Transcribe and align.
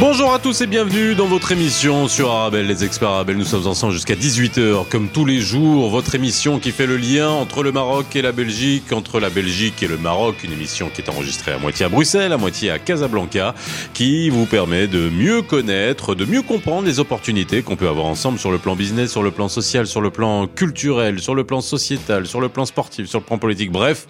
Bonjour 0.00 0.34
à 0.34 0.40
tous 0.40 0.60
et 0.60 0.66
bienvenue 0.66 1.14
dans 1.14 1.28
votre 1.28 1.52
émission 1.52 2.08
sur 2.08 2.32
Arabelle, 2.32 2.66
les 2.66 2.82
experts 2.82 3.10
Arabelle. 3.10 3.36
Nous 3.36 3.44
sommes 3.44 3.68
ensemble 3.68 3.92
jusqu'à 3.92 4.16
18h, 4.16 4.88
comme 4.88 5.08
tous 5.08 5.24
les 5.24 5.40
jours. 5.40 5.88
Votre 5.88 6.16
émission 6.16 6.58
qui 6.58 6.72
fait 6.72 6.86
le 6.86 6.96
lien 6.96 7.28
entre 7.28 7.62
le 7.62 7.70
Maroc 7.70 8.16
et 8.16 8.20
la 8.20 8.32
Belgique, 8.32 8.92
entre 8.92 9.20
la 9.20 9.30
Belgique 9.30 9.84
et 9.84 9.86
le 9.86 9.96
Maroc. 9.96 10.42
Une 10.42 10.52
émission 10.52 10.90
qui 10.92 11.00
est 11.00 11.08
enregistrée 11.08 11.52
à 11.52 11.58
moitié 11.58 11.86
à 11.86 11.88
Bruxelles, 11.88 12.32
à 12.32 12.36
moitié 12.36 12.72
à 12.72 12.80
Casablanca, 12.80 13.54
qui 13.94 14.30
vous 14.30 14.46
permet 14.46 14.88
de 14.88 15.08
mieux 15.10 15.42
connaître, 15.42 16.16
de 16.16 16.24
mieux 16.24 16.42
comprendre 16.42 16.88
les 16.88 16.98
opportunités 16.98 17.62
qu'on 17.62 17.76
peut 17.76 17.88
avoir 17.88 18.06
ensemble 18.06 18.40
sur 18.40 18.50
le 18.50 18.58
plan 18.58 18.74
business, 18.74 19.12
sur 19.12 19.22
le 19.22 19.30
plan 19.30 19.48
social, 19.48 19.86
sur 19.86 20.00
le 20.00 20.10
plan 20.10 20.48
culturel, 20.48 21.20
sur 21.20 21.36
le 21.36 21.44
plan 21.44 21.60
sociétal, 21.60 22.26
sur 22.26 22.40
le 22.40 22.48
plan 22.48 22.66
sportif, 22.66 23.06
sur 23.06 23.20
le 23.20 23.24
plan 23.24 23.38
politique. 23.38 23.70
Bref, 23.70 24.08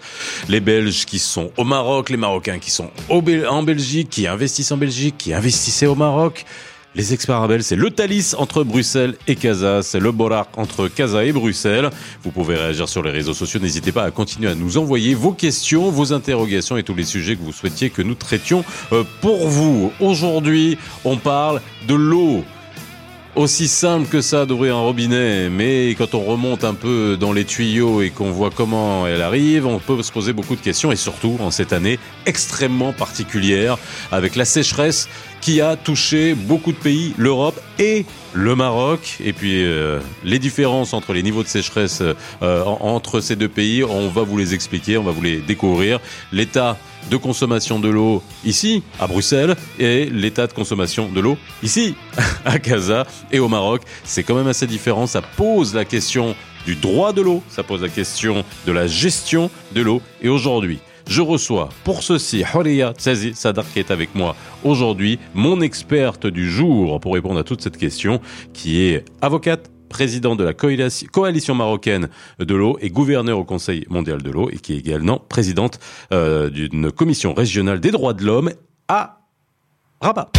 les 0.49 0.61
Belges 0.61 1.05
qui 1.05 1.19
sont 1.19 1.51
au 1.57 1.63
Maroc, 1.63 2.09
les 2.09 2.17
Marocains 2.17 2.57
qui 2.57 2.71
sont 2.71 2.89
en 3.07 3.61
Belgique, 3.61 4.09
qui 4.09 4.25
investissent 4.25 4.71
en 4.71 4.77
Belgique, 4.77 5.15
qui 5.19 5.31
investissent 5.31 5.74
c'est 5.75 5.87
au 5.87 5.95
Maroc. 5.95 6.45
Les 6.95 7.13
experts 7.13 7.35
Arabelle, 7.35 7.61
c'est 7.61 7.75
le 7.75 7.89
Thalys 7.89 8.33
entre 8.37 8.63
Bruxelles 8.63 9.15
et 9.27 9.35
Casa, 9.35 9.83
c'est 9.83 9.99
le 9.99 10.13
Borak 10.13 10.57
entre 10.57 10.87
Casa 10.87 11.25
et 11.25 11.33
Bruxelles. 11.33 11.89
Vous 12.23 12.31
pouvez 12.31 12.55
réagir 12.55 12.87
sur 12.87 13.03
les 13.03 13.11
réseaux 13.11 13.33
sociaux, 13.33 13.59
n'hésitez 13.59 13.91
pas 13.91 14.03
à 14.03 14.11
continuer 14.11 14.49
à 14.49 14.55
nous 14.55 14.77
envoyer 14.77 15.13
vos 15.13 15.33
questions, 15.33 15.91
vos 15.91 16.13
interrogations 16.13 16.77
et 16.77 16.83
tous 16.83 16.95
les 16.95 17.03
sujets 17.03 17.35
que 17.35 17.41
vous 17.41 17.51
souhaitiez 17.51 17.89
que 17.89 18.01
nous 18.01 18.15
traitions 18.15 18.63
euh, 18.93 19.03
pour 19.19 19.49
vous. 19.49 19.91
Aujourd'hui, 19.99 20.77
on 21.03 21.17
parle 21.17 21.61
de 21.89 21.95
l'eau 21.95 22.45
aussi 23.35 23.67
simple 23.67 24.07
que 24.07 24.21
ça 24.21 24.45
d'ouvrir 24.45 24.77
un 24.77 24.81
robinet, 24.81 25.49
mais 25.49 25.93
quand 25.97 26.15
on 26.15 26.23
remonte 26.23 26.63
un 26.63 26.73
peu 26.73 27.17
dans 27.19 27.33
les 27.33 27.43
tuyaux 27.43 28.01
et 28.01 28.09
qu'on 28.09 28.31
voit 28.31 28.49
comment 28.49 29.05
elle 29.07 29.21
arrive, 29.21 29.67
on 29.67 29.79
peut 29.79 30.01
se 30.03 30.11
poser 30.11 30.31
beaucoup 30.31 30.55
de 30.55 30.61
questions 30.61 30.91
et 30.91 30.95
surtout 30.95 31.37
en 31.41 31.51
cette 31.51 31.73
année 31.73 31.99
extrêmement 32.25 32.93
particulière 32.93 33.77
avec 34.11 34.37
la 34.37 34.45
sécheresse 34.45 35.09
qui 35.45 35.61
a 35.61 35.75
touché 35.75 36.33
beaucoup 36.33 36.71
de 36.71 36.77
pays, 36.77 37.13
l'Europe 37.19 37.61
et 37.77 38.07
le 38.33 38.55
Maroc. 38.55 39.17
Et 39.23 39.31
puis 39.31 39.63
euh, 39.63 39.99
les 40.23 40.39
différences 40.39 40.91
entre 40.91 41.13
les 41.13 41.21
niveaux 41.21 41.43
de 41.43 41.47
sécheresse 41.47 42.01
euh, 42.41 42.63
entre 42.63 43.19
ces 43.19 43.35
deux 43.35 43.47
pays, 43.47 43.83
on 43.83 44.09
va 44.09 44.23
vous 44.23 44.39
les 44.39 44.55
expliquer, 44.55 44.97
on 44.97 45.03
va 45.03 45.11
vous 45.11 45.21
les 45.21 45.41
découvrir. 45.41 45.99
L'état 46.31 46.79
de 47.11 47.17
consommation 47.17 47.79
de 47.79 47.89
l'eau 47.89 48.23
ici, 48.43 48.81
à 48.99 49.05
Bruxelles, 49.05 49.55
et 49.77 50.07
l'état 50.07 50.47
de 50.47 50.53
consommation 50.53 51.09
de 51.09 51.19
l'eau 51.19 51.37
ici, 51.61 51.93
à 52.45 52.57
Casa 52.57 53.05
et 53.31 53.37
au 53.37 53.47
Maroc. 53.47 53.83
C'est 54.03 54.23
quand 54.23 54.33
même 54.33 54.47
assez 54.47 54.65
différent. 54.65 55.05
Ça 55.05 55.21
pose 55.21 55.75
la 55.75 55.85
question 55.85 56.35
du 56.65 56.75
droit 56.75 57.13
de 57.13 57.21
l'eau, 57.21 57.43
ça 57.49 57.61
pose 57.61 57.83
la 57.83 57.89
question 57.89 58.43
de 58.65 58.71
la 58.71 58.87
gestion 58.87 59.51
de 59.75 59.81
l'eau. 59.81 60.01
Et 60.23 60.27
aujourd'hui, 60.27 60.79
je 61.07 61.21
reçois 61.21 61.69
pour 61.83 62.03
ceci 62.03 62.43
Horia 62.53 62.93
Tsazi 62.93 63.33
Sadar 63.33 63.65
qui 63.71 63.79
est 63.79 63.91
avec 63.91 64.15
moi 64.15 64.35
aujourd'hui, 64.63 65.19
mon 65.33 65.61
experte 65.61 66.27
du 66.27 66.49
jour 66.49 66.99
pour 66.99 67.13
répondre 67.13 67.39
à 67.39 67.43
toute 67.43 67.61
cette 67.61 67.77
question, 67.77 68.19
qui 68.53 68.81
est 68.81 69.05
avocate, 69.21 69.71
président 69.89 70.35
de 70.35 70.43
la 70.43 70.53
coalition 70.53 71.55
marocaine 71.55 72.09
de 72.39 72.55
l'eau 72.55 72.77
et 72.81 72.89
gouverneur 72.89 73.39
au 73.39 73.45
Conseil 73.45 73.85
mondial 73.89 74.21
de 74.21 74.29
l'eau 74.29 74.49
et 74.49 74.57
qui 74.57 74.73
est 74.73 74.77
également 74.77 75.19
présidente 75.19 75.79
euh, 76.11 76.49
d'une 76.49 76.91
commission 76.91 77.33
régionale 77.33 77.79
des 77.79 77.91
droits 77.91 78.13
de 78.13 78.25
l'homme 78.25 78.51
à 78.87 79.19
Rabat. 80.01 80.31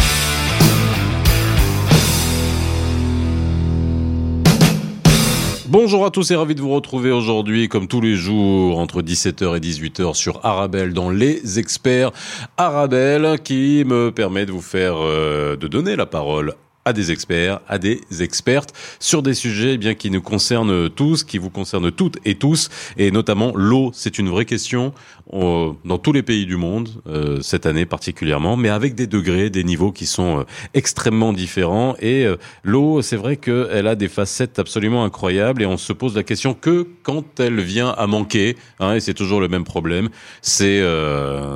Bonjour 5.69 6.05
à 6.05 6.11
tous 6.11 6.31
et 6.31 6.35
ravi 6.37 6.55
de 6.55 6.61
vous 6.61 6.73
retrouver 6.73 7.11
aujourd'hui, 7.11 7.67
comme 7.67 7.89
tous 7.89 7.99
les 7.99 8.15
jours, 8.15 8.79
entre 8.79 9.01
17h 9.01 9.57
et 9.57 9.59
18h 9.59 10.13
sur 10.13 10.45
Arabelle 10.45 10.93
dans 10.93 11.09
Les 11.09 11.59
Experts 11.59 12.11
Arabelle, 12.55 13.37
qui 13.43 13.83
me 13.85 14.09
permet 14.09 14.45
de 14.45 14.53
vous 14.53 14.61
faire, 14.61 14.95
euh, 14.95 15.57
de 15.57 15.67
donner 15.67 15.97
la 15.97 16.05
parole 16.05 16.53
à 16.85 16.93
des 16.93 17.11
experts, 17.11 17.59
à 17.67 17.79
des 17.79 17.99
expertes 18.21 18.73
sur 19.01 19.21
des 19.21 19.33
sujets 19.33 19.73
eh 19.73 19.77
bien 19.77 19.93
qui 19.93 20.09
nous 20.09 20.21
concernent 20.21 20.89
tous, 20.89 21.25
qui 21.25 21.37
vous 21.37 21.49
concernent 21.49 21.91
toutes 21.91 22.17
et 22.23 22.35
tous, 22.35 22.69
et 22.95 23.11
notamment 23.11 23.51
l'eau. 23.53 23.91
C'est 23.93 24.19
une 24.19 24.29
vraie 24.29 24.45
question 24.45 24.93
euh, 25.33 25.71
dans 25.85 25.97
tous 25.97 26.13
les 26.13 26.23
pays 26.23 26.45
du 26.45 26.55
monde 26.55 26.89
euh, 27.07 27.39
cette 27.41 27.65
année 27.65 27.85
particulièrement, 27.85 28.57
mais 28.57 28.69
avec 28.69 28.95
des 28.95 29.07
degrés, 29.07 29.49
des 29.49 29.63
niveaux 29.63 29.91
qui 29.91 30.05
sont 30.05 30.39
euh, 30.39 30.43
extrêmement 30.73 31.33
différents. 31.33 31.95
Et 31.99 32.25
l'eau, 32.63 33.01
c'est 33.01 33.15
vrai 33.15 33.37
qu'elle 33.37 33.87
a 33.87 33.95
des 33.95 34.07
facettes 34.07 34.59
absolument 34.59 35.03
incroyables, 35.03 35.61
et 35.61 35.65
on 35.65 35.77
se 35.77 35.93
pose 35.93 36.15
la 36.15 36.23
question 36.23 36.53
que 36.53 36.87
quand 37.03 37.39
elle 37.39 37.59
vient 37.61 37.89
à 37.89 38.07
manquer, 38.07 38.55
hein, 38.79 38.95
et 38.95 38.99
c'est 38.99 39.13
toujours 39.13 39.41
le 39.41 39.47
même 39.47 39.63
problème. 39.63 40.09
C'est 40.41 40.81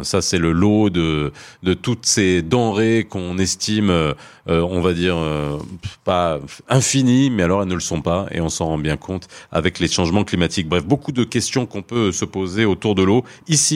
ça, 0.04 0.22
c'est 0.22 0.38
le 0.38 0.52
lot 0.52 0.90
de 0.90 1.32
de 1.64 1.74
toutes 1.74 2.06
ces 2.06 2.42
denrées 2.42 3.06
qu'on 3.10 3.38
estime, 3.38 4.14
on 4.48 4.82
va 4.82 4.94
dire 4.94 5.18
euh, 5.18 5.58
pas 6.04 6.40
infinies, 6.70 7.30
mais 7.30 7.44
alors 7.44 7.62
elles 7.62 7.68
ne 7.68 7.74
le 7.74 7.80
sont 7.80 8.02
pas, 8.02 8.28
et 8.32 8.42
on 8.42 8.50
s'en 8.50 8.66
rend 8.66 8.78
bien 8.78 8.98
compte 8.98 9.28
avec 9.52 9.80
les 9.80 9.88
changements 9.88 10.24
climatiques. 10.24 10.68
Bref, 10.68 10.86
beaucoup 10.86 11.12
de 11.12 11.24
questions 11.24 11.66
qu'on 11.66 11.82
peut 11.82 12.12
se 12.12 12.26
poser 12.26 12.66
autour 12.66 12.96
de 12.96 13.04
l'eau, 13.04 13.24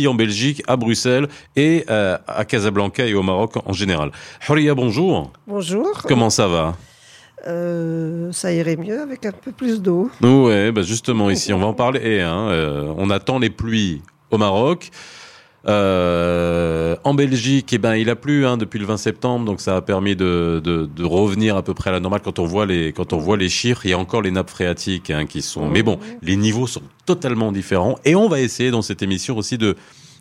en 0.07 0.13
Belgique, 0.13 0.63
à 0.67 0.75
Bruxelles, 0.75 1.27
et 1.55 1.85
euh, 1.89 2.17
à 2.27 2.45
Casablanca 2.45 3.05
et 3.05 3.13
au 3.13 3.23
Maroc 3.23 3.53
en 3.65 3.73
général. 3.73 4.11
Horia, 4.47 4.73
bonjour. 4.73 5.31
Bonjour. 5.47 6.03
Comment 6.07 6.29
ça 6.29 6.47
va? 6.47 6.75
Euh, 7.47 8.31
ça 8.31 8.51
irait 8.51 8.75
mieux 8.75 8.99
avec 9.01 9.25
un 9.25 9.31
peu 9.31 9.51
plus 9.51 9.81
d'eau. 9.81 10.09
Oui, 10.21 10.71
bah 10.71 10.81
justement 10.81 11.29
ici, 11.29 11.53
on 11.53 11.59
va 11.59 11.67
en 11.67 11.73
parler. 11.73 12.21
Hein, 12.21 12.49
on 12.97 13.09
attend 13.09 13.37
les 13.39 13.51
pluies 13.51 14.01
au 14.31 14.37
Maroc. 14.37 14.89
Euh, 15.67 16.95
en 17.03 17.13
Belgique, 17.13 17.73
eh 17.73 17.77
ben, 17.77 17.95
il 17.95 18.09
a 18.09 18.15
plu 18.15 18.45
hein, 18.45 18.57
depuis 18.57 18.77
le 18.77 18.85
20 18.85 18.97
septembre, 18.97 19.45
donc 19.45 19.61
ça 19.61 19.77
a 19.77 19.81
permis 19.81 20.15
de, 20.15 20.61
de, 20.63 20.85
de, 20.85 21.03
revenir 21.03 21.57
à 21.57 21.63
peu 21.63 21.73
près 21.73 21.89
à 21.89 21.93
la 21.93 21.99
normale. 21.99 22.21
Quand 22.23 22.37
on 22.37 22.45
voit 22.45 22.65
les, 22.65 22.93
quand 22.93 23.13
on 23.13 23.17
voit 23.17 23.37
les 23.37 23.49
chiffres, 23.49 23.85
il 23.85 23.89
y 23.89 23.93
a 23.93 23.97
encore 23.97 24.21
les 24.21 24.31
nappes 24.31 24.51
phréatiques 24.51 25.09
hein, 25.09 25.25
qui 25.25 25.41
sont. 25.41 25.67
Mais 25.67 25.81
bon, 25.81 25.99
les 26.21 26.35
niveaux 26.35 26.67
sont 26.67 26.83
totalement 27.05 27.51
différents. 27.51 27.97
Et 28.05 28.15
on 28.15 28.29
va 28.29 28.41
essayer 28.41 28.69
dans 28.69 28.83
cette 28.83 29.01
émission 29.01 29.37
aussi 29.37 29.57
de 29.57 29.75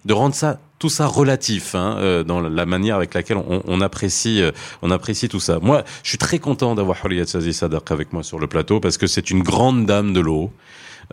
de 0.05 0.13
rendre 0.13 0.35
ça 0.35 0.59
tout 0.79 0.91
ça 0.91 1.07
relatif 1.07 1.75
hein, 1.75 1.97
euh, 1.99 2.25
dans 2.25 2.41
la 2.41 2.67
manière 2.67 2.97
avec 2.97 3.15
laquelle 3.15 3.39
on, 3.39 3.63
on 3.65 3.81
apprécie 3.81 4.43
euh, 4.43 4.51
on 4.83 4.91
apprécie 4.91 5.29
tout 5.29 5.41
ça. 5.41 5.59
Moi, 5.63 5.83
je 6.03 6.11
suis 6.11 6.19
très 6.19 6.39
content 6.39 6.75
d'avoir 6.75 6.99
Holiyat 7.03 7.27
Sazi 7.27 7.55
Sadaq 7.55 7.91
avec 7.91 8.13
moi 8.13 8.23
sur 8.23 8.39
le 8.39 8.47
plateau 8.47 8.81
parce 8.81 8.99
que 8.99 9.07
c'est 9.07 9.31
une 9.31 9.43
grande 9.43 9.87
dame 9.87 10.13
de 10.13 10.21
l'eau 10.21 10.51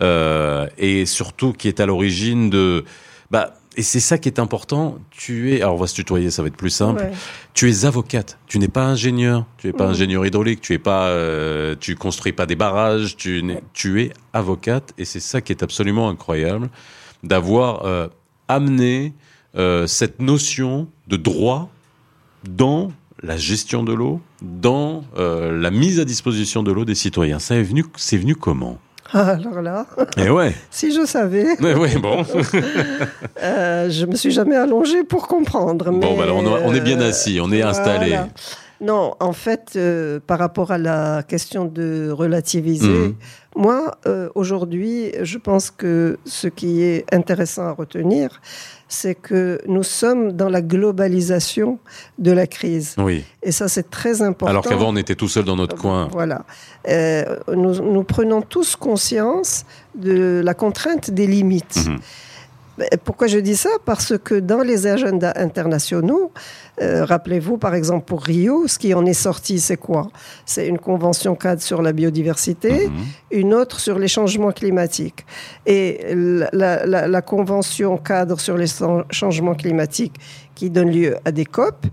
euh, 0.00 0.66
et 0.78 1.06
surtout 1.06 1.52
qui 1.52 1.68
est 1.68 1.80
à 1.80 1.86
l'origine 1.86 2.50
de 2.50 2.84
bah 3.30 3.54
et 3.76 3.82
c'est 3.82 4.00
ça 4.00 4.18
qui 4.18 4.28
est 4.28 4.38
important. 4.38 4.98
Tu 5.10 5.54
es, 5.54 5.62
alors 5.62 5.74
on 5.74 5.78
va 5.78 5.86
se 5.86 5.94
tutoyer, 5.94 6.30
ça 6.30 6.42
va 6.42 6.48
être 6.48 6.56
plus 6.56 6.70
simple. 6.70 7.06
Tu 7.54 7.70
es 7.70 7.84
avocate. 7.84 8.38
Tu 8.46 8.58
n'es 8.58 8.68
pas 8.68 8.84
ingénieur. 8.84 9.46
Tu 9.56 9.68
n'es 9.68 9.72
pas 9.72 9.86
ingénieur 9.86 10.26
hydraulique. 10.26 10.60
Tu 10.60 10.74
es 10.74 10.78
pas, 10.78 11.06
euh, 11.06 11.74
tu 11.78 11.96
construis 11.96 12.32
pas 12.32 12.46
des 12.46 12.56
barrages. 12.56 13.16
Tu, 13.16 13.42
tu 13.72 14.02
es 14.02 14.12
avocate. 14.32 14.92
Et 14.98 15.04
c'est 15.04 15.20
ça 15.20 15.40
qui 15.40 15.52
est 15.52 15.62
absolument 15.62 16.08
incroyable 16.08 16.68
d'avoir 17.22 17.84
euh, 17.86 18.08
amené 18.48 19.14
euh, 19.56 19.86
cette 19.86 20.20
notion 20.20 20.88
de 21.08 21.16
droit 21.16 21.70
dans 22.48 22.92
la 23.22 23.36
gestion 23.36 23.84
de 23.84 23.92
l'eau, 23.92 24.20
dans 24.42 25.04
la 25.16 25.70
mise 25.70 26.00
à 26.00 26.04
disposition 26.04 26.64
de 26.64 26.72
l'eau 26.72 26.84
des 26.84 26.96
citoyens. 26.96 27.38
Ça 27.38 27.54
est 27.54 27.62
venu, 27.62 27.84
c'est 27.96 28.16
venu 28.16 28.34
comment? 28.34 28.80
Alors 29.14 29.60
là, 29.60 29.86
Et 30.16 30.30
ouais. 30.30 30.54
si 30.70 30.94
je 30.94 31.04
savais. 31.04 31.46
Mais 31.60 31.74
ouais, 31.74 31.96
bon. 31.96 32.24
euh, 33.42 33.90
je 33.90 34.06
me 34.06 34.14
suis 34.16 34.30
jamais 34.30 34.56
allongée 34.56 35.04
pour 35.04 35.28
comprendre. 35.28 35.90
Bon, 35.90 36.16
bah 36.16 36.22
alors, 36.24 36.38
on, 36.38 36.46
on 36.46 36.74
est 36.74 36.80
bien 36.80 37.00
assis, 37.00 37.38
on 37.42 37.52
est 37.52 37.62
installé. 37.62 38.08
voilà. 38.10 38.28
Non, 38.82 39.14
en 39.20 39.32
fait, 39.32 39.74
euh, 39.76 40.18
par 40.26 40.38
rapport 40.40 40.72
à 40.72 40.78
la 40.78 41.22
question 41.22 41.64
de 41.66 42.10
relativiser, 42.10 42.88
Mhm. 42.88 43.14
moi, 43.54 43.92
euh, 44.06 44.28
aujourd'hui, 44.34 45.12
je 45.22 45.38
pense 45.38 45.70
que 45.70 46.18
ce 46.24 46.48
qui 46.48 46.82
est 46.82 47.04
intéressant 47.14 47.62
à 47.62 47.70
retenir, 47.72 48.40
c'est 48.88 49.14
que 49.14 49.60
nous 49.68 49.84
sommes 49.84 50.32
dans 50.32 50.48
la 50.48 50.62
globalisation 50.62 51.78
de 52.18 52.32
la 52.32 52.46
crise. 52.48 52.94
Oui. 52.98 53.24
Et 53.42 53.52
ça, 53.52 53.68
c'est 53.68 53.88
très 53.88 54.20
important. 54.20 54.46
Alors 54.50 54.64
qu'avant, 54.64 54.88
on 54.88 54.96
était 54.96 55.14
tout 55.14 55.28
seul 55.28 55.44
dans 55.44 55.56
notre 55.56 55.76
coin. 55.76 56.08
Voilà. 56.10 56.44
Euh, 56.88 57.36
nous, 57.54 57.74
nous 57.80 58.02
prenons 58.04 58.42
tous 58.42 58.74
conscience 58.74 59.64
de 59.94 60.42
la 60.44 60.54
contrainte 60.54 61.10
des 61.10 61.28
limites. 61.28 61.86
Mhm. 61.86 61.98
Pourquoi 63.04 63.26
je 63.26 63.38
dis 63.38 63.56
ça? 63.56 63.70
Parce 63.84 64.14
que 64.16 64.34
dans 64.34 64.62
les 64.62 64.86
agendas 64.86 65.34
internationaux, 65.36 66.32
euh, 66.80 67.04
rappelez-vous 67.04 67.58
par 67.58 67.74
exemple 67.74 68.06
pour 68.06 68.22
Rio, 68.22 68.66
ce 68.66 68.78
qui 68.78 68.94
en 68.94 69.04
est 69.04 69.12
sorti, 69.12 69.60
c'est 69.60 69.76
quoi? 69.76 70.10
C'est 70.46 70.66
une 70.66 70.78
convention 70.78 71.34
cadre 71.34 71.60
sur 71.60 71.82
la 71.82 71.92
biodiversité, 71.92 72.88
mhm. 72.88 73.04
une 73.30 73.54
autre 73.54 73.78
sur 73.78 73.98
les 73.98 74.08
changements 74.08 74.52
climatiques. 74.52 75.26
Et 75.66 76.14
la, 76.14 76.86
la 76.86 77.22
convention 77.22 77.98
cadre 77.98 78.40
sur 78.40 78.56
les 78.56 78.66
changements 79.10 79.54
climatiques 79.54 80.18
qui 80.54 80.70
donne 80.70 80.90
lieu 80.90 81.16
à 81.24 81.32
des 81.32 81.44
COP 81.44 81.86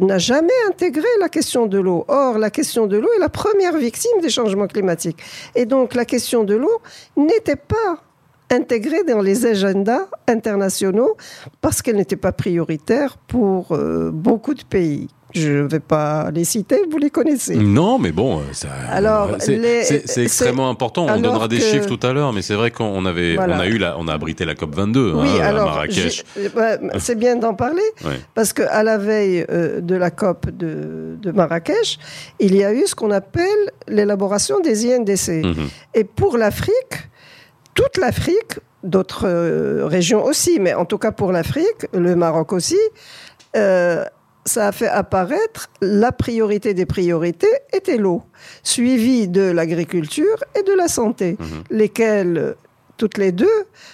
n'a 0.00 0.18
jamais 0.18 0.52
intégré 0.68 1.06
la 1.20 1.28
question 1.28 1.66
de 1.66 1.78
l'eau. 1.78 2.04
Or, 2.08 2.38
la 2.38 2.50
question 2.50 2.86
de 2.86 2.96
l'eau 2.98 3.08
est 3.16 3.20
la 3.20 3.28
première 3.28 3.76
victime 3.76 4.20
des 4.20 4.30
changements 4.30 4.66
climatiques. 4.66 5.18
Et 5.54 5.64
donc, 5.64 5.94
la 5.94 6.04
question 6.04 6.44
de 6.44 6.54
l'eau 6.54 6.80
n'était 7.16 7.56
pas 7.56 8.02
intégrée 8.50 9.04
dans 9.04 9.20
les 9.20 9.46
agendas 9.46 10.06
internationaux 10.28 11.16
parce 11.60 11.82
qu'elle 11.82 11.96
n'était 11.96 12.16
pas 12.16 12.32
prioritaire 12.32 13.16
pour 13.16 13.72
euh, 13.72 14.10
beaucoup 14.12 14.54
de 14.54 14.64
pays. 14.64 15.08
Je 15.32 15.62
ne 15.62 15.68
vais 15.68 15.80
pas 15.80 16.30
les 16.32 16.44
citer, 16.44 16.82
vous 16.90 16.98
les 16.98 17.10
connaissez. 17.10 17.54
Non, 17.54 17.98
mais 17.98 18.10
bon, 18.10 18.42
Alors, 18.90 19.36
c'est 19.38 20.22
extrêmement 20.22 20.68
important. 20.68 21.06
On 21.08 21.20
donnera 21.20 21.48
des 21.48 21.60
chiffres 21.60 21.86
tout 21.86 22.04
à 22.04 22.12
l'heure, 22.12 22.32
mais 22.32 22.42
c'est 22.42 22.54
vrai 22.54 22.70
qu'on 22.70 23.04
avait, 23.06 23.38
on 23.38 23.42
a 23.42 23.66
eu, 23.66 23.78
la, 23.78 23.96
on 23.98 24.08
a 24.08 24.12
abrité 24.12 24.44
la 24.44 24.54
COP 24.54 24.74
22 24.74 25.12
oui, 25.12 25.28
hein, 25.28 25.44
alors, 25.44 25.68
à 25.68 25.70
Marrakech. 25.70 26.24
c'est 26.98 27.14
bien 27.14 27.36
d'en 27.36 27.54
parler 27.54 27.82
parce 28.34 28.52
que 28.52 28.62
à 28.62 28.82
la 28.82 28.98
veille 28.98 29.44
euh, 29.50 29.80
de 29.80 29.94
la 29.94 30.10
COP 30.10 30.50
de, 30.50 31.16
de, 31.20 31.30
Marrakech, 31.30 31.98
il 32.40 32.56
y 32.56 32.64
a 32.64 32.72
eu 32.72 32.86
ce 32.86 32.94
qu'on 32.94 33.10
appelle 33.10 33.44
l'élaboration 33.86 34.60
des 34.60 34.92
INDC. 34.92 35.44
Mhm. 35.44 35.68
Et 35.94 36.04
pour 36.04 36.38
l'Afrique, 36.38 37.09
toute 37.74 37.96
l'Afrique, 37.96 38.58
d'autres 38.82 39.26
euh, 39.26 39.86
régions 39.86 40.24
aussi, 40.24 40.58
mais 40.60 40.74
en 40.74 40.84
tout 40.84 40.98
cas 40.98 41.12
pour 41.12 41.32
l'Afrique, 41.32 41.86
le 41.92 42.16
Maroc 42.16 42.52
aussi, 42.52 42.78
euh, 43.56 44.04
ça 44.44 44.68
a 44.68 44.72
fait 44.72 44.88
apparaître 44.88 45.68
la 45.80 46.12
priorité 46.12 46.74
des 46.74 46.86
priorités 46.86 47.52
était 47.72 47.98
l'eau, 47.98 48.22
suivie 48.62 49.28
de 49.28 49.42
l'agriculture 49.42 50.44
et 50.58 50.62
de 50.62 50.72
la 50.72 50.88
santé, 50.88 51.36
mhm. 51.38 51.46
lesquelles 51.70 52.54
toutes 53.00 53.16
les 53.16 53.32
deux 53.32 53.48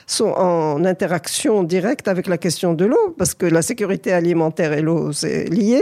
sont 0.09 0.33
en 0.37 0.85
interaction 0.85 1.63
directe 1.63 2.09
avec 2.09 2.27
la 2.27 2.39
question 2.39 2.75
de 2.75 2.85
l'eau, 2.85 3.15
parce 3.17 3.35
que 3.35 3.47
la 3.47 3.63
sécurité 3.63 4.13
alimentaire 4.13 4.73
et 4.73 4.83
l'eau, 4.83 5.13
c'est 5.13 5.45
lié 5.45 5.81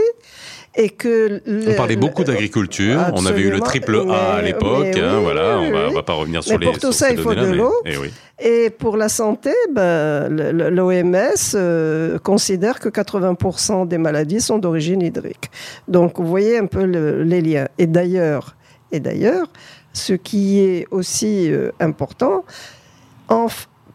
et 0.75 0.89
que 0.89 1.41
on 1.47 1.73
parlait 1.73 1.95
beaucoup 1.95 2.23
d'agriculture. 2.23 2.99
On 3.13 3.25
avait 3.25 3.41
eu 3.41 3.49
le 3.49 3.61
triple 3.61 4.03
A 4.11 4.35
à 4.35 4.41
l'époque. 4.43 4.95
Hein, 4.95 5.21
voilà, 5.21 5.57
on 5.57 5.71
va, 5.71 5.89
va 5.89 6.03
pas 6.03 6.13
revenir 6.13 6.43
sur 6.43 6.59
mais 6.59 6.65
les. 6.65 6.71
Pour 6.71 6.79
tout 6.79 6.91
ça, 6.91 7.09
il 7.09 7.17
faut 7.17 7.33
de 7.33 7.47
l'eau. 7.47 7.73
Eh 7.85 7.95
et, 8.37 8.69
pour 8.69 8.95
la 8.95 9.09
santé, 9.09 9.53
ben, 9.73 10.27
l'OMS 10.29 11.15
euh, 11.55 12.19
considère 12.19 12.79
que 12.79 12.89
80% 12.89 13.87
des 13.87 13.97
maladies 13.97 14.41
sont 14.41 14.59
d'origine 14.59 15.01
hydrique. 15.01 15.49
Donc, 15.87 16.19
vous 16.19 16.27
voyez 16.27 16.59
un 16.59 16.67
peu 16.67 16.83
les 16.83 17.41
liens. 17.41 17.69
Et 17.79 17.87
d'ailleurs, 17.87 18.55
et 18.91 18.99
d'ailleurs, 18.99 19.47
ce 19.93 20.13
qui 20.13 20.59
est 20.59 20.85
aussi 20.91 21.51
euh, 21.51 21.71
important, 21.79 22.43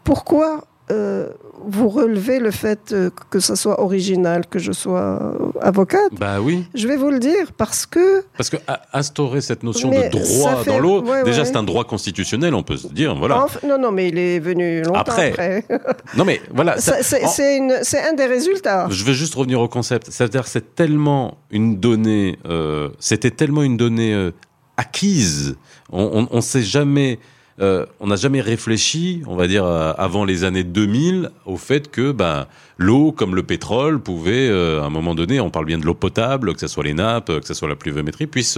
pourquoi 0.03 0.65
euh, 0.91 1.29
vous 1.63 1.89
relevez 1.89 2.39
le 2.39 2.51
fait 2.51 2.91
euh, 2.91 3.11
que 3.29 3.39
ce 3.39 3.55
soit 3.55 3.79
original, 3.79 4.45
que 4.47 4.59
je 4.59 4.71
sois 4.71 5.37
avocate? 5.61 6.11
Bah 6.19 6.41
oui. 6.41 6.65
Je 6.73 6.87
vais 6.87 6.97
vous 6.97 7.11
le 7.11 7.19
dire 7.19 7.53
parce 7.55 7.85
que. 7.85 8.25
Parce 8.35 8.49
que 8.49 8.57
instaurer 8.91 9.41
cette 9.41 9.63
notion 9.63 9.89
de 9.89 10.09
droit 10.09 10.63
dans 10.65 10.79
l'eau, 10.79 11.03
déjà 11.23 11.45
c'est 11.45 11.55
un 11.55 11.63
droit 11.63 11.85
constitutionnel, 11.85 12.55
on 12.55 12.63
peut 12.63 12.77
se 12.77 12.87
dire, 12.87 13.15
voilà. 13.15 13.45
non, 13.63 13.77
non, 13.77 13.91
mais 13.91 14.09
il 14.09 14.17
est 14.17 14.39
venu 14.39 14.81
longtemps 14.81 14.99
après. 14.99 15.65
non, 16.17 16.25
mais 16.25 16.41
voilà. 16.53 16.77
C'est 16.79 17.23
un 17.23 18.13
des 18.13 18.25
résultats. 18.25 18.87
Je 18.89 19.05
vais 19.05 19.13
juste 19.13 19.35
revenir 19.35 19.61
au 19.61 19.67
concept. 19.67 20.07
C'est-à-dire, 20.09 20.47
c'est 20.47 20.75
tellement 20.75 21.37
une 21.51 21.79
donnée, 21.79 22.37
euh, 22.47 22.89
c'était 22.99 23.31
tellement 23.31 23.63
une 23.63 23.77
donnée 23.77 24.31
acquise. 24.77 25.55
On 25.91 26.27
ne 26.33 26.41
sait 26.41 26.63
jamais 26.63 27.19
euh, 27.59 27.85
on 27.99 28.07
n'a 28.07 28.15
jamais 28.15 28.41
réfléchi, 28.41 29.21
on 29.27 29.35
va 29.35 29.47
dire 29.47 29.65
euh, 29.65 29.93
avant 29.97 30.25
les 30.25 30.43
années 30.43 30.63
2000, 30.63 31.29
au 31.45 31.57
fait 31.57 31.91
que 31.91 32.11
ben, 32.11 32.47
l'eau, 32.77 33.11
comme 33.11 33.35
le 33.35 33.43
pétrole, 33.43 33.99
pouvait 33.99 34.47
euh, 34.49 34.81
à 34.81 34.85
un 34.85 34.89
moment 34.89 35.15
donné, 35.15 35.39
on 35.39 35.49
parle 35.49 35.65
bien 35.65 35.77
de 35.77 35.85
l'eau 35.85 35.93
potable, 35.93 36.53
que 36.53 36.59
ce 36.59 36.67
soit 36.67 36.83
les 36.83 36.93
nappes, 36.93 37.39
que 37.39 37.45
ce 37.45 37.53
soit 37.53 37.67
la 37.67 37.75
pluviométrie, 37.75 38.27
puisse 38.27 38.57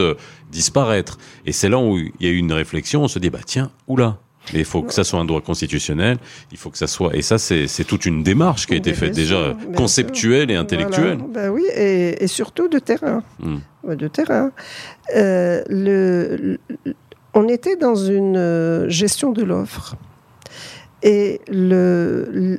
disparaître. 0.51 1.17
Et 1.45 1.51
c'est 1.51 1.69
là 1.69 1.79
où 1.79 1.97
il 1.97 2.11
y 2.19 2.27
a 2.27 2.29
eu 2.29 2.37
une 2.37 2.53
réflexion. 2.53 3.03
On 3.03 3.07
se 3.07 3.19
dit 3.19 3.29
bah 3.29 3.39
tiens, 3.45 3.71
oula, 3.87 4.19
il 4.53 4.65
faut 4.65 4.83
que 4.83 4.93
ça 4.93 5.03
soit 5.03 5.19
un 5.19 5.25
droit 5.25 5.41
constitutionnel, 5.41 6.17
il 6.51 6.57
faut 6.57 6.69
que 6.69 6.77
ça 6.77 6.87
soit. 6.87 7.15
Et 7.15 7.21
ça, 7.21 7.37
c'est 7.37 7.83
toute 7.85 8.05
une 8.05 8.23
démarche 8.23 8.67
qui 8.67 8.73
a 8.73 8.77
été 8.77 8.93
faite 8.93 9.13
déjà, 9.13 9.55
conceptuelle 9.75 10.51
et 10.51 10.55
intellectuelle. 10.55 11.19
Ben 11.33 11.49
oui, 11.49 11.63
et, 11.75 12.27
surtout 12.27 12.67
de 12.67 12.79
terrain. 12.79 13.23
Hmm. 13.39 13.57
De 13.95 14.07
terrain. 14.07 14.51
le, 15.13 16.57
on 17.33 17.47
était 17.47 17.75
dans 17.75 17.95
une 17.95 18.37
euh, 18.37 18.89
gestion 18.89 19.31
de 19.31 19.43
l'offre. 19.43 19.95
Et 21.01 21.41
le, 21.49 22.57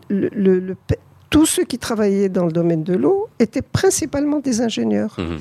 tous 1.30 1.46
ceux 1.46 1.64
qui 1.64 1.78
travaillaient 1.78 2.28
dans 2.28 2.44
le 2.44 2.52
domaine 2.52 2.82
de 2.82 2.94
l'eau 2.94 3.28
étaient 3.38 3.62
principalement 3.62 4.40
des 4.40 4.60
ingénieurs. 4.60 5.16
Mhm. 5.18 5.38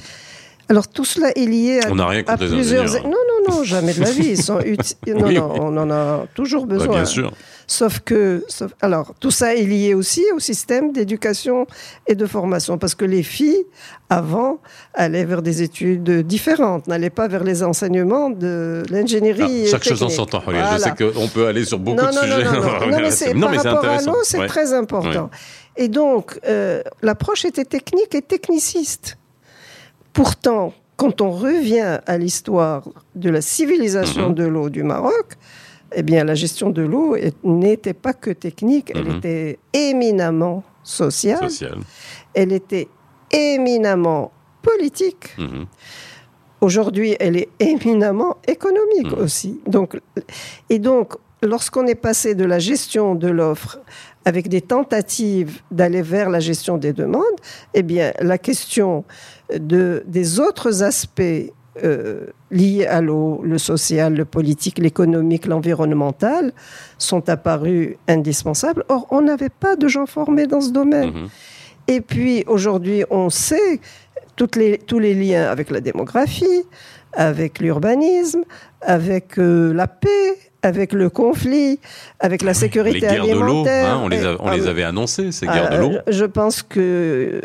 Alors 0.70 0.88
tout 0.88 1.04
cela 1.04 1.30
est 1.36 1.46
lié 1.46 1.82
à, 1.84 1.92
on 1.92 2.08
rien 2.08 2.24
à 2.26 2.38
plusieurs. 2.38 2.86
Non, 3.04 3.12
non, 3.12 3.50
non, 3.50 3.64
jamais 3.64 3.94
de 3.94 4.00
la 4.00 4.12
vie. 4.12 4.30
Ils 4.30 4.42
sont 4.42 4.60
non, 5.08 5.32
non, 5.32 5.54
on 5.60 5.78
en 5.78 5.92
a 5.92 6.26
toujours 6.34 6.66
bah, 6.66 6.76
besoin. 6.78 6.96
bien 6.96 7.06
sûr. 7.06 7.34
Sauf 7.68 8.00
que, 8.00 8.46
alors, 8.82 9.14
tout 9.20 9.32
ça 9.32 9.56
est 9.56 9.64
lié 9.64 9.94
aussi 9.94 10.24
au 10.36 10.40
système 10.40 10.92
d'éducation 10.92 11.66
et 12.08 12.16
de 12.16 12.26
formation, 12.26 12.78
parce 12.78 12.96
que 12.96 13.06
les 13.06 13.24
filles, 13.24 13.64
avant, 14.10 14.60
allaient 14.94 15.26
vers 15.26 15.42
des 15.42 15.62
études 15.62 16.26
différentes, 16.26 16.88
n'allaient 16.88 17.10
pas 17.10 17.28
vers 17.28 17.44
les 17.44 17.64
enseignements 17.64 18.30
de 18.30 18.84
l'ingénierie. 18.90 19.64
Ah, 19.68 19.72
chaque 19.72 19.84
chose 19.84 20.04
en 20.04 20.10
son 20.10 20.26
temps. 20.26 20.44
Je 20.48 20.78
sais 20.80 20.92
qu'on 20.92 21.28
peut 21.28 21.48
aller 21.48 21.66
sur 21.66 21.80
beaucoup 21.80 22.06
de 22.06 22.12
sujets. 22.12 22.44
Non, 22.44 22.98
mais 23.02 23.12
c'est 23.12 23.34
par 23.34 23.64
rapport 23.64 23.86
à 23.86 24.02
l'eau, 24.02 24.18
c'est 24.24 24.46
très 24.48 24.74
important. 24.74 25.30
Et 25.76 25.88
donc, 25.88 26.40
euh, 26.46 26.84
l'approche 27.02 27.46
était 27.46 27.66
technique 27.66 28.14
et 28.14 28.22
techniciste. 28.22 29.18
Pourtant, 30.14 30.74
quand 30.98 31.22
on 31.22 31.32
revient 31.32 32.00
à 32.06 32.18
l'histoire 32.18 32.88
de 33.16 33.30
la 33.30 33.42
civilisation 33.42 34.30
mhm. 34.30 34.36
de 34.36 34.44
l'eau 34.44 34.70
du 34.70 34.84
Maroc, 34.84 35.38
eh 35.96 36.04
bien, 36.04 36.24
la 36.24 36.36
gestion 36.36 36.70
de 36.70 36.82
l'eau 36.82 37.16
n'était 37.44 37.94
pas 37.94 38.14
que 38.14 38.32
technique, 38.32 38.92
elle 38.96 39.06
mhm. 39.06 39.18
était 39.18 39.60
éminemment 39.74 40.64
sociale, 40.84 41.50
elle 42.34 42.52
était 42.52 42.88
éminemment 43.32 44.32
politique. 44.62 45.36
Mhm. 45.38 45.66
Aujourd'hui, 46.62 47.16
elle 47.20 47.38
est 47.38 47.50
éminemment 47.60 48.38
économique 48.48 49.12
mhm. 49.12 49.24
aussi. 49.24 49.60
Donc, 49.68 50.00
et 50.70 50.80
donc, 50.80 51.14
lorsqu'on 51.42 51.86
est 51.88 51.96
passé 51.96 52.36
de 52.36 52.46
la 52.46 52.60
gestion 52.60 53.16
de 53.16 53.28
l'offre 53.28 53.80
avec 54.26 54.48
des 54.48 54.62
tentatives 54.62 55.62
d'aller 55.72 56.02
vers 56.02 56.30
la 56.30 56.40
gestion 56.40 56.78
des 56.78 56.94
demandes, 56.94 57.24
eh 57.74 57.84
bien, 57.84 58.14
la 58.20 58.38
question 58.38 59.04
de, 59.54 60.04
des 60.08 60.40
autres 60.40 60.84
aspects 60.84 61.52
euh, 61.84 62.28
liés 62.52 62.86
à 62.86 63.02
l'eau, 63.02 63.42
le 63.44 63.58
social, 63.58 64.14
le 64.14 64.26
politique, 64.26 64.78
l'économique, 64.78 65.48
l'environnemental, 65.48 66.52
sont 66.98 67.30
apparus 67.30 67.96
indispensables. 68.08 68.84
Or, 68.90 69.08
on 69.10 69.22
n'avait 69.22 69.50
pas 69.50 69.76
de 69.76 69.88
gens 69.88 70.06
formés 70.06 70.46
dans 70.46 70.62
ce 70.62 70.72
domaine. 70.72 71.12
Mhm. 71.12 71.30
Et 71.88 72.02
puis, 72.02 72.44
aujourd'hui, 72.48 73.04
on 73.10 73.30
sait 73.30 73.80
toutes 74.36 74.56
les, 74.56 74.78
tous 74.78 75.00
les 75.00 75.16
liens 75.16 75.50
avec 75.50 75.72
la 75.72 75.82
démographie, 75.82 76.64
avec 77.14 77.60
l'urbanisme, 77.60 78.44
avec 78.82 79.38
euh, 79.40 79.74
la 79.74 79.88
paix, 79.88 80.38
avec 80.62 80.94
le 80.94 81.10
conflit, 81.10 81.80
avec 82.20 82.42
la 82.42 82.54
sécurité 82.54 83.00
les 83.00 83.08
guerres 83.08 83.24
alimentaire. 83.24 83.44
De 83.44 83.50
l'eau, 83.50 83.68
hein, 83.68 84.02
on, 84.04 84.08
les, 84.08 84.38
on 84.40 84.52
les 84.52 84.68
avait 84.68 84.84
annoncées, 84.84 85.32
ces 85.32 85.46
guerres 85.46 85.72
de 85.72 85.78
l'eau. 85.78 85.92
Euh, 85.92 86.02
je 86.08 86.26
pense 86.26 86.64
que 86.64 87.42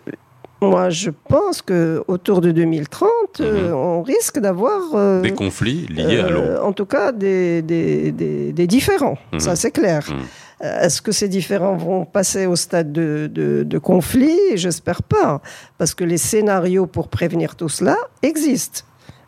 moi, 0.60 0.90
je 0.90 1.10
pense 1.10 1.62
que 1.62 2.02
autour 2.08 2.40
de 2.40 2.50
2030, 2.50 3.08
euh, 3.40 3.68
mhm. 3.68 3.74
on 3.74 4.02
risque 4.02 4.38
d'avoir 4.40 4.80
euh, 4.94 5.20
des 5.20 5.32
conflits 5.32 5.86
liés 5.86 6.18
à 6.18 6.28
l'eau. 6.28 6.40
Euh, 6.40 6.62
en 6.62 6.72
tout 6.72 6.86
cas, 6.86 7.12
des, 7.12 7.62
des, 7.62 8.10
des, 8.10 8.66
différents. 8.66 9.18
Mhm. 9.32 9.40
Ça, 9.40 9.56
c'est 9.56 9.70
clair. 9.70 10.04
Mhm. 10.08 10.68
Est-ce 10.82 11.00
que 11.00 11.12
ces 11.12 11.28
différents 11.28 11.76
vont 11.76 12.04
passer 12.04 12.46
au 12.46 12.56
stade 12.56 12.92
de, 12.92 13.30
de, 13.32 13.62
de 13.62 13.78
conflit? 13.78 14.36
J'espère 14.54 15.04
pas, 15.04 15.40
parce 15.78 15.94
que 15.94 16.02
les 16.02 16.18
scénarios 16.18 16.86
pour 16.86 17.06
prévenir 17.06 17.54
tout 17.54 17.68
cela 17.68 17.96
existent 18.22 18.80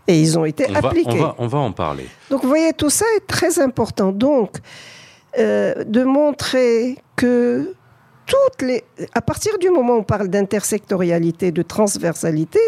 et 0.09 0.21
ils 0.21 0.37
ont 0.37 0.45
été 0.45 0.67
appliqués. 0.75 1.21
on, 1.21 1.23
va, 1.23 1.35
on 1.39 1.47
va 1.47 1.59
en 1.59 1.71
parler. 1.71 2.09
Donc, 2.31 2.43
vous 2.43 2.49
voyez, 2.49 2.73
tout 2.73 2.91
ça 2.91 3.05
est 3.17 3.27
très 3.29 3.61
important. 3.61 4.11
Donc, 4.11 4.57
de 5.39 6.03
montrer 6.03 6.99
que 7.15 7.75
toutes 8.31 8.63
les, 8.63 8.85
à 9.13 9.21
partir 9.21 9.59
du 9.59 9.71
moment 9.71 9.95
où 9.95 9.99
on 9.99 10.05
parle 10.05 10.29
d'intersectorialité, 10.29 11.51
de 11.51 11.63
transversalité, 11.63 12.61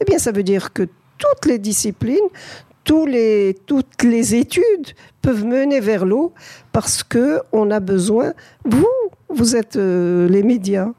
eh 0.00 0.04
bien, 0.04 0.18
ça 0.18 0.30
veut 0.30 0.44
dire 0.44 0.72
que 0.72 0.84
toutes 1.18 1.46
les 1.46 1.58
disciplines, 1.58 2.28
tous 2.84 3.06
les, 3.06 3.56
toutes 3.66 4.04
les 4.04 4.36
études 4.36 4.94
peuvent 5.20 5.44
mener 5.44 5.80
vers 5.80 6.06
l'eau 6.06 6.32
parce 6.70 7.02
que 7.02 7.40
on 7.50 7.72
a 7.72 7.80
besoin, 7.80 8.34
vous, 8.64 8.86
vous 9.28 9.56
êtes 9.56 9.74
euh, 9.74 10.28
les 10.28 10.44
médias. 10.44 10.92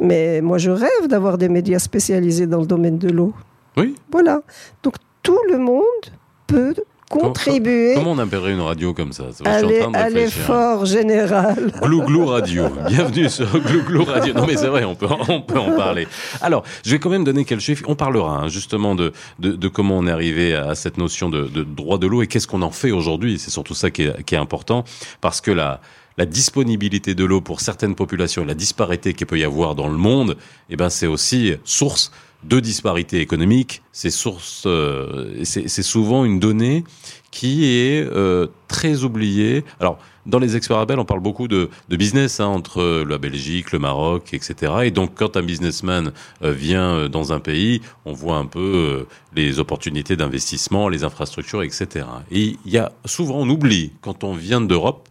Mais 0.00 0.40
moi, 0.40 0.58
je 0.58 0.72
rêve 0.72 1.06
d'avoir 1.06 1.38
des 1.38 1.48
médias 1.48 1.78
spécialisés 1.78 2.48
dans 2.48 2.60
le 2.60 2.66
domaine 2.66 2.98
de 2.98 3.10
l'eau. 3.10 3.32
Oui. 3.76 3.94
Voilà. 4.10 4.42
Donc 4.82 4.94
tout 5.22 5.40
le 5.48 5.58
monde 5.58 6.04
peut 6.48 6.74
contribuer. 7.12 7.94
Comment 7.94 8.12
on 8.12 8.18
appellerait 8.18 8.52
une 8.52 8.60
radio 8.60 8.94
comme 8.94 9.12
ça? 9.12 9.24
À 9.44 10.08
l'effort 10.08 10.86
général. 10.86 11.72
Glouglou 11.82 12.26
Radio. 12.26 12.64
Bienvenue 12.88 13.28
sur 13.28 13.46
Glouglou 13.60 14.04
Radio. 14.04 14.32
Non 14.34 14.46
mais 14.46 14.56
c'est 14.56 14.68
vrai, 14.68 14.84
on 14.84 14.94
peut, 14.94 15.06
on 15.28 15.40
peut 15.42 15.58
en 15.58 15.76
parler. 15.76 16.08
Alors, 16.40 16.64
je 16.84 16.90
vais 16.90 16.98
quand 16.98 17.10
même 17.10 17.24
donner 17.24 17.44
quelques 17.44 17.60
chiffres. 17.60 17.84
On 17.86 17.94
parlera 17.94 18.38
hein, 18.42 18.48
justement 18.48 18.94
de, 18.94 19.12
de, 19.38 19.52
de, 19.52 19.68
comment 19.68 19.98
on 19.98 20.06
est 20.06 20.10
arrivé 20.10 20.54
à 20.54 20.74
cette 20.74 20.96
notion 20.96 21.28
de, 21.28 21.42
de 21.46 21.62
droit 21.62 21.98
de 21.98 22.06
l'eau 22.06 22.22
et 22.22 22.26
qu'est-ce 22.26 22.46
qu'on 22.46 22.62
en 22.62 22.70
fait 22.70 22.90
aujourd'hui. 22.90 23.38
C'est 23.38 23.50
surtout 23.50 23.74
ça 23.74 23.90
qui 23.90 24.02
est, 24.04 24.22
qui 24.24 24.34
est 24.34 24.38
important 24.38 24.84
parce 25.20 25.40
que 25.40 25.50
la 25.50 25.80
la 26.18 26.26
disponibilité 26.26 27.14
de 27.14 27.24
l'eau 27.24 27.40
pour 27.40 27.60
certaines 27.60 27.94
populations 27.94 28.42
et 28.42 28.46
la 28.46 28.54
disparité 28.54 29.14
qu'il 29.14 29.26
peut 29.26 29.38
y 29.38 29.44
avoir 29.44 29.74
dans 29.74 29.88
le 29.88 29.96
monde, 29.96 30.36
eh 30.70 30.76
ben 30.76 30.90
c'est 30.90 31.06
aussi 31.06 31.54
source 31.64 32.12
de 32.44 32.58
disparités 32.58 33.20
économiques, 33.20 33.82
c'est 33.92 34.10
source, 34.10 34.64
euh, 34.66 35.42
c'est 35.44 35.82
souvent 35.82 36.24
une 36.24 36.40
donnée 36.40 36.84
qui 37.30 37.66
est 37.66 38.04
euh, 38.04 38.48
très 38.66 39.04
oubliée. 39.04 39.64
Alors, 39.78 39.98
dans 40.26 40.38
les 40.38 40.56
experts 40.56 40.84
on 40.88 41.04
parle 41.04 41.20
beaucoup 41.20 41.48
de, 41.48 41.70
de 41.88 41.96
business 41.96 42.40
hein, 42.40 42.46
entre 42.46 43.04
la 43.08 43.18
Belgique, 43.18 43.72
le 43.72 43.78
Maroc, 43.78 44.34
etc. 44.34 44.72
Et 44.84 44.90
donc, 44.90 45.12
quand 45.14 45.36
un 45.36 45.42
businessman 45.42 46.12
euh, 46.42 46.52
vient 46.52 47.08
dans 47.08 47.32
un 47.32 47.40
pays, 47.40 47.80
on 48.04 48.12
voit 48.12 48.36
un 48.36 48.46
peu 48.46 49.06
les 49.34 49.58
opportunités 49.60 50.16
d'investissement, 50.16 50.88
les 50.88 51.04
infrastructures, 51.04 51.62
etc. 51.62 52.06
Et 52.30 52.56
il 52.64 52.72
y 52.72 52.78
a 52.78 52.92
souvent, 53.04 53.36
on 53.36 53.48
oublie 53.48 53.92
quand 54.00 54.24
on 54.24 54.34
vient 54.34 54.60
d'Europe 54.60 55.08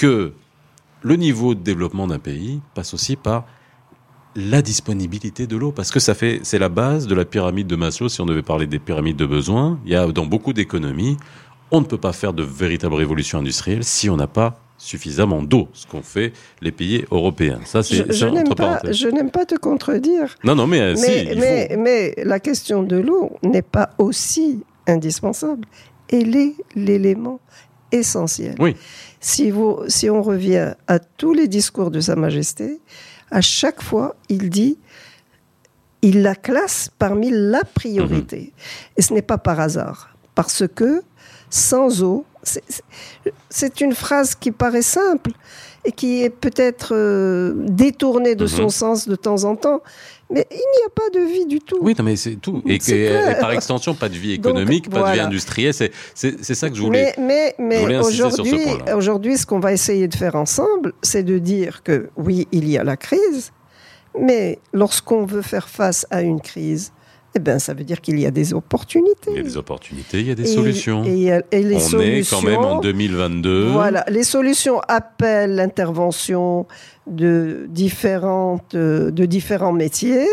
que 0.00 0.32
le 1.02 1.16
niveau 1.16 1.54
de 1.54 1.60
développement 1.60 2.06
d'un 2.06 2.18
pays 2.18 2.62
passe 2.74 2.94
aussi 2.94 3.16
par 3.16 3.44
la 4.34 4.62
disponibilité 4.62 5.46
de 5.46 5.58
l'eau, 5.58 5.72
parce 5.72 5.90
que 5.90 6.00
ça 6.00 6.14
fait, 6.14 6.40
c'est 6.42 6.58
la 6.58 6.70
base 6.70 7.06
de 7.06 7.14
la 7.14 7.26
pyramide 7.26 7.66
de 7.66 7.76
Maslow. 7.76 8.08
Si 8.08 8.18
on 8.22 8.24
devait 8.24 8.40
parler 8.40 8.66
des 8.66 8.78
pyramides 8.78 9.18
de 9.18 9.26
besoins, 9.26 9.78
il 9.84 9.92
y 9.92 9.94
a 9.94 10.06
dans 10.06 10.24
beaucoup 10.24 10.54
d'économies, 10.54 11.18
on 11.70 11.82
ne 11.82 11.84
peut 11.84 11.98
pas 11.98 12.14
faire 12.14 12.32
de 12.32 12.42
véritable 12.42 12.94
révolution 12.94 13.40
industrielle 13.40 13.84
si 13.84 14.08
on 14.08 14.16
n'a 14.16 14.26
pas 14.26 14.58
suffisamment 14.78 15.42
d'eau, 15.42 15.68
ce 15.74 15.86
qu'ont 15.86 16.00
fait 16.00 16.32
les 16.62 16.72
pays 16.72 17.04
européens. 17.10 17.60
Ça, 17.66 17.82
c'est 17.82 17.96
je, 17.96 18.12
je 18.12 18.26
n'aime 18.26 18.54
pas, 18.54 18.80
je 18.90 19.06
n'aime 19.08 19.30
pas 19.30 19.44
te 19.44 19.56
contredire. 19.56 20.34
Non, 20.44 20.54
non, 20.54 20.66
mais, 20.66 20.94
mais, 20.94 21.34
mais, 21.36 21.76
mais 21.78 22.14
la 22.24 22.40
question 22.40 22.82
de 22.82 22.96
l'eau 22.96 23.36
n'est 23.42 23.60
pas 23.60 23.90
aussi 23.98 24.64
indispensable. 24.86 25.68
Elle 26.08 26.34
est 26.36 26.54
l'élément 26.74 27.38
essentiel. 27.92 28.54
Oui. 28.58 28.76
Si, 29.20 29.50
vous, 29.50 29.80
si 29.86 30.08
on 30.08 30.22
revient 30.22 30.74
à 30.86 30.98
tous 30.98 31.34
les 31.34 31.46
discours 31.46 31.90
de 31.90 32.00
Sa 32.00 32.16
Majesté, 32.16 32.80
à 33.30 33.40
chaque 33.40 33.82
fois, 33.82 34.16
il 34.28 34.50
dit, 34.50 34.78
il 36.02 36.22
la 36.22 36.34
classe 36.34 36.90
parmi 36.98 37.30
la 37.30 37.62
priorité. 37.64 38.38
Mhm. 38.38 38.52
Et 38.96 39.02
ce 39.02 39.12
n'est 39.12 39.22
pas 39.22 39.38
par 39.38 39.60
hasard, 39.60 40.16
parce 40.34 40.64
que 40.74 41.02
sans 41.50 42.02
eau, 42.02 42.24
c'est 43.50 43.80
une 43.80 43.92
phrase 43.92 44.34
qui 44.34 44.50
paraît 44.50 44.82
simple 44.82 45.32
et 45.84 45.92
qui 45.92 46.22
est 46.22 46.30
peut-être 46.30 46.94
euh, 46.94 47.52
détournée 47.56 48.34
de 48.34 48.46
son 48.46 48.64
mhm. 48.64 48.70
sens 48.70 49.08
de 49.08 49.16
temps 49.16 49.44
en 49.44 49.56
temps. 49.56 49.82
Mais 50.30 50.46
il 50.50 50.56
n'y 50.56 50.84
a 50.86 50.90
pas 50.94 51.10
de 51.12 51.24
vie 51.24 51.46
du 51.46 51.58
tout. 51.60 51.78
Oui, 51.80 51.94
mais 52.02 52.16
c'est 52.16 52.36
tout. 52.36 52.62
Et, 52.66 52.78
par 53.40 53.52
extension, 53.52 53.94
pas 53.94 54.08
de 54.08 54.14
vie 54.14 54.32
économique, 54.32 54.88
pas 54.88 55.10
de 55.10 55.14
vie 55.14 55.20
industrielle. 55.20 55.74
C'est 55.74 56.54
ça 56.54 56.70
que 56.70 56.76
je 56.76 56.82
voulais. 56.82 57.14
Mais, 57.18 57.54
mais, 57.58 57.86
mais 57.86 57.98
aujourd'hui, 58.94 59.36
ce 59.36 59.46
qu'on 59.46 59.60
va 59.60 59.72
essayer 59.72 60.08
de 60.08 60.14
faire 60.14 60.36
ensemble, 60.36 60.92
c'est 61.02 61.24
de 61.24 61.38
dire 61.38 61.82
que 61.82 62.10
oui, 62.16 62.46
il 62.52 62.68
y 62.68 62.78
a 62.78 62.84
la 62.84 62.96
crise, 62.96 63.52
mais 64.18 64.58
lorsqu'on 64.72 65.24
veut 65.24 65.42
faire 65.42 65.68
face 65.68 66.06
à 66.10 66.22
une 66.22 66.40
crise, 66.40 66.92
eh 67.36 67.38
ben, 67.38 67.60
ça 67.60 67.74
veut 67.74 67.84
dire 67.84 68.00
qu'il 68.00 68.18
y 68.18 68.26
a 68.26 68.32
des 68.32 68.52
opportunités. 68.52 69.30
Il 69.30 69.36
y 69.36 69.40
a 69.40 69.42
des 69.42 69.56
opportunités, 69.56 70.18
il 70.18 70.26
y 70.26 70.30
a 70.32 70.34
des 70.34 70.46
solutions. 70.46 71.04
Et, 71.04 71.30
les 71.52 71.94
On 71.94 72.00
est 72.00 72.28
quand 72.28 72.42
même 72.42 72.58
en 72.58 72.80
2022. 72.80 73.68
Voilà, 73.68 74.04
les 74.08 74.24
solutions 74.24 74.80
appellent 74.88 75.54
l'intervention 75.54 76.66
de, 77.10 77.66
différentes, 77.68 78.74
euh, 78.74 79.10
de 79.10 79.26
différents 79.26 79.72
métiers. 79.72 80.26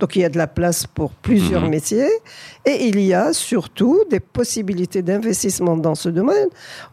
Donc 0.00 0.16
il 0.16 0.22
y 0.22 0.24
a 0.24 0.28
de 0.28 0.36
la 0.36 0.46
place 0.46 0.86
pour 0.86 1.12
plusieurs 1.12 1.62
mhm. 1.62 1.70
métiers. 1.70 2.08
Et 2.66 2.86
il 2.86 3.00
y 3.00 3.14
a 3.14 3.32
surtout 3.32 4.02
des 4.10 4.20
possibilités 4.20 5.02
d'investissement 5.02 5.76
dans 5.76 5.94
ce 5.94 6.08
domaine. 6.08 6.48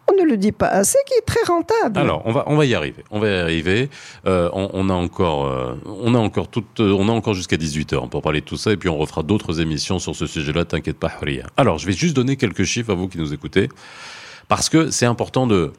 On 0.10 0.22
ne 0.22 0.30
le 0.30 0.38
dit 0.38 0.52
pas 0.52 0.68
assez, 0.68 0.98
qui 1.08 1.14
est 1.14 1.26
très 1.26 1.44
rentable. 1.48 1.98
Alors 1.98 2.22
on 2.26 2.32
va, 2.32 2.44
on 2.48 2.56
va 2.56 2.66
y 2.66 2.76
arriver. 2.76 3.04
On 3.10 3.20
va 3.20 3.28
y 3.30 3.38
arriver. 3.38 3.90
Euh, 4.28 4.50
on, 4.54 4.90
a 4.90 4.94
encore, 4.94 5.48
euh, 5.48 5.76
on 5.86 6.14
a 6.14 6.20
encore 6.20 6.48
toute, 6.48 6.80
on 6.80 7.10
a 7.10 7.12
encore 7.12 7.34
jusqu'à 7.34 7.58
18 7.58 7.94
h 7.94 8.10
pour 8.10 8.22
parler 8.22 8.42
de 8.42 8.46
tout 8.46 8.58
ça. 8.58 8.72
Et 8.72 8.78
puis 8.78 8.90
on 8.90 8.98
refera 8.98 9.24
d'autres 9.24 9.60
émissions 9.60 10.00
sur 10.00 10.16
ce 10.16 10.26
sujet-là. 10.28 10.66
T'inquiète 10.66 11.00
pas, 11.00 11.12
rien. 11.22 11.44
Alors 11.58 11.78
je 11.80 11.88
vais 11.88 11.94
juste 11.94 12.16
donner 12.16 12.36
quelques 12.36 12.64
chiffres 12.64 12.92
à 12.92 12.96
vous 12.96 13.08
qui 13.08 13.18
nous 13.18 13.34
écoutez. 13.34 13.70
Parce 14.48 14.68
que 14.68 14.92
c'est 14.92 15.06
important 15.06 15.48
de, 15.48 15.72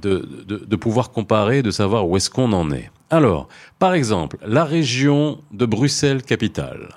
de, 0.00 0.76
pouvoir 0.76 1.10
comparer, 1.10 1.62
de 1.62 1.70
savoir 1.70 2.08
où 2.08 2.16
est-ce 2.16 2.30
qu'on 2.30 2.52
en 2.52 2.70
est. 2.70 2.90
Alors, 3.10 3.48
par 3.78 3.94
exemple, 3.94 4.38
la 4.44 4.64
région 4.64 5.38
de 5.52 5.66
Bruxelles-Capitale. 5.66 6.88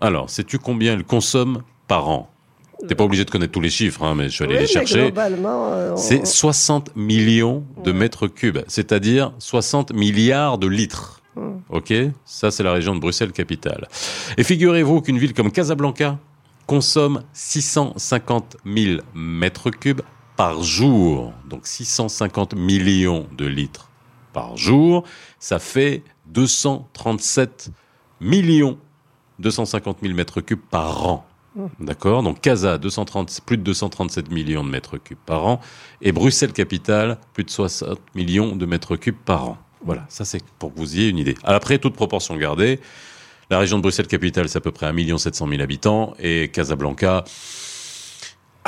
Alors, 0.00 0.30
sais-tu 0.30 0.58
combien 0.58 0.94
elle 0.94 1.04
consomme 1.04 1.62
par 1.88 2.08
an? 2.08 2.30
T'es 2.86 2.94
pas 2.94 3.04
obligé 3.04 3.24
de 3.24 3.30
connaître 3.30 3.52
tous 3.52 3.62
les 3.62 3.70
chiffres, 3.70 4.02
hein, 4.02 4.14
mais 4.14 4.24
je 4.24 4.34
suis 4.34 4.44
allé 4.44 4.58
les 4.58 4.66
chercher. 4.66 5.12
Euh, 5.16 5.96
C'est 5.96 6.26
60 6.26 6.94
millions 6.94 7.64
de 7.82 7.90
mètres 7.90 8.26
cubes, 8.28 8.58
c'est-à-dire 8.68 9.32
60 9.38 9.92
milliards 9.94 10.58
de 10.58 10.66
litres. 10.66 11.22
Ok? 11.68 11.92
Ça, 12.24 12.50
c'est 12.50 12.62
la 12.62 12.72
région 12.72 12.94
de 12.94 13.00
Bruxelles-Capitale. 13.00 13.88
Et 14.38 14.44
figurez-vous 14.44 15.00
qu'une 15.02 15.18
ville 15.18 15.34
comme 15.34 15.50
Casablanca 15.50 16.18
consomme 16.66 17.22
650 17.32 18.56
000 18.64 19.00
mètres 19.14 19.70
cubes 19.70 20.00
par 20.36 20.62
jour, 20.62 21.32
donc 21.48 21.66
650 21.66 22.54
millions 22.54 23.26
de 23.36 23.46
litres 23.46 23.90
par 24.32 24.56
jour, 24.56 25.04
ça 25.38 25.58
fait 25.58 26.02
237 26.26 27.70
millions 28.20 28.78
250 29.38 29.98
000 30.02 30.14
mètres 30.14 30.40
cubes 30.40 30.60
par 30.70 31.06
an. 31.06 31.26
D'accord? 31.80 32.22
Donc 32.22 32.40
Casa, 32.40 32.76
230, 32.76 33.40
plus 33.46 33.56
de 33.56 33.62
237 33.62 34.30
millions 34.30 34.62
de 34.62 34.68
mètres 34.68 34.98
cubes 34.98 35.18
par 35.24 35.46
an. 35.46 35.60
Et 36.02 36.12
Bruxelles 36.12 36.52
Capitale, 36.52 37.18
plus 37.32 37.44
de 37.44 37.50
60 37.50 37.98
millions 38.14 38.56
de 38.56 38.66
mètres 38.66 38.96
cubes 38.96 39.16
par 39.24 39.50
an. 39.50 39.58
Voilà, 39.84 40.04
ça 40.08 40.24
c'est 40.24 40.42
pour 40.58 40.74
que 40.74 40.78
vous 40.78 40.96
ayez 40.96 41.08
une 41.08 41.18
idée. 41.18 41.34
Après, 41.44 41.78
toute 41.78 41.94
proportion 41.94 42.36
gardée, 42.36 42.80
la 43.48 43.58
région 43.58 43.78
de 43.78 43.82
Bruxelles 43.82 44.06
Capitale, 44.06 44.48
c'est 44.48 44.58
à 44.58 44.60
peu 44.60 44.72
près 44.72 44.86
1 44.86 45.18
700 45.18 45.48
000 45.48 45.62
habitants. 45.62 46.14
Et 46.18 46.48
Casablanca, 46.48 47.24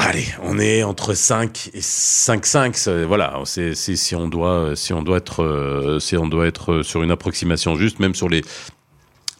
Allez, 0.00 0.26
on 0.44 0.60
est 0.60 0.84
entre 0.84 1.12
5 1.12 1.70
et 1.74 1.80
5,5. 1.80 3.02
Voilà, 3.02 3.42
c'est 3.44 3.74
si 3.74 4.14
on 4.14 4.28
doit 4.28 4.76
si 4.76 4.92
on 4.92 5.02
doit 5.02 5.16
être 5.16 5.42
euh, 5.42 5.98
si 5.98 6.16
on 6.16 6.28
doit 6.28 6.46
être 6.46 6.82
sur 6.82 7.02
une 7.02 7.10
approximation 7.10 7.74
juste, 7.74 7.98
même 7.98 8.14
sur 8.14 8.28
les 8.28 8.42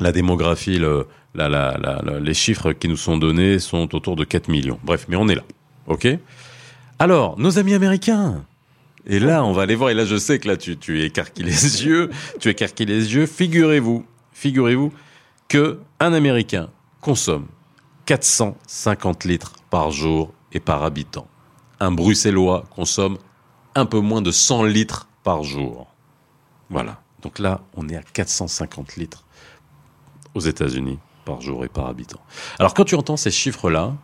la 0.00 0.10
démographie, 0.10 0.80
les 1.36 2.34
chiffres 2.34 2.72
qui 2.72 2.88
nous 2.88 2.96
sont 2.96 3.18
donnés 3.18 3.60
sont 3.60 3.94
autour 3.94 4.16
de 4.16 4.24
4 4.24 4.48
millions. 4.48 4.80
Bref, 4.82 5.06
mais 5.08 5.14
on 5.14 5.28
est 5.28 5.36
là, 5.36 5.44
ok? 5.86 6.08
Alors, 6.98 7.38
nos 7.38 7.60
amis 7.60 7.74
américains. 7.74 8.44
Et 9.06 9.20
là, 9.20 9.44
on 9.44 9.52
va 9.52 9.62
aller 9.62 9.76
voir. 9.76 9.90
Et 9.90 9.94
là, 9.94 10.04
je 10.04 10.16
sais 10.16 10.40
que 10.40 10.48
là, 10.48 10.56
tu, 10.56 10.76
tu 10.76 11.04
écarquilles 11.04 11.44
les 11.44 11.84
yeux. 11.84 12.10
Tu 12.40 12.48
écarquilles 12.48 12.86
les 12.86 13.14
yeux. 13.14 13.26
Figurez-vous, 13.26 14.04
figurez-vous 14.32 14.92
que 15.46 15.78
un 16.00 16.12
Américain 16.12 16.68
consomme 17.00 17.46
450 18.06 19.24
litres 19.24 19.54
par 19.70 19.92
jour 19.92 20.32
et 20.52 20.60
par 20.60 20.82
habitant. 20.82 21.26
Un 21.80 21.92
Bruxellois 21.92 22.64
consomme 22.74 23.18
un 23.74 23.86
peu 23.86 24.00
moins 24.00 24.22
de 24.22 24.30
100 24.30 24.64
litres 24.64 25.08
par 25.22 25.42
jour. 25.42 25.86
Voilà. 26.70 27.00
Donc 27.22 27.38
là, 27.38 27.60
on 27.76 27.88
est 27.88 27.96
à 27.96 28.02
450 28.02 28.96
litres 28.96 29.24
aux 30.34 30.40
États-Unis 30.40 30.98
par 31.24 31.40
jour 31.40 31.64
et 31.64 31.68
par 31.68 31.86
habitant. 31.86 32.20
Alors 32.58 32.74
quand 32.74 32.84
tu 32.84 32.94
entends 32.94 33.16
ces 33.16 33.30
chiffres-là, 33.30 33.94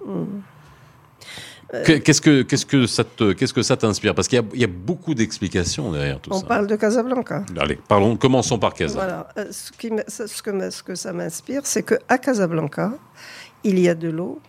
qu'est-ce 1.85 2.21
que 2.21 2.43
qu'est-ce 2.43 2.67
que 2.67 2.87
ça 2.87 3.05
qu'est-ce 3.37 3.55
que 3.55 3.63
ça 3.63 3.77
t'inspire? 3.77 4.15
Parce 4.15 4.29
qu'il 4.29 4.43
y, 4.55 4.65
a 4.65 4.69
beaucoup 4.69 5.15
d'explications 5.15 5.93
derrière 5.93 6.21
tout 6.21 6.31
ça. 6.31 6.37
On 6.37 6.43
parle 6.43 6.67
de 6.67 6.77
Casablanca. 6.77 7.45
Allez, 7.59 7.79
parlons. 7.89 8.17
Commençons 8.17 8.59
par 8.59 8.75
Casablanca. 8.75 9.29
Voilà. 9.35 9.49
Euh, 9.49 9.53
ce, 9.53 9.73
qui, 9.73 9.91
ce, 10.09 10.43
que, 10.43 10.71
ce 10.71 10.83
que 10.83 10.95
ça 10.95 11.13
m'inspire, 11.13 11.63
c'est 11.65 11.83
que 11.83 11.95
à 12.09 12.19
Casablanca, 12.19 12.93
il 13.63 13.79
y 13.79 13.89
a 13.89 13.95
de 13.95 14.09
l'eau 14.09 14.41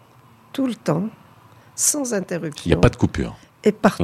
tout 0.52 0.68
le 0.68 0.76
temps 0.76 1.10
sans 1.76 2.14
interruption. 2.14 2.64
Il 2.66 2.70
n'y 2.70 2.78
a 2.78 2.82
pas 2.82 2.90
de 2.90 2.96
coupure. 2.96 3.36
Et 3.64 3.72
partout. 3.72 4.04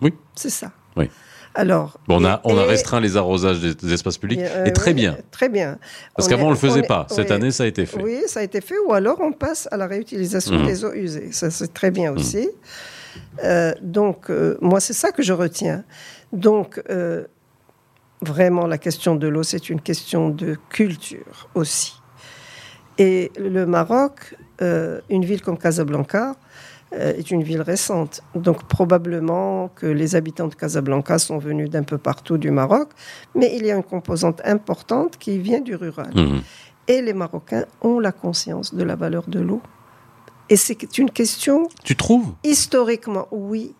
Oui. 0.00 0.14
C'est 0.34 0.50
ça. 0.50 0.72
Oui. 0.96 1.10
Alors, 1.54 1.98
on, 2.08 2.24
a, 2.24 2.40
on 2.44 2.56
a 2.56 2.64
restreint 2.64 3.00
les 3.00 3.16
arrosages 3.16 3.60
des, 3.60 3.92
espaces 3.92 4.18
publics, 4.18 4.38
euh, 4.40 4.66
et 4.66 4.72
très 4.72 4.94
bien. 4.94 5.16
Très 5.32 5.48
bien. 5.48 5.78
Parce 6.14 6.28
qu'avant, 6.28 6.44
on 6.44 6.50
ne 6.50 6.54
le 6.54 6.58
faisait 6.58 6.82
pas. 6.82 7.06
Cette 7.10 7.30
année, 7.32 7.50
ça 7.50 7.64
a 7.64 7.66
été 7.66 7.86
fait. 7.86 8.00
Oui, 8.00 8.22
ça 8.26 8.40
a 8.40 8.42
été 8.44 8.60
fait. 8.60 8.76
Ou 8.86 8.92
alors, 8.92 9.20
on 9.20 9.32
passe 9.32 9.68
à 9.72 9.76
la 9.76 9.86
réutilisation 9.86 10.60
mmh. 10.60 10.66
des 10.66 10.84
eaux 10.84 10.92
usées. 10.92 11.32
Ça, 11.32 11.50
c'est 11.50 11.74
très 11.74 11.90
bien 11.90 12.12
mmh. 12.12 12.16
aussi. 12.16 12.48
Euh, 13.42 13.72
donc, 13.82 14.30
euh, 14.30 14.56
moi, 14.60 14.78
c'est 14.78 14.92
ça 14.92 15.10
que 15.10 15.22
je 15.22 15.32
retiens. 15.32 15.84
Donc, 16.32 16.80
vraiment 18.22 18.66
la 18.66 18.78
question 18.78 19.16
de 19.16 19.26
l'eau, 19.26 19.42
c'est 19.42 19.70
une 19.70 19.80
question 19.80 20.28
de 20.28 20.56
culture 20.68 21.48
aussi. 21.54 21.94
Et 22.98 23.32
le 23.36 23.66
Maroc, 23.66 24.36
une 24.60 25.24
ville 25.24 25.42
comme 25.42 25.58
Casablanca, 25.58 26.36
est 26.92 27.30
une 27.30 27.42
ville 27.42 27.62
récente. 27.62 28.22
Donc 28.34 28.64
probablement 28.64 29.68
que 29.68 29.86
les 29.86 30.16
habitants 30.16 30.48
de 30.48 30.54
Casablanca 30.54 31.18
sont 31.18 31.38
venus 31.38 31.70
d'un 31.70 31.82
peu 31.84 31.98
partout 31.98 32.38
du 32.38 32.50
Maroc, 32.50 32.90
mais 33.34 33.56
il 33.56 33.64
y 33.66 33.70
a 33.70 33.76
une 33.76 33.82
composante 33.82 34.40
importante 34.44 35.16
qui 35.16 35.38
vient 35.38 35.60
du 35.60 35.76
rural. 35.76 36.12
Mmh. 36.14 36.40
Et 36.88 37.02
les 37.02 37.12
Marocains 37.12 37.66
ont 37.82 38.00
la 38.00 38.12
conscience 38.12 38.74
de 38.74 38.82
la 38.82 38.96
valeur 38.96 39.28
de 39.28 39.40
l'eau. 39.40 39.62
Et 40.48 40.56
c'est 40.56 40.98
une 40.98 41.10
question... 41.10 41.68
Tu 41.84 41.94
trouves? 41.94 42.34
Historiquement, 42.42 43.28
oui. 43.30 43.74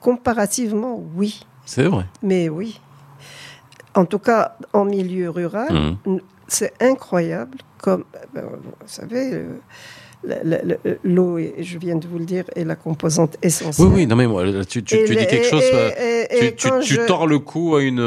Comparativement, 0.00 1.02
oui. 1.16 1.46
C'est 1.64 1.84
vrai. 1.84 2.04
Mais 2.22 2.50
oui. 2.50 2.78
En 3.94 4.04
tout 4.04 4.18
cas, 4.18 4.56
en 4.74 4.84
milieu 4.84 5.30
rural, 5.30 5.72
mmh. 6.04 6.18
c'est 6.46 6.74
incroyable 6.82 7.56
comme, 7.78 8.04
ben, 8.34 8.44
vous 8.44 8.72
savez, 8.86 9.32
euh, 9.32 9.60
l'eau, 11.02 11.38
je 11.58 11.78
viens 11.78 11.96
de 11.96 12.06
vous 12.06 12.18
le 12.18 12.24
dire, 12.24 12.44
est 12.54 12.64
la 12.64 12.76
composante 12.76 13.36
essentielle. 13.42 13.86
Oui, 13.86 13.92
oui, 13.94 14.06
non 14.06 14.16
mais 14.16 14.26
moi, 14.26 14.44
tu, 14.68 14.82
tu, 14.82 15.04
dis 15.04 15.14
quelque 15.14 15.46
chose, 15.46 15.62
tu, 16.56 16.70
tu, 16.82 16.98
tords 17.06 17.26
le 17.26 17.38
coup 17.38 17.76
à 17.76 17.82
une, 17.82 18.00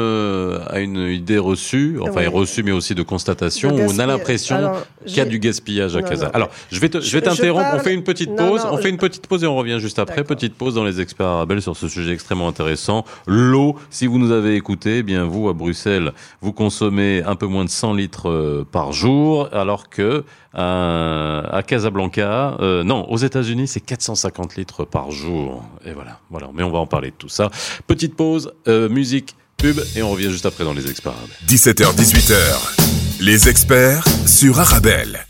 à 0.68 0.78
une 0.80 1.08
idée 1.08 1.38
reçue, 1.38 1.98
enfin 2.00 2.28
reçue 2.28 2.62
mais 2.62 2.72
aussi 2.72 2.94
de 2.94 3.02
constatation, 3.02 3.74
où 3.74 3.80
on 3.80 3.98
a 3.98 4.06
l'impression 4.06 4.72
qu'il 5.06 5.16
y 5.16 5.20
a 5.20 5.24
du 5.24 5.38
gaspillage 5.38 5.96
à 5.96 6.02
Casa. 6.02 6.30
Alors, 6.34 6.50
je 6.70 6.80
vais 6.80 6.88
je 7.00 7.12
vais 7.12 7.22
t'interrompre, 7.22 7.68
on 7.74 7.78
fait 7.78 7.94
une 7.94 8.04
petite 8.04 8.34
pause, 8.34 8.66
on 8.70 8.78
fait 8.78 8.90
une 8.90 8.98
petite 8.98 9.26
pause 9.26 9.44
et 9.44 9.46
on 9.46 9.56
revient 9.56 9.78
juste 9.80 9.98
après. 9.98 10.24
Petite 10.24 10.54
pause 10.54 10.74
dans 10.74 10.84
les 10.84 11.00
experts 11.00 11.26
arabes 11.26 11.48
sur 11.60 11.76
ce 11.76 11.88
sujet 11.88 12.12
extrêmement 12.12 12.48
intéressant. 12.48 13.04
L'eau, 13.26 13.76
si 13.90 14.06
vous 14.06 14.18
nous 14.18 14.30
avez 14.30 14.54
écouté, 14.54 14.98
eh 14.98 15.02
bien 15.02 15.24
vous, 15.24 15.48
à 15.48 15.54
Bruxelles, 15.54 16.12
vous 16.40 16.52
consommez 16.52 17.22
un 17.24 17.34
peu 17.34 17.46
moins 17.46 17.64
de 17.64 17.70
100 17.70 17.94
litres 17.94 18.28
euh, 18.28 18.66
par 18.70 18.92
jour, 18.92 19.48
alors 19.52 19.88
que 19.88 20.24
euh, 20.54 21.42
à 21.50 21.62
Casablanca, 21.62 22.07
euh, 22.16 22.84
non, 22.84 23.08
aux 23.10 23.18
États-Unis, 23.18 23.68
c'est 23.68 23.80
450 23.80 24.56
litres 24.56 24.84
par 24.84 25.10
jour. 25.10 25.64
Et 25.84 25.92
voilà, 25.92 26.20
voilà. 26.30 26.50
Mais 26.54 26.62
on 26.62 26.70
va 26.70 26.78
en 26.78 26.86
parler 26.86 27.10
de 27.10 27.16
tout 27.16 27.28
ça. 27.28 27.50
Petite 27.86 28.16
pause, 28.16 28.52
euh, 28.66 28.88
musique, 28.88 29.36
pub, 29.56 29.78
et 29.96 30.02
on 30.02 30.10
revient 30.10 30.30
juste 30.30 30.46
après 30.46 30.64
dans 30.64 30.74
les 30.74 30.90
experts. 30.90 31.14
17h, 31.46 31.94
18h. 31.94 33.20
Les 33.20 33.48
experts 33.48 34.04
sur 34.26 34.60
Arabelle. 34.60 35.27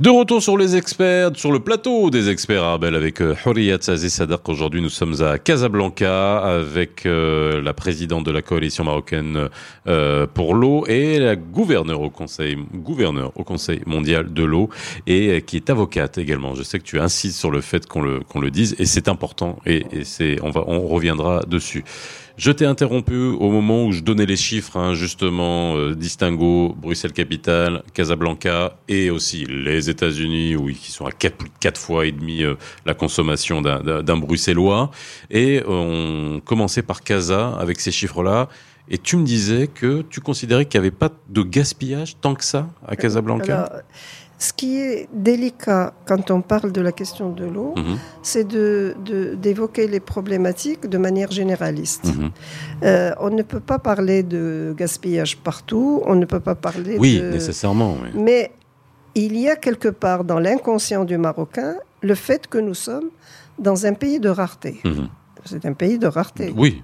De 0.00 0.10
retour 0.10 0.42
sur 0.42 0.56
les 0.56 0.74
experts, 0.74 1.30
sur 1.36 1.52
le 1.52 1.60
plateau 1.60 2.10
des 2.10 2.28
experts 2.28 2.64
Arbel 2.64 2.96
avec 2.96 3.20
euh, 3.20 3.36
Houriyat 3.46 3.78
Sadaq. 3.80 4.48
Aujourd'hui, 4.48 4.82
nous 4.82 4.88
sommes 4.88 5.22
à 5.22 5.38
Casablanca 5.38 6.38
avec 6.38 7.06
euh, 7.06 7.62
la 7.62 7.74
présidente 7.74 8.26
de 8.26 8.32
la 8.32 8.42
coalition 8.42 8.82
marocaine 8.82 9.48
euh, 9.86 10.26
pour 10.26 10.56
l'eau 10.56 10.84
et 10.88 11.20
la 11.20 11.36
gouverneure 11.36 12.00
au 12.00 12.10
conseil, 12.10 12.58
gouverneur 12.74 13.30
au 13.36 13.44
conseil 13.44 13.82
mondial 13.86 14.34
de 14.34 14.42
l'eau 14.42 14.68
et 15.06 15.42
qui 15.42 15.54
est 15.54 15.70
avocate 15.70 16.18
également. 16.18 16.56
Je 16.56 16.64
sais 16.64 16.80
que 16.80 16.84
tu 16.84 16.98
insistes 16.98 17.38
sur 17.38 17.52
le 17.52 17.60
fait 17.60 17.86
qu'on 17.86 18.02
le, 18.02 18.18
qu'on 18.18 18.40
le 18.40 18.50
dise 18.50 18.74
et 18.80 18.86
c'est 18.86 19.06
important 19.06 19.60
et, 19.64 19.86
et 19.92 20.02
c'est, 20.02 20.38
on 20.42 20.50
va, 20.50 20.64
on 20.66 20.88
reviendra 20.88 21.42
dessus. 21.46 21.84
Je 22.36 22.50
t'ai 22.50 22.66
interrompu 22.66 23.14
au 23.16 23.48
moment 23.48 23.86
où 23.86 23.92
je 23.92 24.02
donnais 24.02 24.26
les 24.26 24.36
chiffres, 24.36 24.76
hein, 24.76 24.94
justement, 24.94 25.76
euh, 25.76 25.94
distingo, 25.94 26.74
Bruxelles-Capitale, 26.76 27.84
Casablanca 27.94 28.76
et 28.88 29.10
aussi 29.10 29.44
les 29.44 29.88
États-Unis, 29.88 30.56
où 30.56 30.66
qui 30.66 30.90
sont 30.90 31.06
à 31.06 31.12
quatre, 31.12 31.44
quatre 31.60 31.80
fois 31.80 32.06
et 32.06 32.12
demi 32.12 32.42
euh, 32.42 32.54
la 32.86 32.94
consommation 32.94 33.62
d'un 33.62 34.16
Bruxellois. 34.16 34.90
Et 35.30 35.62
on 35.68 36.40
commençait 36.44 36.82
par 36.82 37.02
Casa 37.02 37.56
avec 37.56 37.78
ces 37.78 37.92
chiffres-là. 37.92 38.48
Et 38.90 38.98
tu 38.98 39.16
me 39.16 39.24
disais 39.24 39.68
que 39.68 40.02
tu 40.02 40.20
considérais 40.20 40.66
qu'il 40.66 40.80
n'y 40.80 40.86
avait 40.88 40.96
pas 40.96 41.10
de 41.28 41.42
gaspillage 41.42 42.16
tant 42.20 42.34
que 42.34 42.44
ça 42.44 42.68
à 42.86 42.96
Casablanca? 42.96 43.70
Ce 44.44 44.52
qui 44.52 44.78
est 44.78 45.08
délicat 45.12 45.94
quand 46.04 46.30
on 46.30 46.42
parle 46.42 46.70
de 46.70 46.82
la 46.82 46.92
question 46.92 47.30
de 47.30 47.46
l'eau, 47.46 47.72
mhm. 47.76 47.96
c'est 48.22 48.46
d'évoquer 48.46 49.86
de, 49.86 49.92
les 49.92 50.00
problématiques 50.00 50.86
de 50.86 50.98
manière 50.98 51.30
généraliste. 51.30 52.04
Mhm. 52.04 52.30
Euh, 52.82 53.14
on 53.20 53.30
ne 53.30 53.42
peut 53.42 53.64
pas 53.72 53.78
parler 53.78 54.22
de 54.22 54.74
gaspillage 54.76 55.38
partout, 55.38 56.02
on 56.04 56.14
ne 56.14 56.26
peut 56.26 56.44
pas 56.50 56.54
parler 56.54 56.98
oui, 56.98 57.22
nécessairement. 57.22 57.96
Oui. 58.02 58.10
Mais 58.14 58.52
il 59.14 59.34
y 59.38 59.48
a 59.48 59.56
quelque 59.56 59.88
part 59.88 60.24
dans 60.24 60.40
l'inconscient 60.46 61.04
du 61.06 61.16
Marocain 61.16 61.76
le 62.02 62.14
fait 62.14 62.46
que 62.46 62.58
nous 62.58 62.74
sommes 62.74 63.08
dans 63.58 63.86
un 63.86 63.94
pays 63.94 64.20
de 64.20 64.28
rareté. 64.28 64.80
Mhm. 64.84 65.08
C'est 65.46 65.64
un 65.64 65.72
pays 65.72 65.98
de 65.98 66.06
rareté. 66.06 66.52
Oui. 66.54 66.82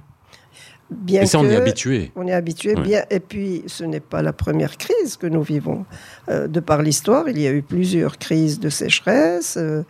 Bien 0.90 1.24
ça, 1.24 1.38
on 1.38 1.44
est 1.44 1.56
habitué. 1.56 2.10
On 2.16 2.26
est 2.26 2.32
habitué. 2.32 2.74
Bien, 2.74 3.04
et 3.10 3.20
puis, 3.20 3.62
ce 3.66 3.84
n'est 3.84 4.00
pas 4.00 4.22
la 4.22 4.32
première 4.32 4.76
crise 4.76 5.16
que 5.16 5.26
nous 5.26 5.42
vivons. 5.42 5.84
Euh, 6.28 6.48
de 6.48 6.58
par 6.60 6.82
l'histoire, 6.82 7.28
il 7.28 7.38
y 7.38 7.46
a 7.46 7.52
eu 7.52 7.62
plusieurs 7.62 8.18
crises 8.18 8.58
de 8.58 8.68
sécheresse. 8.68 9.56
Euh, 9.56 9.82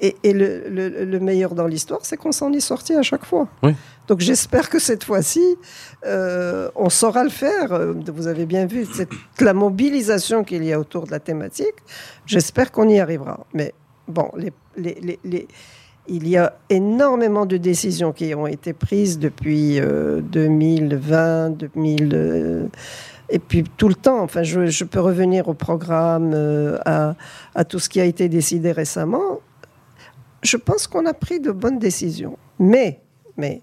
et, 0.00 0.32
le, 0.32 1.18
meilleur 1.18 1.54
dans 1.54 1.66
l'histoire, 1.66 2.00
c'est 2.04 2.16
qu'on 2.16 2.32
s'en 2.32 2.50
est 2.54 2.60
sorti 2.60 2.94
à 2.94 3.02
chaque 3.02 3.26
fois. 3.26 3.48
Donc 4.08 4.20
j'espère 4.20 4.70
que 4.70 4.78
cette 4.78 5.04
fois-ci, 5.04 5.44
euh, 6.06 6.70
on 6.74 6.88
saura 6.88 7.22
le 7.22 7.28
faire. 7.28 7.78
Vous 8.06 8.26
avez 8.26 8.46
bien 8.46 8.64
vu 8.64 8.86
la 9.40 9.52
mobilisation 9.52 10.42
qu'il 10.42 10.64
y 10.64 10.72
a 10.72 10.80
autour 10.80 11.04
de 11.04 11.10
la 11.10 11.20
thématique. 11.20 11.74
J'espère 12.24 12.72
qu'on 12.72 12.88
y 12.88 12.98
arrivera. 12.98 13.46
Mais 13.52 13.74
bon, 14.08 14.30
les, 14.38 15.18
les 15.22 15.46
il 16.10 16.28
y 16.28 16.36
a 16.36 16.54
énormément 16.68 17.46
de 17.46 17.56
décisions 17.56 18.12
qui 18.12 18.34
ont 18.34 18.48
été 18.48 18.72
prises 18.72 19.18
depuis 19.18 19.80
2020, 19.80 21.16
euh, 21.16 21.48
2000, 21.50 22.10
euh, 22.12 22.66
et 23.28 23.38
puis 23.38 23.62
tout 23.76 23.88
le 23.88 23.94
temps. 23.94 24.20
Enfin, 24.20 24.42
je, 24.42 24.84
peux 24.84 24.98
revenir 24.98 25.48
au 25.48 25.54
programme, 25.54 26.32
euh, 26.34 26.78
à, 26.84 27.64
tout 27.64 27.78
ce 27.78 27.88
qui 27.88 28.00
a 28.00 28.04
été 28.04 28.28
décidé 28.28 28.72
récemment. 28.72 29.40
Je 30.42 30.56
pense 30.56 30.88
qu'on 30.88 31.06
a 31.06 31.14
pris 31.14 31.38
de 31.38 31.52
bonnes 31.52 31.78
décisions. 31.78 32.36
Mais, 32.58 33.00
mais 33.36 33.62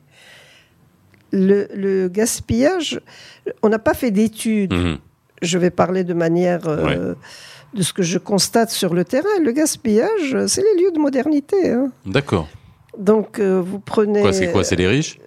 le, 1.33 2.07
gaspillage, 2.07 3.01
on 3.61 3.67
n'a 3.67 3.79
pas 3.79 3.93
fait 3.93 4.11
d'études. 4.11 4.73
Mmh. 4.73 4.97
Je 5.41 5.57
vais 5.57 5.69
parler 5.69 6.05
de 6.05 6.13
manière 6.13 6.61
de 7.73 7.83
ce 7.83 7.93
que 7.93 8.03
je 8.03 8.17
constate 8.17 8.69
sur 8.69 8.93
le 8.93 9.03
terrain. 9.03 9.27
Le 9.43 9.51
gaspillage, 9.51 10.35
c'est 10.47 10.61
les 10.61 10.83
lieux 10.83 10.91
de 10.91 10.99
modernité. 10.99 11.69
Hein. 11.69 11.91
D'accord. 12.05 12.47
Donc, 12.97 13.39
euh, 13.39 13.61
vous 13.61 13.79
prenez. 13.79 14.21
Quoi, 14.21 14.33
c'est 14.33 14.51
quoi 14.51 14.63
C'est 14.63 14.75
les 14.75 14.87
riches? 14.87 15.19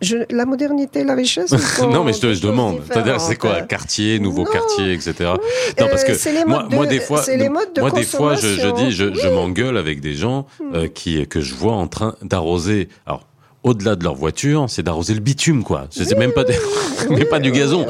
je, 0.00 0.18
la 0.30 0.44
modernité, 0.44 1.04
la 1.04 1.14
richesse 1.14 1.52
Non, 1.80 2.04
mais 2.04 2.12
je 2.12 2.20
te 2.20 2.46
demande. 2.46 2.80
C'est-à-dire, 2.86 3.20
c'est 3.20 3.36
quoi 3.36 3.62
Quartier, 3.62 4.18
nouveau 4.18 4.44
quartier, 4.44 4.92
etc. 4.92 5.14
non, 5.80 5.86
parce 5.88 6.04
que 6.04 6.12
euh, 6.12 6.44
moi, 6.46 6.68
moi, 6.70 6.86
des 6.86 7.00
fois, 7.00 7.24
moi, 7.78 7.90
des 7.90 8.04
fois, 8.04 8.34
je, 8.34 8.48
je 8.48 8.68
dis, 8.74 8.90
je, 8.90 9.14
je 9.14 9.28
m'engueule 9.28 9.76
avec 9.76 10.00
des 10.00 10.14
gens 10.14 10.46
hmm. 10.60 10.74
euh, 10.74 10.88
qui 10.88 11.26
que 11.26 11.40
je 11.40 11.54
vois 11.54 11.72
en 11.72 11.88
train 11.88 12.14
d'arroser. 12.22 12.88
Alors, 13.06 13.26
au-delà 13.66 13.96
de 13.96 14.04
leur 14.04 14.14
voiture, 14.14 14.66
c'est 14.68 14.84
d'arroser 14.84 15.12
le 15.12 15.20
bitume, 15.20 15.64
quoi. 15.64 15.88
C'est 15.90 16.16
même 16.16 16.32
pas, 16.32 16.44
mais 17.10 17.24
pas 17.24 17.40
du 17.40 17.50
gazon. 17.50 17.84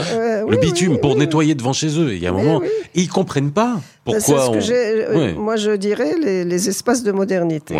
le 0.49 0.57
bitume 0.57 0.99
pour 0.99 1.17
nettoyer 1.17 1.55
devant 1.55 1.75
chez 1.75 2.01
eux. 2.01 2.15
Il 2.15 2.23
y 2.23 2.27
a 2.27 2.31
un 2.31 2.33
moment, 2.33 2.63
ils 2.95 3.09
comprennent 3.09 3.53
pas 3.53 3.77
pourquoi. 4.07 4.61
Ce 4.61 4.71
que 4.71 4.73
euh, 4.73 5.35
Moi, 5.35 5.57
je 5.57 5.73
dirais 5.73 6.15
les, 6.19 6.69
espaces 6.69 7.03
de 7.03 7.13
modernité. 7.13 7.75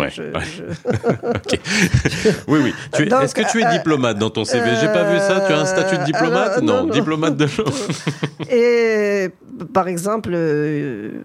oui, 2.47 2.59
oui. 2.63 2.73
Est-ce 2.99 3.33
que 3.33 3.49
tu 3.49 3.61
es 3.61 3.65
euh, 3.65 3.71
diplomate 3.71 4.19
dans 4.19 4.29
ton 4.29 4.45
CV 4.45 4.69
J'ai 4.79 4.87
pas 4.87 5.11
vu 5.11 5.17
ça. 5.17 5.43
Tu 5.47 5.53
as 5.53 5.59
un 5.59 5.65
statut 5.65 5.97
de 5.97 6.03
diplomate? 6.03 6.61
non, 6.61 6.85
diplomate 6.85 7.35
de 7.35 7.45
l'eau. 7.45 7.65
Et 8.51 9.29
par 9.73 9.87
exemple, 9.87 10.29
euh, 10.33 11.23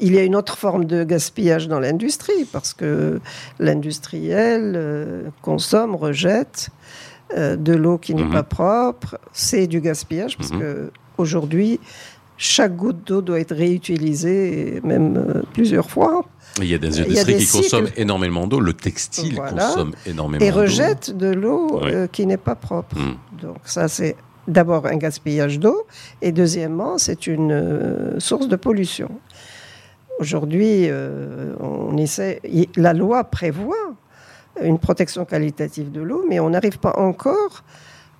il 0.00 0.14
y 0.14 0.18
a 0.18 0.24
une 0.24 0.34
autre 0.34 0.56
forme 0.56 0.84
de 0.84 1.04
gaspillage 1.04 1.68
dans 1.68 1.80
l'industrie, 1.80 2.44
parce 2.50 2.72
que 2.72 3.20
l'industriel 3.58 4.74
euh, 4.76 5.22
consomme, 5.42 5.94
rejette 5.94 6.70
euh, 7.36 7.56
de 7.56 7.74
l'eau 7.74 7.98
qui 7.98 8.14
n'est 8.14 8.24
mhm. 8.24 8.32
pas 8.32 8.42
propre. 8.42 9.18
C'est 9.32 9.66
du 9.66 9.80
gaspillage, 9.80 10.36
parce 10.36 10.50
qu'aujourd'hui, 10.50 11.72
mhm. 11.72 11.76
que 11.76 11.80
aujourd'hui, 11.80 11.80
chaque 12.38 12.74
goutte 12.74 13.06
d'eau 13.06 13.20
doit 13.20 13.40
être 13.40 13.54
réutilisée, 13.54 14.80
même 14.82 15.16
euh, 15.16 15.42
plusieurs 15.52 15.90
fois. 15.90 16.24
Il 16.58 16.66
y 16.66 16.74
a 16.74 16.78
des 16.78 17.00
industries 17.00 17.36
qui 17.36 17.46
consomment 17.46 17.90
énormément 17.96 18.46
d'eau. 18.46 18.60
Le 18.60 18.72
textile 18.72 19.36
consomme 19.36 19.92
énormément 20.06 20.38
d'eau. 20.40 20.46
Et 20.46 20.50
rejette 20.50 21.16
de 21.16 21.28
l'eau 21.28 21.80
qui 22.10 22.26
n'est 22.26 22.38
pas 22.38 22.54
propre. 22.54 22.96
Mhm. 22.96 23.16
Donc 23.42 23.58
ça, 23.64 23.88
c'est 23.88 24.16
d'abord 24.48 24.86
un 24.86 24.96
gaspillage 24.96 25.60
d'eau, 25.60 25.86
et 26.22 26.32
deuxièmement, 26.32 26.98
c'est 26.98 27.26
une 27.26 28.16
source 28.18 28.48
de 28.48 28.56
pollution. 28.56 29.10
Aujourd'hui, 30.20 30.84
euh, 30.90 31.54
on 31.60 31.96
essaie, 31.96 32.42
la 32.76 32.92
loi 32.92 33.24
prévoit 33.24 33.94
une 34.62 34.78
protection 34.78 35.24
qualitative 35.24 35.90
de 35.90 36.02
l'eau, 36.02 36.26
mais 36.28 36.38
on 36.40 36.50
n'arrive 36.50 36.78
pas 36.78 36.92
encore 36.98 37.64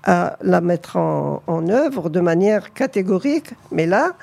à 0.05 0.39
la 0.41 0.63
mettre 0.63 0.97
en, 0.97 1.69
œuvre 1.69 2.09
de 2.09 2.21
manière 2.21 2.73
catégorique. 2.73 3.51
Mais 3.71 3.85
là, 3.85 4.17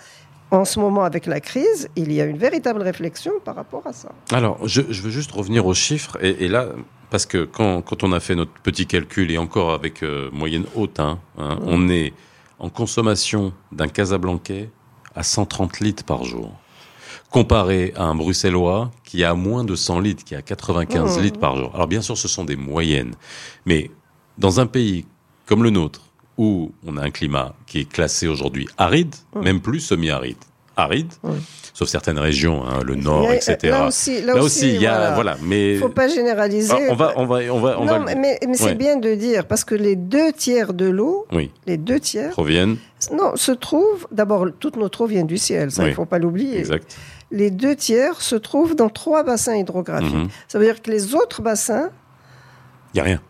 en 0.49 0.65
ce 0.65 0.79
moment, 0.79 1.03
avec 1.03 1.27
la 1.27 1.39
crise, 1.39 1.87
il 1.95 2.11
y 2.11 2.19
a 2.19 2.25
une 2.25 2.39
véritable 2.39 2.81
réflexion 2.81 3.33
par 3.45 3.53
rapport 3.53 3.85
à 3.85 3.93
ça. 3.93 4.09
Alors, 4.31 4.57
je, 4.67 4.81
veux 4.81 5.11
juste 5.11 5.31
revenir 5.31 5.67
aux 5.67 5.75
chiffres. 5.75 6.17
Et, 6.23 6.47
là, 6.47 6.69
parce 7.11 7.27
que 7.27 7.43
quand, 7.45 7.83
quand, 7.83 8.03
on 8.03 8.11
a 8.11 8.19
fait 8.19 8.33
notre 8.33 8.53
petit 8.63 8.87
calcul, 8.87 9.29
et 9.29 9.37
encore 9.37 9.71
avec 9.71 10.01
euh, 10.01 10.31
moyenne 10.33 10.65
haute, 10.75 10.99
hein, 10.99 11.19
hein 11.37 11.59
on 11.61 11.89
est 11.89 12.13
en 12.57 12.69
consommation 12.69 13.53
d'un 13.71 13.87
Casablancais 13.87 14.71
à 15.15 15.21
130 15.21 15.79
litres 15.79 16.03
par 16.03 16.23
jour. 16.23 16.51
Comparé 17.29 17.93
à 17.95 18.03
un 18.03 18.15
Bruxellois 18.15 18.91
qui 19.03 19.23
a 19.23 19.33
moins 19.33 19.63
de 19.63 19.75
100 19.75 19.99
litres, 19.99 20.23
qui 20.23 20.35
a 20.35 20.41
95 20.41 21.19
litres 21.19 21.39
par 21.39 21.57
jour. 21.57 21.71
Alors 21.73 21.87
bien 21.87 22.01
sûr, 22.01 22.17
ce 22.17 22.27
sont 22.27 22.45
des 22.45 22.55
moyennes. 22.55 23.15
Mais 23.65 23.91
dans 24.37 24.59
un 24.59 24.65
pays 24.65 25.05
comme 25.45 25.63
le 25.63 25.69
nôtre, 25.69 26.01
où 26.37 26.71
on 26.85 26.97
a 26.97 27.01
un 27.01 27.09
climat 27.09 27.55
qui 27.65 27.79
est 27.79 27.89
classé 27.89 28.27
aujourd'hui 28.27 28.67
aride, 28.77 29.15
même 29.41 29.59
plus 29.59 29.79
semi-aride, 29.79 30.37
aride, 30.75 31.11
sauf 31.73 31.89
certaines 31.89 32.19
régions, 32.19 32.63
hein, 32.65 32.81
le 32.85 32.95
nord, 32.95 33.31
etc. 33.31 33.57
Là 33.63 33.87
aussi, 33.87 34.21
là, 34.21 34.35
aussi, 34.35 34.75
il 34.75 34.81
y 34.81 34.85
a, 34.85 35.15
voilà. 35.15 35.35
mais 35.41 35.77
faut 35.77 35.89
pas 35.89 36.07
généraliser. 36.07 36.73
on 36.89 36.95
va, 36.95 37.13
on 37.15 37.25
va, 37.25 37.39
on 37.51 37.59
va, 37.59 37.79
on 37.79 37.85
non, 37.85 37.99
mais, 38.01 38.15
mais 38.47 38.53
c'est 38.53 38.75
bien 38.75 38.97
de 38.97 39.15
dire 39.15 39.47
parce 39.47 39.63
que 39.63 39.73
les 39.73 39.95
deux 39.95 40.31
tiers 40.31 40.73
de 40.73 40.85
l'eau, 40.85 41.25
oui. 41.31 41.51
les 41.65 41.77
deux 41.77 41.99
tiers 41.99 42.31
proviennent. 42.31 42.77
Non, 43.11 43.35
se 43.35 43.51
trouvent. 43.51 44.07
D'abord, 44.11 44.47
toute 44.59 44.75
notre 44.75 45.01
eau 45.01 45.07
vient 45.07 45.23
du 45.23 45.37
ciel, 45.37 45.71
ça, 45.71 45.83
il 45.83 45.89
ne 45.89 45.95
faut 45.95 46.05
pas 46.05 46.19
l'oublier. 46.19 46.59
Exact. 46.59 46.95
Les 47.31 47.51
deux 47.51 47.75
tiers 47.75 48.21
se 48.21 48.35
trouvent 48.35 48.75
dans 48.75 48.89
trois 48.89 49.23
bassins 49.23 49.55
hydrographiques. 49.55 50.13
Mhm. 50.13 50.29
Ça 50.47 50.59
veut 50.59 50.65
dire 50.65 50.81
que 50.81 50.89
les 50.89 51.13
autres 51.13 51.41
bassins, 51.41 51.89
il 52.93 52.97
y 52.97 52.99
a 53.01 53.03
rien. 53.03 53.21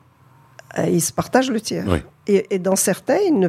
Euh, 0.78 0.88
ils 0.88 1.02
se 1.02 1.12
partagent 1.12 1.50
le 1.50 1.62
tiers. 1.62 1.86
Et, 2.28 2.60
dans 2.60 2.76
certains, 2.76 3.18
il 3.18 3.40
ne 3.40 3.48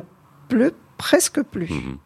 pleut 0.49 0.75
presque 0.97 1.43
plus. 1.43 1.71
Mhm. 1.71 1.99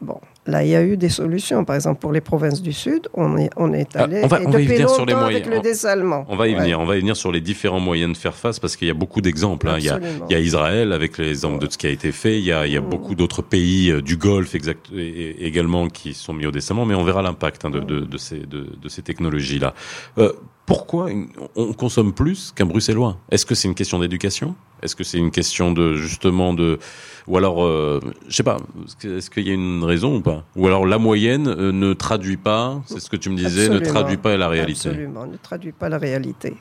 Bon, 0.00 0.20
Là, 0.44 0.64
il 0.64 0.70
y 0.70 0.74
a 0.74 0.82
eu 0.82 0.96
des 0.96 1.08
solutions. 1.08 1.64
Par 1.64 1.76
exemple, 1.76 2.00
pour 2.00 2.10
les 2.10 2.20
provinces 2.20 2.62
du 2.62 2.72
Sud, 2.72 3.08
on 3.14 3.36
est, 3.36 3.50
on 3.56 3.72
est 3.72 3.90
ah, 3.94 4.04
allé 4.04 4.22
on 4.24 4.26
va, 4.26 4.40
on 4.44 4.50
va 4.50 4.60
y 4.60 4.66
venir 4.66 4.90
sur 4.90 5.06
les 5.06 5.14
moyens. 5.14 5.34
avec 5.36 5.46
le 5.46 5.60
dessalement. 5.60 6.24
On 6.28 6.34
va 6.34 6.48
y 6.48 6.54
venir. 6.54 6.80
On 6.80 6.84
va 6.84 6.96
y 6.96 7.00
venir 7.00 7.16
sur 7.16 7.30
les 7.30 7.40
différents 7.40 7.78
moyens 7.78 8.12
de 8.12 8.16
faire 8.16 8.34
face 8.34 8.58
parce 8.58 8.74
qu'il 8.74 8.88
y 8.88 8.90
a 8.90 8.94
beaucoup 8.94 9.20
d'exemples. 9.20 9.68
Hein. 9.68 9.76
Il, 9.78 9.84
y 9.84 9.90
a, 9.90 10.00
il, 10.28 10.32
y 10.32 10.34
a, 10.34 10.40
Israël 10.40 10.92
avec 10.92 11.16
les 11.18 11.28
exemples 11.28 11.64
de 11.64 11.70
ce 11.70 11.78
qui 11.78 11.86
a 11.86 11.90
été 11.90 12.10
fait. 12.10 12.38
Il 12.38 12.44
y 12.44 12.50
a, 12.50 12.66
il 12.66 12.72
y 12.72 12.76
a 12.76 12.80
mm. 12.80 12.88
beaucoup 12.88 13.14
d'autres 13.14 13.42
pays 13.42 13.90
euh, 13.90 14.02
du 14.02 14.16
Golfe 14.16 14.56
exact, 14.56 14.88
également 14.92 15.86
qui 15.86 16.12
sont 16.12 16.32
mis 16.32 16.46
au 16.46 16.50
dessalement. 16.50 16.86
Mais 16.86 16.96
on 16.96 17.04
verra 17.04 17.22
l'impact 17.22 17.64
hein, 17.64 17.70
de, 17.70 17.78
de, 17.78 18.00
de, 18.00 18.18
ces, 18.18 18.40
de, 18.40 18.66
de 18.82 18.88
ces 18.88 19.02
technologies-là. 19.02 19.74
Euh, 20.18 20.32
pourquoi 20.66 21.08
on 21.54 21.72
consomme 21.72 22.12
plus 22.12 22.52
qu'un 22.52 22.66
Bruxellois? 22.66 23.16
Est-ce 23.30 23.46
que 23.46 23.54
c'est 23.54 23.68
une 23.68 23.74
question 23.74 24.00
d'éducation? 24.00 24.56
Est-ce 24.82 24.96
que 24.96 25.04
c'est 25.04 25.18
une 25.18 25.30
question 25.30 25.72
de 25.72 25.94
justement 25.94 26.54
de 26.54 26.78
ou 27.26 27.36
alors 27.36 27.64
euh, 27.64 28.00
je 28.28 28.34
sais 28.34 28.42
pas 28.42 28.58
est-ce 29.04 29.30
qu'il 29.30 29.46
y 29.46 29.50
a 29.50 29.54
une 29.54 29.84
raison 29.84 30.16
ou 30.16 30.20
pas? 30.20 30.44
Ou 30.56 30.66
alors 30.66 30.86
la 30.86 30.98
moyenne 30.98 31.48
euh, 31.48 31.72
ne 31.72 31.92
traduit 31.92 32.36
pas, 32.36 32.82
c'est 32.86 33.00
ce 33.00 33.08
que 33.08 33.16
tu 33.16 33.30
me 33.30 33.36
disais, 33.36 33.68
ne 33.68 33.78
traduit 33.78 34.16
pas 34.16 34.36
la 34.36 34.48
réalité. 34.48 34.88
Absolument, 34.88 35.26
ne 35.26 35.36
traduit 35.36 35.72
pas 35.72 35.88
la 35.88 35.98
réalité. 35.98 36.56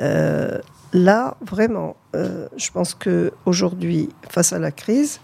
Euh, 0.00 0.58
là, 0.92 1.36
vraiment, 1.40 1.96
je 2.12 2.70
pense 2.72 2.94
que 2.94 3.32
aujourd'hui, 3.46 4.10
face 4.28 4.52
à 4.52 4.58
la 4.58 4.70
crise, 4.70 5.20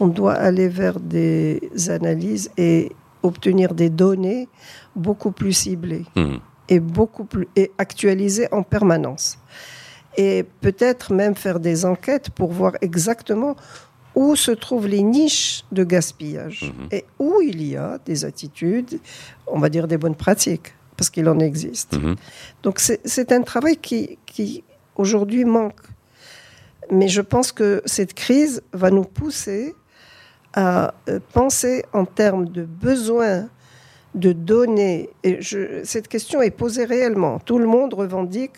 on 0.00 0.08
doit 0.08 0.34
aller 0.34 0.68
vers 0.68 0.98
des 0.98 1.60
analyses 1.88 2.50
et 2.56 2.92
obtenir 3.22 3.74
des 3.74 3.90
données 3.90 4.48
beaucoup 4.96 5.30
plus 5.30 5.52
ciblées. 5.52 6.04
Mmh 6.16 6.38
et 6.68 6.80
beaucoup 6.80 7.24
plus 7.24 7.48
et 7.56 7.70
actualisé 7.78 8.48
en 8.52 8.62
permanence. 8.62 9.38
Et 10.16 10.44
peut-être 10.60 11.12
même 11.12 11.34
faire 11.34 11.58
des 11.60 11.84
enquêtes 11.84 12.30
pour 12.30 12.52
voir 12.52 12.72
exactement 12.80 13.56
où 14.14 14.36
se 14.36 14.50
trouvent 14.50 14.86
les 14.86 15.02
niches 15.02 15.64
de 15.72 15.84
gaspillage 15.84 16.72
mhm. 16.76 16.88
et 16.90 17.04
où 17.18 17.40
il 17.40 17.66
y 17.66 17.76
a 17.76 17.98
des 18.04 18.24
attitudes, 18.24 19.00
on 19.46 19.58
va 19.58 19.68
dire 19.68 19.88
des 19.88 19.96
bonnes 19.96 20.14
pratiques, 20.14 20.74
parce 20.96 21.08
qu'il 21.08 21.28
en 21.28 21.38
existe. 21.38 21.94
Mhm. 21.94 22.16
Donc 22.62 22.78
c'est 22.78 23.32
un 23.32 23.42
travail 23.42 23.76
qui, 23.76 24.18
qui 24.26 24.64
aujourd'hui 24.96 25.44
manque. 25.44 25.80
Mais 26.90 27.08
je 27.08 27.22
pense 27.22 27.52
que 27.52 27.80
cette 27.86 28.12
crise 28.12 28.62
va 28.72 28.90
nous 28.90 29.04
pousser 29.04 29.74
à 30.52 30.92
euh, 31.08 31.20
penser 31.32 31.84
en 31.92 32.04
termes 32.04 32.48
de 32.48 32.64
besoins 32.64 33.48
de 34.14 34.32
donner, 34.32 35.08
et 35.22 35.38
cette 35.84 36.06
question 36.06 36.42
est 36.42 36.50
posée 36.50 36.84
réellement, 36.84 37.38
tout 37.38 37.58
le 37.58 37.66
monde 37.66 37.94
revendique 37.94 38.56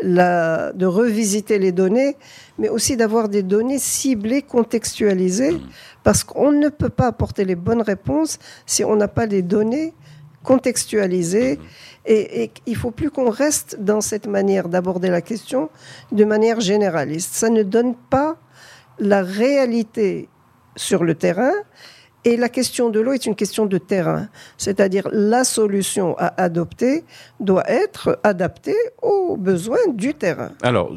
la, 0.00 0.72
de 0.72 0.86
revisiter 0.86 1.58
les 1.58 1.72
données, 1.72 2.16
mais 2.58 2.68
aussi 2.68 2.96
d'avoir 2.96 3.28
des 3.28 3.42
données 3.42 3.78
ciblées, 3.78 4.42
contextualisées, 4.42 5.52
mmh. 5.52 5.60
parce 6.02 6.24
qu'on 6.24 6.52
ne 6.52 6.68
peut 6.68 6.88
pas 6.90 7.06
apporter 7.06 7.44
les 7.44 7.54
bonnes 7.54 7.82
réponses 7.82 8.38
si 8.66 8.84
on 8.84 8.96
n'a 8.96 9.08
pas 9.08 9.26
les 9.26 9.42
données 9.42 9.94
contextualisées. 10.42 11.56
Mmh. 11.56 11.60
Et, 12.06 12.42
et 12.44 12.50
il 12.66 12.76
faut 12.76 12.92
plus 12.92 13.10
qu'on 13.10 13.30
reste 13.30 13.78
dans 13.80 14.00
cette 14.00 14.26
manière 14.26 14.68
d'aborder 14.68 15.08
la 15.08 15.20
question 15.20 15.70
de 16.12 16.24
manière 16.24 16.60
généraliste. 16.60 17.34
Ça 17.34 17.48
ne 17.48 17.62
donne 17.62 17.94
pas 17.94 18.36
la 18.98 19.22
réalité 19.22 20.28
sur 20.76 21.04
le 21.04 21.14
terrain 21.14 21.52
et 22.26 22.36
la 22.36 22.48
question 22.48 22.90
de 22.90 22.98
l'eau 22.98 23.12
est 23.12 23.24
une 23.24 23.36
question 23.36 23.66
de 23.66 23.78
terrain, 23.78 24.28
c'est-à-dire 24.58 25.08
la 25.12 25.44
solution 25.44 26.18
à 26.18 26.42
adopter 26.42 27.04
doit 27.38 27.62
être 27.70 28.18
adaptée 28.24 28.74
aux 29.00 29.36
besoins 29.36 29.86
du 29.94 30.12
terrain. 30.12 30.50
Alors, 30.60 30.92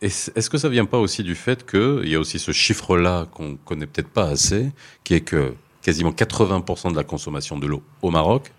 est-ce 0.00 0.50
que 0.50 0.58
ça 0.58 0.68
vient 0.68 0.84
pas 0.84 0.98
aussi 0.98 1.22
du 1.22 1.36
fait 1.36 1.64
qu'il 1.64 2.08
y 2.08 2.16
a 2.16 2.18
aussi 2.18 2.40
ce 2.40 2.50
chiffre-là 2.50 3.28
qu'on 3.32 3.56
connaît 3.64 3.86
peut-être 3.86 4.08
pas 4.08 4.24
assez, 4.24 4.72
qui 5.04 5.14
est 5.14 5.20
que 5.20 5.54
quasiment 5.82 6.10
80% 6.10 6.90
de 6.90 6.96
la 6.96 7.04
consommation 7.04 7.56
de 7.56 7.68
l'eau 7.68 7.84
au 8.02 8.10
Maroc, 8.10 8.50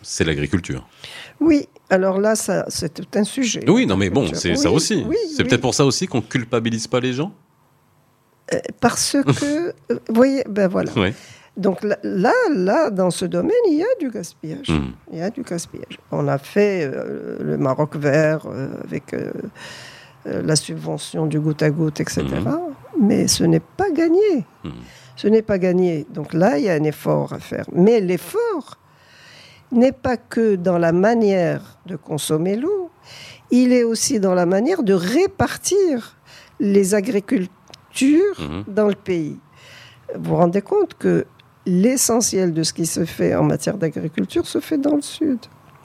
c'est 0.00 0.24
l'agriculture? 0.24 0.88
Oui, 1.40 1.68
alors 1.90 2.18
là, 2.18 2.36
c'est 2.36 3.16
un 3.16 3.24
sujet. 3.24 3.68
Oui, 3.68 3.84
non, 3.84 3.98
mais 3.98 4.08
bon, 4.08 4.32
c'est 4.32 4.56
ça 4.56 4.70
aussi. 4.70 5.04
c'est 5.36 5.44
peut-être 5.44 5.60
pour 5.60 5.74
ça 5.74 5.84
aussi 5.84 6.06
qu'on 6.06 6.22
culpabilise 6.22 6.86
pas 6.86 7.00
les 7.00 7.12
gens? 7.12 7.34
Euh, 8.54 8.60
parce 8.80 9.16
que, 9.26 9.68
euh, 9.68 9.72
vous 10.08 10.14
voyez, 10.14 10.44
ben 10.48 10.68
voilà. 10.68 10.92
Oui. 10.96 11.12
Donc 11.56 11.82
là, 11.82 11.96
là, 12.02 12.90
dans 12.90 13.10
ce 13.10 13.24
domaine, 13.24 13.52
il 13.68 13.78
y 13.78 13.82
a 13.82 13.86
du 13.98 14.10
gaspillage. 14.10 14.68
Hmm. 14.68 14.90
Il 15.10 15.18
y 15.18 15.22
a 15.22 15.30
du 15.30 15.42
gaspillage. 15.42 15.98
On 16.12 16.28
a 16.28 16.36
fait 16.36 16.84
euh, 16.84 17.38
le 17.40 17.56
Maroc 17.56 17.96
vert 17.96 18.46
euh, 18.46 18.68
avec 18.84 19.14
euh, 19.14 19.32
la 20.24 20.54
subvention 20.54 21.26
du 21.26 21.40
goutte 21.40 21.62
à 21.62 21.70
goutte, 21.70 22.00
etc. 22.00 22.24
Hmm. 22.24 22.74
Mais 23.00 23.26
ce 23.26 23.44
n'est 23.44 23.60
pas 23.60 23.90
gagné. 23.90 24.44
Hmm. 24.64 24.70
Ce 25.16 25.28
n'est 25.28 25.42
pas 25.42 25.58
gagné. 25.58 26.06
Donc 26.12 26.34
là, 26.34 26.58
il 26.58 26.66
y 26.66 26.68
a 26.68 26.74
un 26.74 26.84
effort 26.84 27.32
à 27.32 27.38
faire. 27.38 27.64
Mais 27.72 28.00
l'effort 28.00 28.76
n'est 29.72 29.92
pas 29.92 30.18
que 30.18 30.56
dans 30.56 30.78
la 30.78 30.92
manière 30.92 31.78
de 31.86 31.96
consommer 31.96 32.56
l'eau, 32.56 32.90
il 33.50 33.72
est 33.72 33.82
aussi 33.82 34.20
dans 34.20 34.34
la 34.34 34.44
manière 34.44 34.82
de 34.82 34.92
répartir 34.92 36.16
les 36.60 36.94
agricultures 36.94 37.50
dans 38.68 38.88
le 38.88 38.94
pays. 38.94 39.38
Vous 40.14 40.30
vous 40.30 40.36
rendez 40.36 40.62
compte 40.62 40.94
que 40.94 41.26
l'essentiel 41.66 42.52
de 42.52 42.62
ce 42.62 42.72
qui 42.72 42.86
se 42.86 43.04
fait 43.04 43.34
en 43.34 43.42
matière 43.42 43.76
d'agriculture 43.76 44.46
se 44.46 44.60
fait 44.60 44.78
dans 44.78 44.94
le 44.94 45.02
sud. 45.02 45.38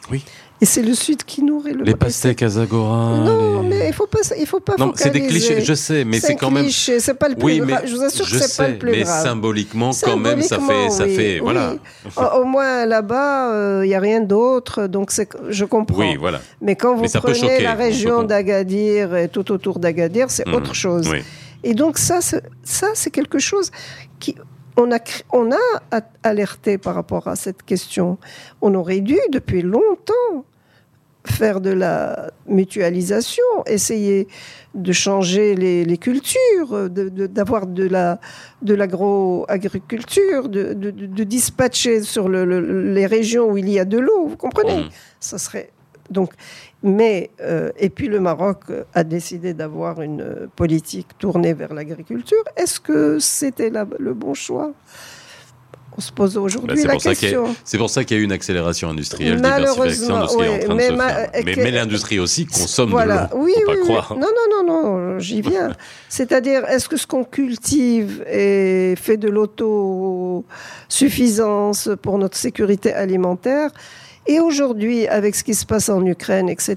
Oui. 0.09 0.23
Et 0.63 0.65
c'est 0.65 0.83
le 0.83 0.93
Sud 0.93 1.23
qui 1.23 1.41
nourrit 1.41 1.73
le 1.73 1.83
Les 1.83 1.95
pastèques 1.95 2.43
à 2.43 2.49
Zagora. 2.49 3.17
Non, 3.17 3.63
mais 3.63 3.87
il 3.87 3.93
faut 3.93 4.05
pas, 4.05 4.19
il 4.37 4.45
faut 4.45 4.59
pas. 4.59 4.75
Non, 4.77 4.93
c'est 4.95 5.09
des 5.09 5.25
clichés. 5.25 5.61
Je 5.61 5.73
sais, 5.73 6.05
mais 6.05 6.19
c'est 6.19 6.35
quand 6.35 6.51
même. 6.51 6.69
C'est 6.69 7.13
pas 7.15 7.29
le 7.29 7.35
plus 7.35 7.45
oui, 7.45 7.57
grave. 7.59 7.81
Je 7.85 7.95
vous 7.95 8.03
assure 8.03 8.29
que 8.29 8.37
c'est 8.37 8.57
pas 8.57 8.69
le 8.69 8.77
plus 8.77 8.91
mais 8.91 9.05
symboliquement, 9.05 9.89
quand 10.03 10.17
même, 10.17 10.43
ça 10.43 10.59
fait, 10.59 10.89
ça 10.91 11.07
fait, 11.07 11.39
voilà. 11.39 11.73
Au, 12.35 12.43
moins 12.43 12.85
là-bas, 12.85 13.47
il 13.47 13.55
euh, 13.55 13.85
n'y 13.87 13.95
a 13.95 13.99
rien 13.99 14.21
d'autre, 14.21 14.85
donc 14.85 15.11
je 15.49 15.65
comprends. 15.65 15.99
Oui, 15.99 16.15
voilà. 16.17 16.41
Mais 16.61 16.75
quand 16.75 16.95
vous 16.95 17.05
prenez 17.11 17.61
la 17.61 17.73
région 17.73 18.21
d'Agadir 18.21 19.15
et 19.15 19.29
tout 19.29 19.51
autour 19.51 19.79
d'Agadir, 19.79 20.29
c'est 20.29 20.47
mmh, 20.47 20.53
autre 20.53 20.75
chose. 20.75 21.09
Et 21.63 21.73
donc 21.73 21.97
ça, 21.97 22.19
ça, 22.21 22.87
c'est 22.93 23.11
quelque 23.11 23.39
chose 23.39 23.71
qui 24.19 24.35
on 24.77 24.91
a, 24.91 24.99
on 25.31 25.51
a 25.51 26.01
alerté 26.23 26.77
par 26.77 26.95
rapport 26.95 27.27
à 27.27 27.35
cette 27.35 27.63
question. 27.63 28.17
On 28.61 28.73
aurait 28.73 29.01
dû, 29.01 29.17
depuis 29.31 29.61
longtemps, 29.61 30.45
faire 31.25 31.61
de 31.61 31.69
la 31.69 32.31
mutualisation, 32.47 33.43
essayer 33.67 34.27
de 34.73 34.91
changer 34.91 35.55
les, 35.55 35.97
cultures, 35.97 36.89
d'avoir 36.89 37.67
de 37.67 38.73
l'agro-agriculture, 38.73 40.49
de, 40.49 41.23
dispatcher 41.23 42.01
sur 42.01 42.27
les 42.29 43.05
régions 43.05 43.51
où 43.51 43.57
il 43.57 43.69
y 43.69 43.79
a 43.79 43.85
de 43.85 43.99
l'eau. 43.99 44.27
Vous 44.27 44.37
comprenez? 44.37 44.85
Mmh. 44.85 44.89
Ça 45.19 45.37
serait 45.37 45.71
donc, 46.11 46.33
mais 46.83 47.29
euh, 47.41 47.71
et 47.77 47.89
puis 47.89 48.07
le 48.07 48.19
Maroc 48.19 48.63
a 48.93 49.03
décidé 49.03 49.53
d'avoir 49.53 50.01
une 50.01 50.49
politique 50.55 51.17
tournée 51.19 51.53
vers 51.53 51.73
l'agriculture. 51.73 52.43
Est-ce 52.55 52.79
que 52.79 53.19
c'était 53.19 53.71
le 53.99 54.13
bon 54.13 54.33
choix? 54.33 54.73
On 55.97 56.01
se 56.01 56.11
pose 56.11 56.37
aujourd'hui 56.37 56.83
bah, 56.85 56.93
la 56.93 56.99
question. 56.99 57.55
C'est 57.65 57.77
pour 57.77 57.89
ça 57.89 58.05
qu'il 58.05 58.15
y 58.15 58.19
a 58.19 58.21
eu 58.21 58.25
une 58.25 58.31
accélération 58.31 58.89
industrielle, 58.89 59.41
diversification 59.41 60.21
de 60.21 60.27
ce 60.27 60.37
qui 60.37 60.43
est 60.43 60.47
en 60.47 60.59
train 60.59 60.75
de 60.75 60.81
se 60.81 60.87
faire. 60.87 61.29
Mais, 61.57 61.71
l'industrie 61.71 62.19
aussi 62.19 62.45
consomme 62.45 62.91
de 62.91 62.95
l'eau. 62.95 63.01
Oui, 63.35 63.51
oui, 63.57 63.63
pas 63.65 63.75
croire. 63.77 64.15
Non, 64.15 64.27
non, 64.27 64.63
non, 64.63 64.65
non, 64.65 65.19
j'y 65.19 65.41
viens. 65.41 65.75
C'est-à-dire, 66.09 66.63
est-ce 66.65 66.87
que 66.87 66.95
ce 66.95 67.05
qu'on 67.05 67.25
cultive 67.25 68.23
est 68.27 68.95
fait 68.95 69.17
de 69.17 69.27
l'autosuffisance 69.27 71.89
pour 72.01 72.17
notre 72.17 72.37
sécurité 72.37 72.93
alimentaire 72.93 73.71
et 74.27 74.39
aujourd'hui, 74.39 75.07
avec 75.07 75.35
ce 75.35 75.43
qui 75.43 75.55
se 75.55 75.65
passe 75.65 75.89
en 75.89 76.05
Ukraine, 76.05 76.49
etc.. 76.49 76.75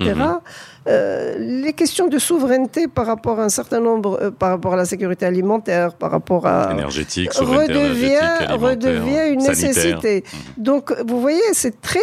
euh, 0.86 1.36
les 1.38 1.72
questions 1.72 2.08
de 2.08 2.18
souveraineté 2.18 2.88
par 2.88 3.06
rapport 3.06 3.40
à 3.40 3.44
un 3.44 3.48
certain 3.48 3.80
nombre, 3.80 4.18
euh, 4.20 4.30
par 4.30 4.50
rapport 4.50 4.74
à 4.74 4.76
la 4.76 4.84
sécurité 4.84 5.24
alimentaire, 5.24 5.94
par 5.94 6.10
rapport 6.10 6.46
à 6.46 6.72
énergétique, 6.72 7.32
redevient, 7.32 8.18
redevient 8.50 9.32
une 9.32 9.42
nécessité. 9.42 10.24
Mmh. 10.24 10.62
Donc, 10.62 10.92
vous 11.06 11.20
voyez, 11.20 11.42
c'est 11.52 11.80
très, 11.80 12.00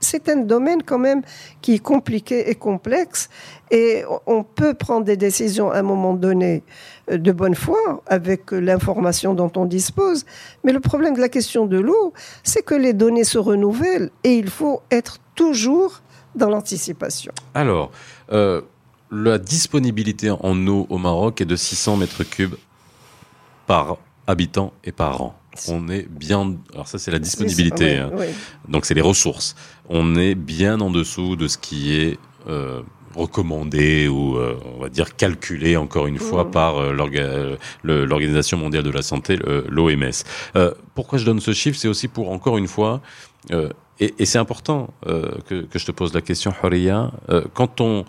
c'est 0.00 0.28
un 0.30 0.36
domaine 0.36 0.82
quand 0.82 0.98
même 0.98 1.20
qui 1.60 1.74
est 1.74 1.78
compliqué 1.80 2.48
et 2.48 2.54
complexe, 2.54 3.28
et 3.70 4.04
on 4.26 4.42
peut 4.42 4.74
prendre 4.74 5.04
des 5.04 5.16
décisions 5.16 5.70
à 5.70 5.78
un 5.78 5.82
moment 5.82 6.14
donné 6.14 6.62
euh, 7.10 7.18
de 7.18 7.32
bonne 7.32 7.54
foi 7.54 8.02
avec 8.06 8.52
l'information 8.52 9.34
dont 9.34 9.52
on 9.56 9.66
dispose. 9.66 10.24
Mais 10.64 10.72
le 10.72 10.80
problème 10.80 11.14
de 11.14 11.20
la 11.20 11.28
question 11.28 11.66
de 11.66 11.78
l'eau, 11.78 12.12
c'est 12.42 12.62
que 12.62 12.74
les 12.74 12.92
données 12.92 13.24
se 13.24 13.38
renouvellent 13.38 14.10
et 14.24 14.34
il 14.34 14.48
faut 14.48 14.80
être 14.90 15.18
toujours 15.34 16.00
dans 16.34 16.50
l'anticipation. 16.50 17.32
Alors, 17.54 17.90
euh, 18.32 18.62
la 19.10 19.38
disponibilité 19.38 20.30
en 20.30 20.66
eau 20.66 20.86
au 20.90 20.98
Maroc 20.98 21.40
est 21.40 21.46
de 21.46 21.56
600 21.56 21.96
mètres 21.96 22.24
cubes 22.24 22.56
par 23.66 23.96
habitant 24.26 24.72
et 24.84 24.92
par 24.92 25.22
an. 25.22 25.34
On 25.68 25.88
est 25.88 26.06
bien. 26.08 26.56
Alors 26.72 26.86
ça, 26.86 26.98
c'est 26.98 27.10
la 27.10 27.18
disponibilité. 27.18 27.96
Hein. 27.96 28.10
Donc 28.68 28.86
c'est 28.86 28.94
les 28.94 29.00
ressources. 29.00 29.56
On 29.88 30.14
est 30.14 30.34
bien 30.34 30.80
en 30.80 30.90
dessous 30.90 31.34
de 31.34 31.48
ce 31.48 31.58
qui 31.58 31.94
est 31.94 32.18
euh, 32.48 32.82
recommandé 33.16 34.06
ou 34.06 34.36
euh, 34.36 34.56
on 34.76 34.80
va 34.80 34.88
dire 34.88 35.16
calculé 35.16 35.76
encore 35.76 36.06
une 36.06 36.18
fois 36.18 36.44
mmh. 36.44 36.50
par 36.52 36.92
l'Organisation 37.82 38.56
mondiale 38.56 38.84
de 38.84 38.90
la 38.90 39.02
santé, 39.02 39.36
l'OMS. 39.68 40.22
pourquoi 40.94 41.18
je 41.18 41.24
donne 41.24 41.40
ce 41.40 41.52
chiffre? 41.52 41.76
C'est 41.76 41.88
aussi 41.88 42.06
pour 42.06 42.30
encore 42.30 42.56
une 42.56 42.68
fois 42.68 43.00
et, 44.00 44.24
c'est 44.26 44.38
important 44.38 44.94
euh, 45.06 45.32
que, 45.46 45.66
je 45.74 45.84
te 45.84 45.92
pose 45.92 46.14
la 46.14 46.20
question, 46.20 46.52
Horia. 46.62 47.10
Euh, 47.30 47.42
quand 47.54 47.80
on 47.80 48.04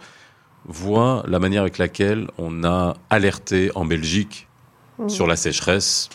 voit 0.65 1.23
la 1.28 1.39
manière 1.39 1.62
avec 1.62 1.78
laquelle 1.78 2.28
on 2.38 2.63
a 2.63 2.95
alerté 3.10 3.71
en 3.75 3.86
Belgique 3.86 4.47
mmh. 4.99 5.10
sur 5.10 5.25
la 5.25 5.36
sécheresse, 5.36 6.10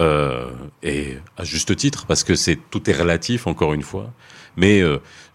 euh, 0.00 0.50
et 0.82 1.18
à 1.36 1.44
juste 1.44 1.76
titre, 1.76 2.06
parce 2.06 2.24
que 2.24 2.34
c'est 2.34 2.58
tout 2.70 2.88
est 2.88 2.94
relatif, 2.94 3.46
encore 3.46 3.74
une 3.74 3.82
fois. 3.82 4.10
Mais 4.56 4.82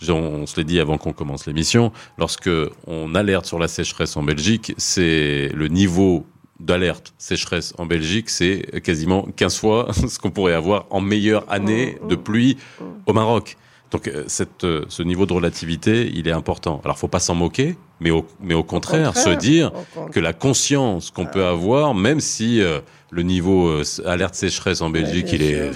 on, 0.09 0.45
se 0.45 0.57
l'est 0.57 0.63
dit 0.63 0.79
avant 0.79 0.99
qu'on 0.99 1.13
commence 1.13 1.47
l'émission, 1.47 1.91
lorsque 2.19 2.49
on 2.85 3.15
alerte 3.15 3.45
sur 3.45 3.57
la 3.57 3.67
sécheresse 3.67 4.15
en 4.15 4.21
Belgique, 4.21 4.73
c'est 4.77 5.49
le 5.55 5.67
niveau 5.67 6.25
d'alerte 6.59 7.13
sécheresse 7.17 7.73
en 7.77 7.85
Belgique, 7.85 8.29
c'est 8.29 8.81
quasiment 8.83 9.27
15 9.35 9.57
fois 9.57 9.93
ce 9.93 10.19
qu'on 10.19 10.31
pourrait 10.31 10.53
avoir 10.53 10.85
en 10.91 11.01
meilleure 11.01 11.45
année 11.51 11.97
mmh. 12.01 12.07
de 12.07 12.15
pluie 12.15 12.57
au 13.05 13.13
Maroc. 13.13 13.57
Donc 13.91 14.07
euh, 14.07 14.23
cette, 14.27 14.63
euh, 14.63 14.85
ce 14.89 15.01
niveau 15.03 15.25
de 15.25 15.33
relativité, 15.33 16.11
il 16.13 16.27
est 16.27 16.31
important. 16.31 16.81
Alors, 16.83 16.97
faut 16.97 17.07
pas 17.07 17.19
s'en 17.19 17.35
moquer, 17.35 17.77
mais 17.99 18.11
au, 18.11 18.25
mais 18.41 18.53
au 18.53 18.63
contraire, 18.63 19.15
se 19.15 19.29
dire 19.29 19.71
que 20.11 20.19
la 20.19 20.33
conscience 20.33 21.09
qu'on 21.09 21.25
peut 21.25 21.45
avoir, 21.45 21.93
même 21.93 22.19
si 22.19 22.61
euh, 22.61 22.79
le 23.11 23.23
niveau 23.23 23.81
alerte 24.05 24.35
sécheresse 24.35 24.81
en 24.81 24.89
Belgique, 24.89 25.27
il, 25.31 25.41
est, 25.41 25.71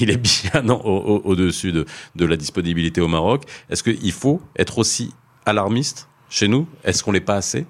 il 0.00 0.10
est 0.10 0.16
bien 0.16 0.68
au-dessus 0.70 1.72
de, 1.72 1.84
de 2.16 2.24
la 2.24 2.36
disponibilité 2.36 3.00
au 3.00 3.08
Maroc, 3.08 3.42
est-ce 3.68 3.82
qu'il 3.82 4.12
faut 4.12 4.40
être 4.56 4.78
aussi 4.78 5.12
alarmiste 5.44 6.08
chez 6.30 6.48
nous? 6.48 6.66
Est-ce 6.82 7.04
qu'on 7.04 7.12
l'est 7.12 7.20
pas 7.20 7.36
assez? 7.36 7.66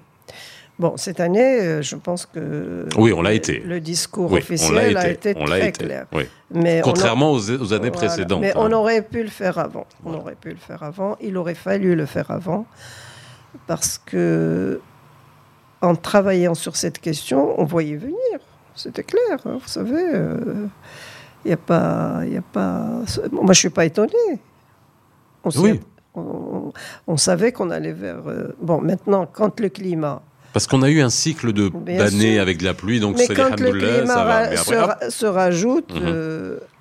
Bon, 0.77 0.97
cette 0.97 1.21
année, 1.21 1.61
euh, 1.61 1.81
je 1.81 1.95
pense 1.95 2.25
que 2.25 2.85
oui, 2.97 3.13
on 3.13 3.21
l'a 3.21 3.31
été. 3.31 3.59
Le 3.59 3.79
discours 3.79 4.33
officiel 4.33 4.97
a 4.97 5.09
été, 5.09 5.33
très 5.33 5.71
clair. 5.71 6.05
Mais 6.51 6.81
Contrairement 6.83 7.31
aux, 7.31 7.73
années 7.73 7.91
précédentes. 7.91 8.41
Mais 8.41 8.51
on 8.55 8.65
hein. 8.65 8.71
aurait 8.73 9.01
pu 9.01 9.23
le 9.23 9.29
faire 9.29 9.57
avant. 9.57 9.87
On 10.03 10.13
aurait 10.13 10.35
pu 10.35 10.49
le 10.49 10.57
faire 10.57 10.83
avant. 10.83 11.15
Il 11.21 11.37
aurait 11.37 11.55
fallu 11.55 11.95
le 11.95 12.05
faire 12.05 12.29
avant 12.29 12.65
parce 13.67 13.97
que 13.97 14.81
en 15.81 15.95
travaillant 15.95 16.55
sur 16.55 16.75
cette 16.75 16.99
question, 16.99 17.59
on 17.59 17.63
voyait 17.63 17.95
venir. 17.95 18.17
C'était 18.75 19.03
clair. 19.03 19.39
Hein, 19.45 19.57
vous 19.61 19.67
savez, 19.67 20.01
il 20.01 20.15
euh, 20.15 20.67
n'y 21.45 21.53
a 21.53 21.57
pas, 21.57 22.21
il 22.25 22.37
a 22.37 22.41
pas. 22.41 23.01
Moi, 23.31 23.53
je 23.53 23.59
suis 23.59 23.69
pas 23.69 23.85
étonné. 23.85 24.11
On, 25.45 25.49
oui. 25.61 25.79
on, 26.15 27.17
savait 27.17 27.51
qu'on 27.51 27.69
allait 27.69 27.93
vers. 27.93 28.27
Euh, 28.27 28.55
bon, 28.59 28.81
maintenant, 28.81 29.25
quand 29.31 29.59
le 29.59 29.69
climat 29.69 30.21
parce 30.55 30.67
qu'on 30.67 30.83
a 30.83 30.89
eu 30.89 31.01
un 31.01 31.09
cycle 31.09 31.51
d'années 31.51 32.39
avec 32.39 32.59
de 32.59 32.63
la 32.63 32.73
pluie, 32.73 33.01
donc 33.01 33.17
mais 33.17 33.27
quand 33.27 33.59
le 33.59 33.71
climat 33.71 35.09
se, 35.09 35.25
rajoute 35.25 35.93
mhm. 35.93 36.01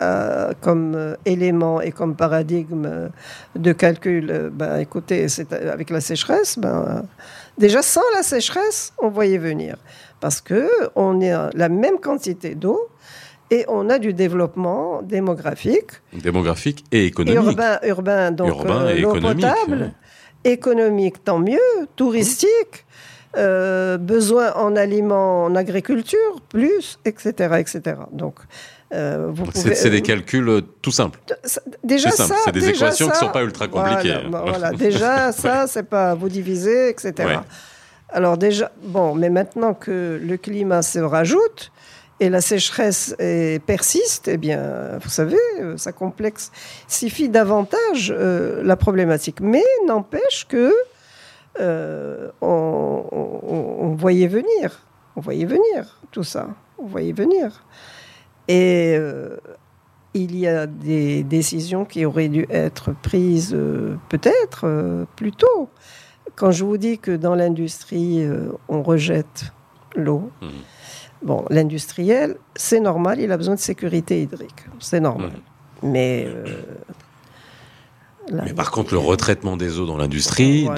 euh, 0.01 0.53
comme 0.61 0.95
euh, 0.95 1.17
élément 1.27 1.81
et 1.81 1.91
comme 1.91 2.15
paradigme 2.15 3.11
de 3.57 3.73
calcul, 3.73 4.53
ben, 4.53 4.79
écoutez, 4.79 5.27
c'est 5.27 5.53
avec 5.53 5.91
la 5.91 6.01
sécheresse, 6.01 6.57
ben, 6.57 7.03
déjà 7.59 7.83
sans 7.83 8.09
la 8.15 8.23
sécheresse, 8.23 8.93
on 9.03 9.09
voyait 9.09 9.39
venir. 9.39 9.75
Parce 10.21 10.41
que 10.41 10.69
on 10.95 11.21
a 11.21 11.51
la 11.53 11.69
même 11.69 11.99
quantité 11.99 12.55
d'eau, 12.55 12.89
et 13.51 13.65
on 13.67 13.91
a 13.91 13.99
du 13.99 14.13
développement 14.13 15.03
démographique. 15.03 15.91
Démographique 16.13 16.85
et 16.93 17.07
économique. 17.07 17.43
Urbain, 17.43 17.81
urbain 17.83 18.31
donc 18.31 18.51
urbain 18.51 18.87
euh, 18.87 19.01
l'eau 19.01 19.21
potable. 19.21 19.95
Économique, 20.45 21.25
tant 21.25 21.41
mieux. 21.41 21.59
Touristique. 21.97 22.84
Euh, 23.37 23.99
besoin 23.99 24.53
en 24.55 24.77
aliments, 24.77 25.44
en 25.44 25.57
agriculture, 25.57 26.40
plus, 26.49 26.99
etc. 27.05 27.33
etc. 27.59 27.97
Donc, 28.12 28.37
euh, 28.92 29.33
c'est 29.53 29.90
des 29.90 30.03
calculs 30.03 30.49
euh, 30.49 30.61
tout 30.83 30.92
simples. 30.92 31.18
Déjà 31.83 32.11
ça, 32.11 32.27
c'est 32.44 32.53
des 32.53 32.68
équations 32.68 33.09
qui 33.09 33.12
ne 33.12 33.18
sont 33.18 33.33
pas 33.33 33.42
ultra 33.42 33.66
compliquées. 33.66 34.18
Voilà, 34.31 34.73
déjà 34.73 35.33
ça, 35.33 35.66
c'est 35.66 35.85
pas 35.85 36.14
vous 36.14 36.29
diviser, 36.29 36.90
etc. 36.90 37.40
Alors 38.11 38.38
déjà, 38.38 38.70
bon, 38.83 39.14
mais 39.14 39.31
maintenant 39.31 39.75
que 39.75 40.20
le 40.23 40.37
climat 40.37 40.83
se 40.83 41.01
rajoute 41.01 41.73
et 42.20 42.29
la 42.29 42.40
sécheresse 42.40 43.16
persiste, 43.66 44.29
eh 44.29 44.37
bien, 44.37 44.99
vous 45.03 45.11
savez, 45.11 45.38
ça 45.77 45.90
complexifie 45.90 47.29
davantage 47.29 48.14
la 48.16 48.77
problématique. 48.77 49.40
Mais 49.40 49.64
n'empêche 49.88 50.47
que 50.49 50.73
euh, 51.61 52.31
on, 52.40 53.95
voyait 53.97 54.27
venir, 54.27 54.81
on 55.17 55.21
voyait 55.21 55.45
venir 55.45 56.01
tout 56.11 56.25
ça, 56.25 56.49
on 56.79 56.87
voyait 56.87 57.12
venir. 57.12 57.64
Et 58.49 58.95
euh, 58.99 59.37
il 60.14 60.37
y 60.37 60.47
a 60.47 60.67
des 60.67 61.23
décisions 61.23 61.85
qui 61.85 62.05
auraient 62.05 62.29
dû 62.29 62.47
être 62.51 62.93
prises 62.93 63.55
euh, 63.55 63.97
peut-être 64.09 65.07
plus 65.17 65.33
tôt. 65.33 65.69
Quand 66.35 66.51
je 66.51 66.64
vous 66.64 66.77
dis 66.77 66.99
que 66.99 67.12
dans 67.12 67.35
l'industrie, 67.35 68.27
on 68.69 68.83
rejette 68.83 69.53
l'eau, 69.95 70.31
mmh. 70.43 70.47
bon, 71.23 71.45
l'industriel, 71.51 72.37
c'est 72.57 72.81
normal, 72.81 73.21
il 73.21 73.31
a 73.31 73.37
besoin 73.37 73.55
de 73.55 73.61
sécurité 73.61 74.23
hydrique, 74.23 74.67
c'est 74.81 75.01
normal. 75.01 75.31
Mmh. 75.83 75.90
Mais 75.90 76.27
mais 78.33 78.53
par 78.53 78.71
contre, 78.71 78.93
le 78.93 78.99
retraitement 78.99 79.57
des 79.57 79.79
eaux 79.79 79.87
dans 79.87 79.97
l'industrie, 79.97 80.69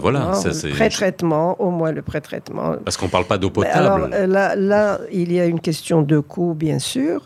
voilà, 0.00 0.34
ça 0.34 0.52
c'est. 0.52 0.70
Pré-traitement, 0.70 1.60
au 1.60 1.70
moins 1.70 1.92
le 1.92 2.02
pré-traitement. 2.02 2.76
Parce 2.84 2.96
qu'on 2.96 3.06
ne 3.06 3.10
parle 3.10 3.26
pas 3.26 3.38
d'eau 3.38 3.50
potable. 3.50 3.86
Alors 3.86 4.08
là, 4.08 4.56
là, 4.56 5.00
il 5.12 5.32
y 5.32 5.40
a 5.40 5.46
une 5.46 5.60
question 5.60 6.02
de 6.02 6.18
coût, 6.18 6.54
bien 6.54 6.78
sûr. 6.78 7.22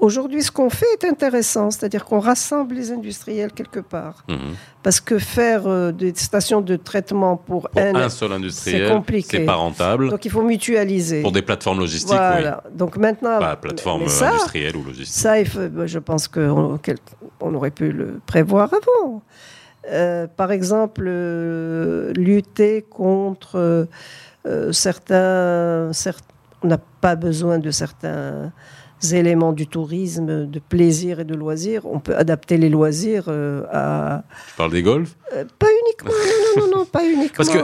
Aujourd'hui, 0.00 0.42
ce 0.42 0.50
qu'on 0.50 0.68
fait 0.68 0.86
est 1.00 1.06
intéressant, 1.06 1.70
c'est-à-dire 1.70 2.04
qu'on 2.04 2.20
rassemble 2.20 2.74
les 2.74 2.92
industriels 2.92 3.52
quelque 3.52 3.80
part. 3.80 4.24
Mhm. 4.28 4.54
Parce 4.82 5.00
que 5.00 5.18
faire 5.18 5.66
euh, 5.66 5.90
des 5.90 6.14
stations 6.14 6.60
de 6.60 6.76
traitement 6.76 7.36
pour, 7.36 7.68
un, 7.76 8.08
seul 8.08 8.32
industriel, 8.32 8.88
c'est 8.88 8.94
compliqué. 8.94 9.38
C'est 9.38 9.44
pas 9.44 9.54
rentable. 9.54 10.10
Donc 10.10 10.24
il 10.24 10.30
faut 10.30 10.42
mutualiser. 10.42 11.22
Pour 11.22 11.32
des 11.32 11.42
plateformes 11.42 11.80
logistiques, 11.80 12.14
voilà. 12.14 12.62
Donc 12.72 12.96
maintenant, 12.96 13.38
pas 13.38 13.56
plateforme 13.56 14.02
industrielle 14.02 14.76
ou 14.76 14.84
logistique. 14.84 15.16
Ça, 15.16 15.42
je 15.42 15.98
pense 15.98 16.28
qu'on 16.28 16.78
on 17.40 17.54
aurait 17.54 17.70
pu 17.70 17.90
le 17.90 18.20
prévoir 18.26 18.70
avant. 18.72 19.22
Euh, 19.90 20.26
par 20.26 20.52
exemple, 20.52 21.04
euh, 21.06 22.12
lutter 22.14 22.82
contre 22.82 23.88
certains, 24.72 25.90
certains, 25.92 26.34
on 26.62 26.68
n'a 26.68 26.78
pas 26.78 27.16
besoin 27.16 27.58
de 27.58 27.70
certains 27.70 28.52
éléments 29.12 29.52
du 29.52 29.66
tourisme, 29.66 30.46
de 30.46 30.58
plaisir 30.58 31.20
et 31.20 31.24
de 31.24 31.34
loisirs, 31.34 31.82
on 31.84 32.00
peut 32.00 32.16
adapter 32.16 32.56
les 32.56 32.68
loisirs 32.68 33.24
euh, 33.28 33.62
à. 33.70 34.22
Tu 34.48 34.54
parles 34.56 34.72
des 34.72 34.82
golfs? 34.82 35.16
Euh, 35.34 35.44
Pas 35.58 35.66
uniquement, 35.84 36.12
non, 36.56 36.62
non, 36.62 36.78
non, 36.78 36.84
pas 36.84 37.04
uniquement. 37.08 37.36
Parce 37.36 37.50
que, 37.50 37.58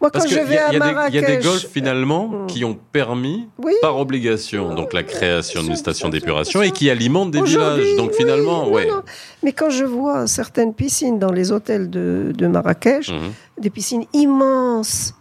Moi, 0.00 0.10
quand 0.10 0.26
je 0.26 0.38
vais 0.38 0.58
à 0.58 0.72
Marrakech. 0.72 1.14
Il 1.14 1.20
y 1.20 1.24
a 1.24 1.36
des 1.36 1.42
golfs 1.42 1.66
finalement 1.66 2.28
mm. 2.28 2.46
qui 2.46 2.64
ont 2.64 2.78
permis, 2.92 3.48
par 3.82 3.98
obligation, 3.98 4.74
donc 4.74 4.92
la 4.92 5.02
création 5.02 5.62
d'une 5.62 5.76
station 5.76 6.08
d'épuration 6.08 6.62
et 6.62 6.70
qui 6.70 6.90
alimentent 6.90 7.32
des 7.32 7.42
villages. 7.42 7.96
Donc 7.96 8.12
finalement, 8.12 8.68
ouais. 8.68 8.88
Mais 9.42 9.52
quand 9.52 9.70
je 9.70 9.84
vois 9.84 10.26
certaines 10.26 10.74
piscines 10.74 11.18
dans 11.18 11.32
les 11.32 11.52
hôtels 11.52 11.90
de, 11.90 12.46
Marrakech, 12.46 13.10
mm-hmm. 13.10 13.60
des 13.62 13.70
piscines 13.70 14.04
immenses 14.12 15.14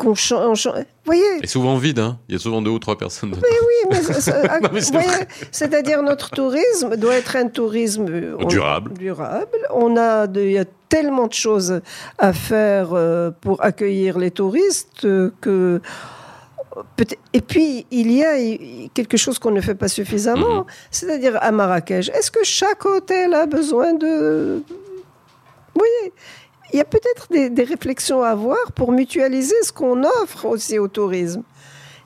qu'on 0.00 0.14
change. 0.14 0.68
Voyez 1.04 1.22
Et 1.42 1.46
souvent 1.46 1.76
vide, 1.76 1.98
hein 1.98 2.18
Il 2.28 2.32
y 2.32 2.36
a 2.36 2.38
souvent 2.38 2.62
deux 2.62 2.70
ou 2.70 2.78
trois 2.78 2.96
personnes. 2.96 3.30
Mais 3.30 3.58
oui, 3.68 4.00
mais, 4.92 5.00
c'est-à-dire 5.52 6.02
notre 6.02 6.30
tourisme 6.30 6.96
doit 6.96 7.16
être 7.16 7.36
un 7.36 7.48
tourisme 7.48 8.06
durable. 8.46 8.92
durable. 8.94 9.58
On 9.74 9.96
a, 9.98 10.26
il 10.34 10.52
y 10.52 10.58
a 10.58 10.64
tellement 10.88 11.26
de 11.26 11.34
choses 11.34 11.80
à 12.18 12.32
faire 12.32 12.90
euh, 12.92 13.30
pour 13.42 13.62
accueillir 13.62 14.18
les 14.18 14.30
touristes 14.30 15.06
que. 15.40 15.80
Et 17.32 17.40
puis, 17.40 17.84
il 17.90 18.12
y 18.12 18.24
a 18.24 18.36
quelque 18.94 19.16
chose 19.16 19.38
qu'on 19.38 19.50
ne 19.50 19.60
fait 19.60 19.74
pas 19.74 19.88
suffisamment, 19.88 20.60
mhm. 20.60 20.64
c'est-à-dire 20.90 21.36
à 21.40 21.50
Marrakech. 21.50 22.08
Est-ce 22.10 22.30
que 22.30 22.44
chaque 22.44 22.86
hôtel 22.86 23.34
a 23.34 23.46
besoin 23.46 23.92
de... 23.92 24.62
Vous 25.74 25.80
voyez 25.80 26.12
il 26.72 26.76
y 26.76 26.80
a 26.80 26.84
peut-être 26.84 27.28
des, 27.30 27.64
réflexions 27.64 28.22
à 28.22 28.28
avoir 28.30 28.72
pour 28.74 28.92
mutualiser 28.92 29.54
ce 29.62 29.72
qu'on 29.72 30.02
offre 30.04 30.46
aussi 30.46 30.78
au 30.78 30.88
tourisme 30.88 31.42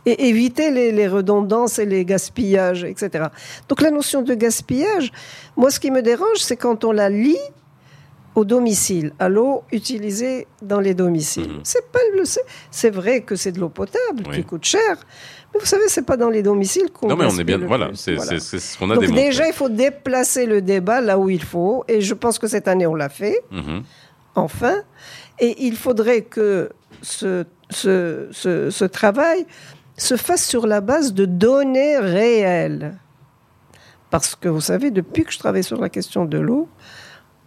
et 0.06 0.28
éviter 0.28 0.70
les, 0.70 1.08
redondances 1.08 1.78
et 1.78 1.86
les 1.86 2.04
gaspillages, 2.04 2.84
etc. 2.84 3.26
Donc 3.68 3.80
la 3.80 3.90
notion 3.90 4.22
de 4.22 4.34
gaspillage, 4.34 5.12
moi 5.56 5.70
ce 5.70 5.80
qui 5.80 5.90
me 5.90 6.02
dérange, 6.02 6.38
c'est 6.38 6.56
quand 6.56 6.84
on 6.84 6.92
la 6.92 7.08
lie 7.08 7.38
au 8.34 8.44
domicile, 8.44 9.12
à 9.20 9.28
l'eau 9.28 9.62
utilisée 9.70 10.48
dans 10.60 10.80
les 10.80 10.92
domiciles. 10.92 11.48
Mhm. 11.48 11.60
C'est 11.62 11.90
pas 11.92 12.00
c'est 12.70 12.90
vrai 12.90 13.20
que 13.20 13.36
c'est 13.36 13.52
de 13.52 13.60
l'eau 13.60 13.68
potable 13.68 14.24
qui 14.34 14.42
coûte 14.42 14.64
cher, 14.64 14.96
mais 15.52 15.60
vous 15.60 15.66
savez, 15.66 15.84
c'est 15.86 16.04
pas 16.04 16.16
dans 16.16 16.30
les 16.30 16.42
domiciles 16.42 16.90
qu'on. 16.92 17.06
Non, 17.06 17.16
mais 17.16 17.26
on 17.26 17.38
est 17.38 17.44
bien. 17.44 17.58
Voilà, 17.58 17.90
c'est 17.94 18.18
ce 18.18 18.76
qu'on 18.76 18.90
a 18.90 18.96
Donc 18.96 19.12
déjà, 19.12 19.46
il 19.46 19.52
faut 19.52 19.68
déplacer 19.68 20.46
le 20.46 20.60
débat 20.60 21.00
là 21.00 21.16
où 21.16 21.30
il 21.30 21.42
faut, 21.42 21.84
et 21.86 22.00
je 22.00 22.12
pense 22.12 22.38
que 22.40 22.48
cette 22.48 22.66
année 22.66 22.86
on 22.86 22.94
l'a 22.94 23.08
fait. 23.08 23.40
Mhm 23.52 23.84
enfin, 24.34 24.76
et 25.38 25.66
il 25.66 25.76
faudrait 25.76 26.22
que 26.22 26.70
ce, 27.02 27.46
ce, 27.70 28.84
travail 28.84 29.46
se 29.96 30.16
fasse 30.16 30.46
sur 30.46 30.66
la 30.66 30.80
base 30.80 31.14
de 31.14 31.24
données 31.24 31.98
réelles. 31.98 32.98
Parce 34.10 34.36
que 34.36 34.48
vous 34.48 34.60
savez, 34.60 34.90
depuis 34.90 35.24
que 35.24 35.32
je 35.32 35.38
travaille 35.38 35.64
sur 35.64 35.80
la 35.80 35.88
question 35.88 36.24
de 36.24 36.38
l'eau, 36.38 36.68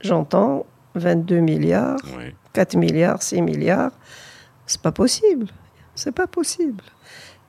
j'entends 0.02 0.65
22 0.95 1.39
milliards, 1.39 2.00
4 2.54 2.76
milliards, 2.76 3.21
6 3.21 3.41
milliards. 3.41 3.91
C'est 4.65 4.82
pas 4.82 4.91
possible. 4.91 5.47
C'est 5.95 6.12
pas 6.12 6.28
possible. 6.28 6.84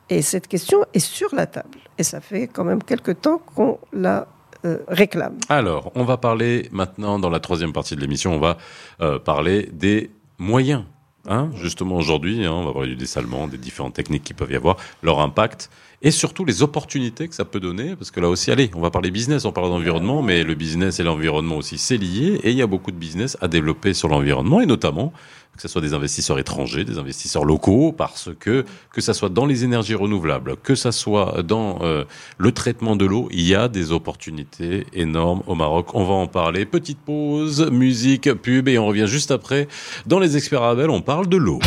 Et 0.09 0.23
cette 0.23 0.47
question 0.47 0.85
est 0.95 1.01
sur 1.01 1.35
la 1.35 1.47
table. 1.47 1.79
Et 1.99 2.03
ça 2.03 2.21
fait 2.21 2.47
quand 2.47 2.65
même 2.65 2.83
quelque 2.83 3.11
temps 3.11 3.39
qu'on 3.39 3.79
la 3.93 4.27
euh, 4.65 4.79
réclame. 4.89 5.39
Alors, 5.49 5.93
on 5.95 6.05
va 6.05 6.17
parler 6.17 6.69
maintenant, 6.73 7.19
dans 7.19 7.31
la 7.31 7.41
troisième 7.41 7.73
partie 7.73 7.97
de 7.97 8.01
l'émission, 8.01 8.35
on 8.35 8.39
va 8.39 8.59
euh, 9.01 9.19
parler 9.19 9.69
des 9.73 10.11
moyens. 10.39 10.85
Hein, 11.29 11.51
justement, 11.57 11.97
aujourd'hui, 11.97 12.45
hein, 12.45 12.53
on 12.53 12.65
va 12.65 12.73
parler 12.73 12.89
du 12.89 12.97
dessalement, 12.97 13.49
des 13.49 13.59
différentes 13.59 13.95
techniques 13.95 14.25
qui 14.25 14.35
peuvent 14.35 14.51
y 14.51 14.57
avoir, 14.57 14.77
leur 15.03 15.21
impact 15.21 15.69
et 16.01 16.11
surtout 16.11 16.45
les 16.45 16.63
opportunités 16.63 17.29
que 17.29 17.35
ça 17.35 17.45
peut 17.45 17.61
donner, 17.61 17.97
parce 17.97 18.11
que 18.11 18.21
là 18.21 18.29
aussi, 18.29 18.51
allez, 18.51 18.71
on 18.75 18.81
va 18.81 18.91
parler 18.91 19.11
business, 19.11 19.45
on 19.45 19.53
parle 19.53 19.69
d'environnement, 19.69 20.23
mais 20.23 20.45
le 20.45 20.55
business 20.55 21.01
et 21.01 21.03
l'environnement 21.03 21.57
aussi, 21.57 21.77
c'est 21.77 21.97
lié, 21.97 22.41
et 22.45 22.51
il 22.51 22.57
y 22.57 22.63
a 22.63 22.67
beaucoup 22.67 22.93
de 22.93 22.97
business 22.97 23.37
à 23.41 23.49
développer 23.49 23.95
sur 23.95 24.09
l'environnement, 24.09 24.61
et 24.61 24.67
notamment 24.67 25.13
que 25.59 25.63
ce 25.63 25.69
soit 25.69 25.81
des 25.81 25.93
investisseurs 25.93 26.39
étrangers, 26.39 26.85
des 26.85 26.99
investisseurs 26.99 27.45
locaux, 27.45 27.91
parce 27.91 28.31
que 28.39 28.65
que 28.93 29.01
ça 29.01 29.13
soit 29.13 29.29
dans 29.29 29.45
les 29.45 29.65
énergies 29.65 29.97
renouvelables, 29.97 30.57
que 30.57 30.77
ça 30.77 30.93
soit 30.93 31.43
dans 31.43 31.81
euh, 31.83 32.05
le 32.39 32.53
traitement 32.53 32.95
de 32.95 33.05
l'eau, 33.05 33.29
il 33.33 33.43
y 33.43 33.57
a 33.57 33.67
des 33.67 33.91
opportunités 33.91 34.87
énormes 34.93 35.43
au 35.49 35.57
Maroc. 35.57 35.95
On 35.95 36.05
va 36.05 36.15
en 36.15 36.29
parler. 36.29 36.65
Petite 36.65 37.01
pause, 37.01 37.69
musique, 37.73 38.33
pub, 38.35 38.69
et 38.69 38.79
on 38.79 38.87
revient 38.87 39.09
juste 39.09 39.33
après. 39.33 39.67
Dans 40.07 40.21
les 40.21 40.37
experts 40.37 40.63
Abel, 40.63 40.91
on 40.91 41.03
parle 41.03 41.29
de 41.29 41.37
l'eau. 41.37 41.59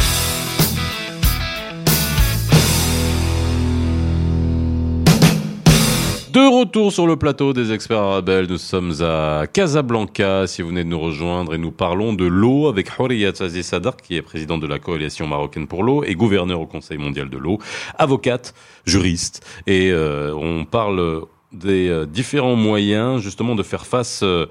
Retour 6.61 6.91
sur 6.91 7.07
le 7.07 7.15
plateau 7.15 7.53
des 7.53 7.71
experts 7.71 7.97
arabes, 7.97 8.29
nous 8.47 8.59
sommes 8.59 8.93
à 9.01 9.47
Casablanca. 9.51 10.45
Si 10.45 10.61
vous 10.61 10.67
venez 10.67 10.83
de 10.83 10.89
nous 10.89 10.99
rejoindre 10.99 11.55
et 11.55 11.57
nous 11.57 11.71
parlons 11.71 12.13
de 12.13 12.25
l'eau 12.25 12.67
avec 12.67 12.99
Houriyat 12.99 13.33
Aziz 13.39 13.65
Sadar, 13.65 13.97
qui 13.97 14.15
est 14.15 14.21
président 14.21 14.59
de 14.59 14.67
la 14.67 14.77
coalition 14.77 15.25
marocaine 15.25 15.65
pour 15.65 15.81
l'eau 15.81 16.03
et 16.03 16.13
gouverneur 16.13 16.61
au 16.61 16.67
Conseil 16.67 16.99
mondial 16.99 17.31
de 17.31 17.37
l'eau, 17.39 17.57
avocate, 17.97 18.53
juriste. 18.85 19.43
Et 19.65 19.89
euh, 19.91 20.35
on 20.35 20.65
parle 20.65 21.23
des 21.51 21.89
euh, 21.89 22.05
différents 22.05 22.55
moyens 22.55 23.23
justement 23.23 23.55
de 23.55 23.63
faire 23.63 23.87
face 23.87 24.21
euh, 24.21 24.45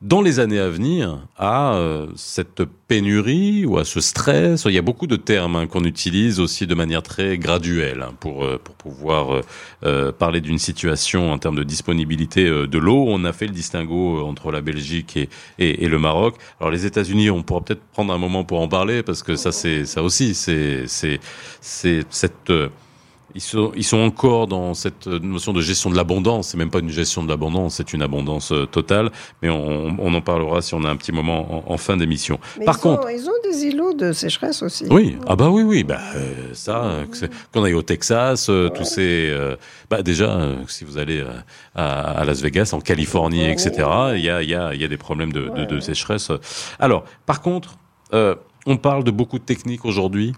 dans 0.00 0.22
les 0.22 0.40
années 0.40 0.58
à 0.58 0.70
venir 0.70 1.18
à 1.36 1.74
euh, 1.74 2.06
cette 2.16 2.62
pénurie 2.88 3.66
ou 3.66 3.76
à 3.76 3.84
ce 3.84 4.00
stress. 4.00 4.64
Il 4.64 4.72
y 4.72 4.78
a 4.78 4.82
beaucoup 4.82 5.06
de 5.06 5.16
termes 5.16 5.56
hein, 5.56 5.66
qu'on 5.66 5.84
utilise 5.84 6.40
aussi 6.40 6.66
de 6.66 6.74
manière 6.74 7.02
très 7.02 7.36
graduelle 7.36 8.02
hein, 8.02 8.14
pour, 8.18 8.44
euh, 8.44 8.58
pour 8.62 8.74
pouvoir 8.76 9.42
euh, 9.84 10.10
parler 10.12 10.40
d'une 10.40 10.58
situation 10.58 11.30
en 11.30 11.38
termes 11.38 11.56
de 11.56 11.64
disponibilité 11.64 12.44
de 12.44 12.78
l'eau. 12.78 13.04
On 13.08 13.24
a 13.24 13.32
fait 13.34 13.46
le 13.46 13.52
distinguo 13.52 14.24
entre 14.24 14.50
la 14.50 14.62
Belgique 14.62 15.18
et, 15.18 15.28
et, 15.58 15.84
et 15.84 15.88
le 15.88 15.98
Maroc. 15.98 16.36
Alors 16.60 16.70
les 16.70 16.86
États-Unis, 16.86 17.30
on 17.30 17.42
pourra 17.42 17.60
peut-être 17.60 17.82
prendre 17.92 18.14
un 18.14 18.18
moment 18.18 18.44
pour 18.44 18.60
en 18.60 18.68
parler 18.68 19.02
parce 19.02 19.22
que 19.22 19.36
ça, 19.36 19.52
c'est 19.52 19.84
ça 19.84 20.02
aussi, 20.02 20.34
c'est 20.34 20.86
c'est 20.86 21.20
c'est 21.60 22.04
cette 22.08 22.50
ils 23.34 23.40
sont, 23.40 23.72
ils 23.76 23.84
sont 23.84 23.98
encore 23.98 24.46
dans 24.46 24.74
cette 24.74 25.06
notion 25.06 25.52
de 25.52 25.60
gestion 25.60 25.90
de 25.90 25.96
l'abondance. 25.96 26.48
C'est 26.48 26.56
même 26.56 26.70
pas 26.70 26.80
une 26.80 26.90
gestion 26.90 27.22
de 27.22 27.28
l'abondance, 27.28 27.76
c'est 27.76 27.92
une 27.92 28.02
abondance 28.02 28.52
euh, 28.52 28.66
totale. 28.66 29.10
Mais 29.42 29.50
on, 29.50 29.96
on, 29.98 30.14
en 30.14 30.20
parlera 30.20 30.62
si 30.62 30.74
on 30.74 30.84
a 30.84 30.90
un 30.90 30.96
petit 30.96 31.12
moment 31.12 31.68
en, 31.68 31.72
en 31.72 31.76
fin 31.76 31.96
d'émission. 31.96 32.38
Par 32.64 32.76
ils 32.76 32.80
contre, 32.80 33.06
ont, 33.06 33.08
ils 33.08 33.28
ont 33.28 33.50
des 33.50 33.66
îlots 33.66 33.94
de 33.94 34.12
sécheresse 34.12 34.62
aussi. 34.62 34.86
Oui, 34.90 35.16
ah 35.26 35.36
bah 35.36 35.48
oui, 35.50 35.62
oui, 35.62 35.84
bah 35.84 36.00
euh, 36.16 36.50
ça, 36.52 37.04
qu'on 37.52 37.64
aille 37.64 37.74
au 37.74 37.82
Texas, 37.82 38.48
euh, 38.48 38.68
tous 38.68 38.84
ces, 38.84 39.32
bah 39.88 40.02
déjà, 40.02 40.40
si 40.68 40.84
vous 40.84 40.98
allez 40.98 41.24
à, 41.74 42.00
à, 42.00 42.24
Las 42.24 42.40
Vegas, 42.42 42.70
en 42.72 42.80
Californie, 42.80 43.48
etc., 43.48 43.70
il 44.14 44.20
y 44.20 44.30
a, 44.30 44.42
il 44.42 44.50
y 44.50 44.54
a, 44.54 44.74
il 44.74 44.80
y 44.80 44.84
a 44.84 44.88
des 44.88 44.96
problèmes 44.96 45.32
de, 45.32 45.48
de, 45.48 45.64
de 45.64 45.80
sécheresse. 45.80 46.30
Alors, 46.78 47.04
par 47.26 47.40
contre, 47.42 47.76
on 48.12 48.76
parle 48.76 49.04
de 49.04 49.10
beaucoup 49.10 49.38
de 49.38 49.44
techniques 49.44 49.84
aujourd'hui 49.84 50.34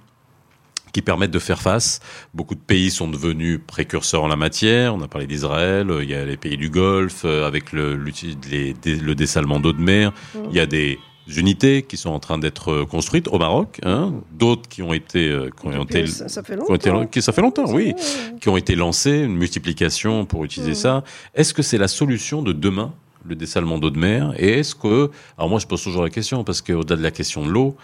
qui 0.92 1.02
permettent 1.02 1.30
de 1.30 1.38
faire 1.38 1.60
face. 1.60 2.00
Beaucoup 2.34 2.54
de 2.54 2.60
pays 2.60 2.90
sont 2.90 3.08
devenus 3.08 3.60
précurseurs 3.66 4.22
en 4.22 4.28
la 4.28 4.36
matière. 4.36 4.94
On 4.94 5.00
a 5.02 5.08
parlé 5.08 5.26
d'Israël, 5.26 5.92
il 6.02 6.10
y 6.10 6.14
a 6.14 6.24
les 6.24 6.36
pays 6.36 6.56
du 6.56 6.70
Golfe 6.70 7.22
euh, 7.24 7.46
avec 7.46 7.72
le, 7.72 7.96
le 7.96 9.14
dessalement 9.14 9.60
d'eau 9.60 9.72
de 9.72 9.80
mer. 9.80 10.12
Il 10.50 10.56
y 10.56 10.60
a 10.60 10.66
des 10.66 10.98
unités 11.28 11.82
qui 11.82 11.96
sont 11.96 12.10
en 12.10 12.18
train 12.18 12.38
d'être 12.38 12.72
euh, 12.72 12.84
construites 12.84 13.28
au 13.28 13.38
Maroc, 13.38 13.80
hein, 13.84 14.12
d'autres 14.32 14.68
qui 14.68 14.82
ont 14.82 14.92
été, 14.92 15.28
euh, 15.28 15.50
qui 15.58 15.66
ont 15.66 15.84
été, 15.84 16.06
ça, 16.06 16.42
fait 16.42 16.56
longtemps, 16.56 17.06
qui, 17.06 17.22
ça 17.22 17.32
fait 17.32 17.42
longtemps, 17.42 17.70
oui, 17.72 17.94
qui 18.40 18.48
ont 18.48 18.56
été 18.56 18.74
lancées, 18.74 19.20
une 19.20 19.36
multiplication 19.36 20.26
pour 20.26 20.44
utiliser 20.44 20.74
ça. 20.74 21.04
Est-ce 21.34 21.54
que 21.54 21.62
c'est 21.62 21.78
la 21.78 21.88
solution 21.88 22.42
de 22.42 22.52
demain, 22.52 22.92
le 23.24 23.36
dessalement 23.36 23.78
d'eau 23.78 23.90
de 23.90 23.98
mer? 23.98 24.34
Et 24.36 24.58
est-ce 24.60 24.74
que, 24.74 25.10
alors 25.38 25.48
moi 25.48 25.58
je 25.58 25.66
pose 25.66 25.82
toujours 25.82 26.02
la 26.02 26.10
question 26.10 26.44
parce 26.44 26.60
qu'au-delà 26.60 26.96
de 26.96 27.02
la 27.02 27.10
question 27.10 27.46
de 27.46 27.50
l'eau, 27.50 27.76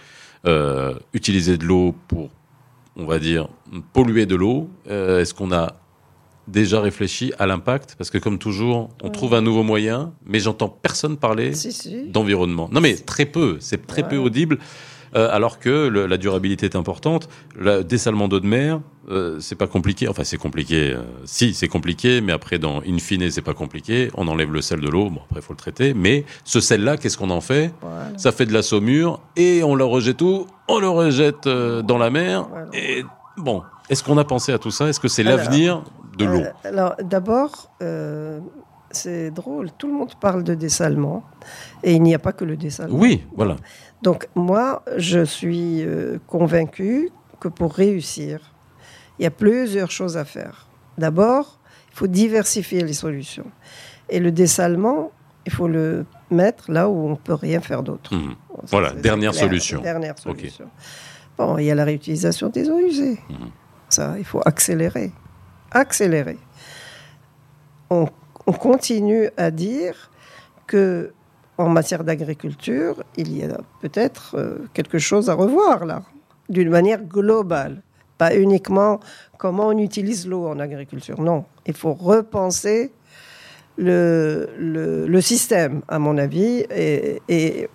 euh, 0.45 0.95
utiliser 1.13 1.57
de 1.57 1.65
l'eau 1.65 1.95
pour 2.07 2.29
on 2.99 3.05
va 3.05 3.19
dire, 3.19 3.47
polluer 3.93 4.25
de 4.25 4.35
l'eau 4.35 4.69
euh, 4.89 5.21
Est-ce 5.21 5.33
qu'on 5.33 5.51
a 5.51 5.75
déjà 6.47 6.81
réfléchi 6.81 7.31
à 7.39 7.47
l'impact? 7.47 7.95
Parce 7.97 8.09
que 8.09 8.17
comme 8.17 8.37
toujours, 8.37 8.89
on 9.01 9.09
trouve 9.09 9.33
un 9.33 9.41
nouveau 9.41 9.63
moyen, 9.63 10.13
mais 10.25 10.39
j'entends 10.39 10.69
personne 10.69 11.17
parler 11.17 11.53
d'environnement. 12.07 12.69
Non 12.71 12.81
mais 12.81 12.95
très 12.95 13.25
peu, 13.25 13.57
c'est 13.59 13.87
très 13.87 14.07
peu 14.07 14.17
audible. 14.17 14.59
Euh, 15.15 15.27
alors 15.31 15.59
que 15.59 15.87
la 15.87 16.17
durabilité 16.17 16.65
est 16.67 16.75
importante. 16.75 17.29
Le 17.55 17.83
dessalement 17.83 18.27
d'eau 18.27 18.39
de 18.39 18.47
mer, 18.47 18.79
euh, 19.09 19.39
c'est 19.39 19.55
pas 19.55 19.67
compliqué. 19.67 20.07
Enfin, 20.07 20.23
c'est 20.23 20.37
compliqué. 20.37 20.93
Euh, 20.93 21.01
si, 21.25 21.53
c'est 21.53 21.67
compliqué, 21.67 22.21
mais 22.21 22.31
après, 22.31 22.59
dans 22.59 22.81
in 22.81 22.97
fine, 22.99 23.29
c'est 23.31 23.41
pas 23.41 23.55
compliqué. 23.55 24.11
On 24.13 24.27
enlève 24.27 24.53
le 24.53 24.61
sel 24.61 24.81
de 24.81 24.87
l'eau. 24.87 25.09
Bon, 25.09 25.21
après, 25.25 25.39
il 25.39 25.41
faut 25.41 25.53
le 25.53 25.57
traiter. 25.57 25.93
Mais 25.93 26.25
ce 26.43 26.59
sel-là, 26.59 26.97
qu'est-ce 26.97 27.17
qu'on 27.17 27.31
en 27.31 27.41
fait? 27.41 27.73
Ça 28.17 28.31
fait 28.31 28.45
de 28.45 28.53
la 28.53 28.61
saumure 28.61 29.19
et 29.35 29.63
on 29.63 29.75
le 29.75 29.85
rejette 29.85 30.21
où? 30.21 30.45
On 30.67 30.79
le 30.79 30.89
rejette 30.89 31.47
dans 31.47 31.97
la 31.97 32.09
mer. 32.11 32.47
Et 32.73 33.03
bon, 33.37 33.63
est-ce 33.89 34.03
qu'on 34.03 34.17
a 34.17 34.23
pensé 34.23 34.51
à 34.51 34.59
tout 34.59 34.71
ça? 34.71 34.87
Est-ce 34.89 34.99
que 34.99 35.07
c'est 35.07 35.23
l'avenir 35.23 35.83
de 36.17 36.25
l'eau? 36.25 36.43
Alors, 36.63 36.95
d'abord, 37.01 37.71
c'est 38.91 39.31
drôle. 39.31 39.69
Tout 39.77 39.87
le 39.87 39.93
monde 39.93 40.13
parle 40.19 40.43
de 40.43 40.53
dessalement 40.53 41.23
et 41.83 41.93
il 41.93 42.01
n'y 42.01 42.15
a 42.15 42.19
pas 42.19 42.31
que 42.31 42.45
le 42.45 42.57
dessalement. 42.57 42.97
Oui, 42.97 43.23
voilà. 43.35 43.55
Donc 44.01 44.27
moi, 44.35 44.83
je 44.97 45.23
suis 45.23 45.83
euh, 45.83 46.19
convaincu 46.27 47.09
que 47.39 47.47
pour 47.47 47.73
réussir, 47.73 48.53
il 49.17 49.23
y 49.23 49.25
a 49.25 49.31
plusieurs 49.31 49.91
choses 49.91 50.17
à 50.17 50.25
faire. 50.25 50.67
D'abord, 50.97 51.59
il 51.91 51.97
faut 51.97 52.07
diversifier 52.07 52.83
les 52.83 52.93
solutions. 52.93 53.51
Et 54.09 54.19
le 54.19 54.31
dessalement, 54.31 55.11
il 55.45 55.51
faut 55.51 55.67
le 55.67 56.05
mettre 56.31 56.71
là 56.71 56.89
où 56.89 57.07
on 57.07 57.09
ne 57.11 57.15
peut 57.15 57.33
rien 57.33 57.59
faire 57.59 57.83
d'autre. 57.83 58.13
Mmh. 58.13 58.35
voilà, 58.67 58.91
dernière 58.91 59.33
solution. 59.33 59.81
Dernière 59.81 60.17
solution. 60.17 60.69
Bon, 61.37 61.57
il 61.57 61.65
y 61.65 61.71
a 61.71 61.75
la 61.75 61.85
réutilisation 61.85 62.49
des 62.49 62.69
eaux 62.69 62.79
usées. 62.79 63.19
Mmh. 63.29 63.33
Ça, 63.89 64.15
il 64.17 64.25
faut 64.25 64.41
accélérer. 64.45 65.11
Accélérer. 65.71 66.37
On, 67.89 68.07
on 68.45 68.51
continue 68.51 69.29
à 69.37 69.51
dire 69.51 70.11
que 70.67 71.13
en 71.59 71.67
matière 71.67 72.05
d'agriculture, 72.05 73.03
il 73.17 73.37
y 73.37 73.43
a 73.43 73.59
peut-être 73.81 74.35
euh, 74.35 74.59
quelque 74.73 74.97
chose 74.97 75.29
à 75.29 75.33
revoir 75.33 75.85
là, 75.85 76.03
d'une 76.47 76.69
manière 76.69 77.03
globale. 77.03 77.83
Pas 78.17 78.33
uniquement 78.35 79.01
comment 79.37 79.67
on 79.67 79.77
utilise 79.77 80.25
l'eau 80.25 80.47
en 80.47 80.59
agriculture. 80.59 81.19
Non, 81.21 81.43
il 81.65 81.73
faut 81.73 81.93
repenser 81.93 82.91
le, 83.77 84.49
le, 84.57 85.21
système, 85.21 85.81
à 85.89 85.99
mon 85.99 86.17
avis. 86.17 86.65
Et, 86.69 87.69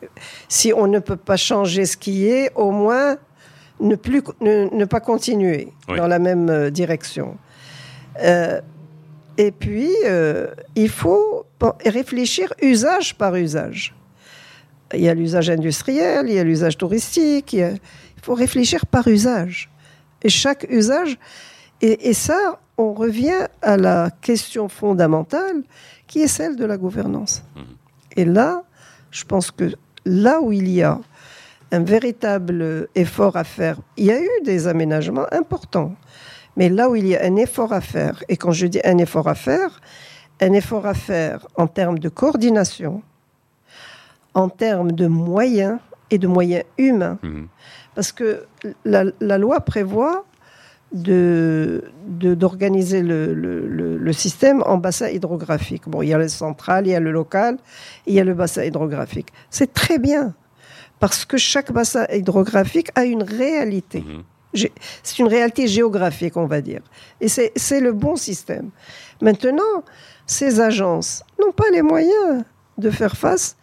si 0.49 0.73
on 0.75 0.87
ne 0.87 0.99
peut 0.99 1.17
pas 1.17 1.37
changer 1.37 1.85
ce 1.85 1.97
qui 1.97 2.27
est, 2.27 2.53
au 2.55 2.71
moins 2.71 3.17
ne, 3.81 3.97
plus, 3.97 4.23
ne, 4.41 4.85
pas 4.87 5.01
continuer 5.01 5.69
dans 5.89 6.07
la 6.07 6.19
même 6.19 6.49
euh, 6.49 6.71
direction. 6.71 7.37
Euh, 8.23 8.61
et 9.37 9.51
puis, 9.51 9.93
euh, 10.05 10.49
il 10.77 10.89
faut 10.89 11.47
réfléchir 11.85 12.53
usage 12.63 13.17
par 13.17 13.35
usage. 13.35 13.95
Il 14.93 15.01
y 15.01 15.09
a 15.09 15.15
l'usage 15.15 15.51
industriel, 15.51 16.27
il 16.29 16.35
y 16.35 16.39
a 16.39 16.45
l'usage 16.45 16.77
touristique, 16.77 17.53
il, 17.53 17.81
faut 18.23 18.35
réfléchir 18.35 18.87
par 18.87 19.09
usage. 19.09 19.71
Et 20.23 20.29
chaque 20.29 20.67
usage, 20.71 21.19
et, 21.81 22.15
ça, 22.15 22.61
on 22.79 22.95
revient 22.95 23.49
à 23.61 23.77
la 23.77 24.11
question 24.23 24.69
fondamentale 24.69 25.63
qui 26.07 26.21
est 26.21 26.29
celle 26.29 26.57
de 26.57 26.65
la 26.65 26.79
gouvernance. 26.79 27.43
Mmh. 27.55 27.61
Et 28.17 28.25
là, 28.25 28.63
je 29.11 29.25
pense 29.25 29.51
que 29.51 29.75
là 30.07 30.41
où 30.41 30.53
il 30.53 30.71
y 30.71 30.83
a 30.83 30.99
un 31.73 31.83
véritable 31.83 32.89
effort 32.95 33.37
à 33.37 33.45
faire, 33.45 33.79
il 33.97 34.07
y 34.07 34.13
a 34.13 34.21
eu 34.21 34.29
des 34.45 34.67
aménagements 34.69 35.27
importants. 35.33 35.95
Mais 36.57 36.69
là 36.69 36.89
où 36.89 36.97
il 36.97 37.07
y 37.07 37.17
a 37.17 37.25
un 37.25 37.37
effort 37.37 37.73
à 37.73 37.81
faire, 37.81 38.23
et 38.29 38.37
quand 38.37 38.53
je 38.53 38.67
dis 38.67 38.81
un 38.85 38.99
effort 38.99 39.29
à 39.29 39.35
faire, 39.35 39.81
un 40.41 40.53
effort 40.53 40.87
à 40.87 40.95
faire 40.95 41.47
en 41.57 41.67
termes 41.67 41.99
de 41.99 42.09
coordination, 42.09 43.03
en 44.35 44.49
termes 44.49 44.93
de 44.93 45.07
moyens 45.07 45.79
et 46.11 46.19
de 46.19 46.27
moyens 46.27 46.65
humains. 46.79 47.19
Mhm. 47.23 47.49
Parce 47.95 48.13
que 48.13 48.45
la, 48.85 49.39
loi 49.39 49.61
prévoit 49.61 50.25
d'organiser 50.93 53.03
de, 53.03 53.07
le, 53.07 53.97
le, 53.97 54.13
système 54.13 54.63
en 54.67 54.79
bassin 54.79 55.09
hydrographique. 55.09 55.89
Bon, 55.89 56.03
il 56.03 56.09
y 56.09 56.15
a 56.15 56.19
le 56.19 56.29
central, 56.29 56.87
il 56.87 56.91
y 56.91 56.95
a 56.95 57.01
le 57.01 57.13
local, 57.13 57.59
il 58.07 58.15
y 58.15 58.21
a 58.21 58.25
le 58.25 58.35
bassin 58.35 58.65
hydrographique. 58.65 59.29
C'est 59.51 59.73
très 59.73 59.99
bien, 59.99 60.35
parce 60.99 61.25
que 61.25 61.37
chaque 61.37 61.73
bassin 61.73 62.07
hydrographique 62.13 62.91
a 62.97 63.05
une 63.05 63.23
réalité. 63.23 64.01
Mhm. 64.01 64.25
C'est 65.03 65.19
une 65.19 65.29
réalité 65.29 65.67
géographique, 65.67 66.37
on 66.37 66.47
va 66.47 66.61
dire. 66.61 66.81
Et 67.21 67.29
c'est 67.29 67.81
le 67.81 67.93
bon 67.93 68.17
système. 68.17 68.71
Maintenant, 69.21 69.85
ces 70.27 70.61
agences 70.61 71.23
n'ont 71.41 71.53
pas 71.53 71.71
les 71.73 71.83
moyens 71.83 72.45
de 72.79 72.91
faire 72.91 73.17
face. 73.17 73.57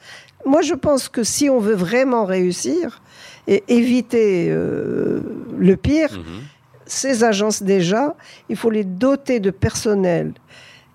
Moi, 0.45 0.61
je 0.61 0.73
pense 0.73 1.09
que 1.09 1.23
si 1.23 1.49
on 1.49 1.59
veut 1.59 1.75
vraiment 1.75 2.25
réussir 2.25 3.01
et 3.47 3.63
éviter 3.67 4.47
euh, 4.49 5.21
le 5.57 5.75
pire, 5.75 6.11
mhm. 6.11 6.41
ces 6.85 7.23
agences 7.23 7.63
déjà, 7.63 8.15
il 8.49 8.55
faut 8.55 8.69
les 8.69 8.83
doter 8.83 9.39
de 9.39 9.51
personnel 9.51 10.33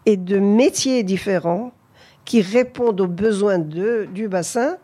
et 0.05 0.16
de 0.16 0.38
métiers 0.38 1.03
différents 1.03 1.72
qui 2.24 2.42
répondent 2.42 3.01
aux 3.01 3.07
besoins 3.07 3.59
de, 3.59 4.09
du 4.12 4.28
bassin 4.28 4.76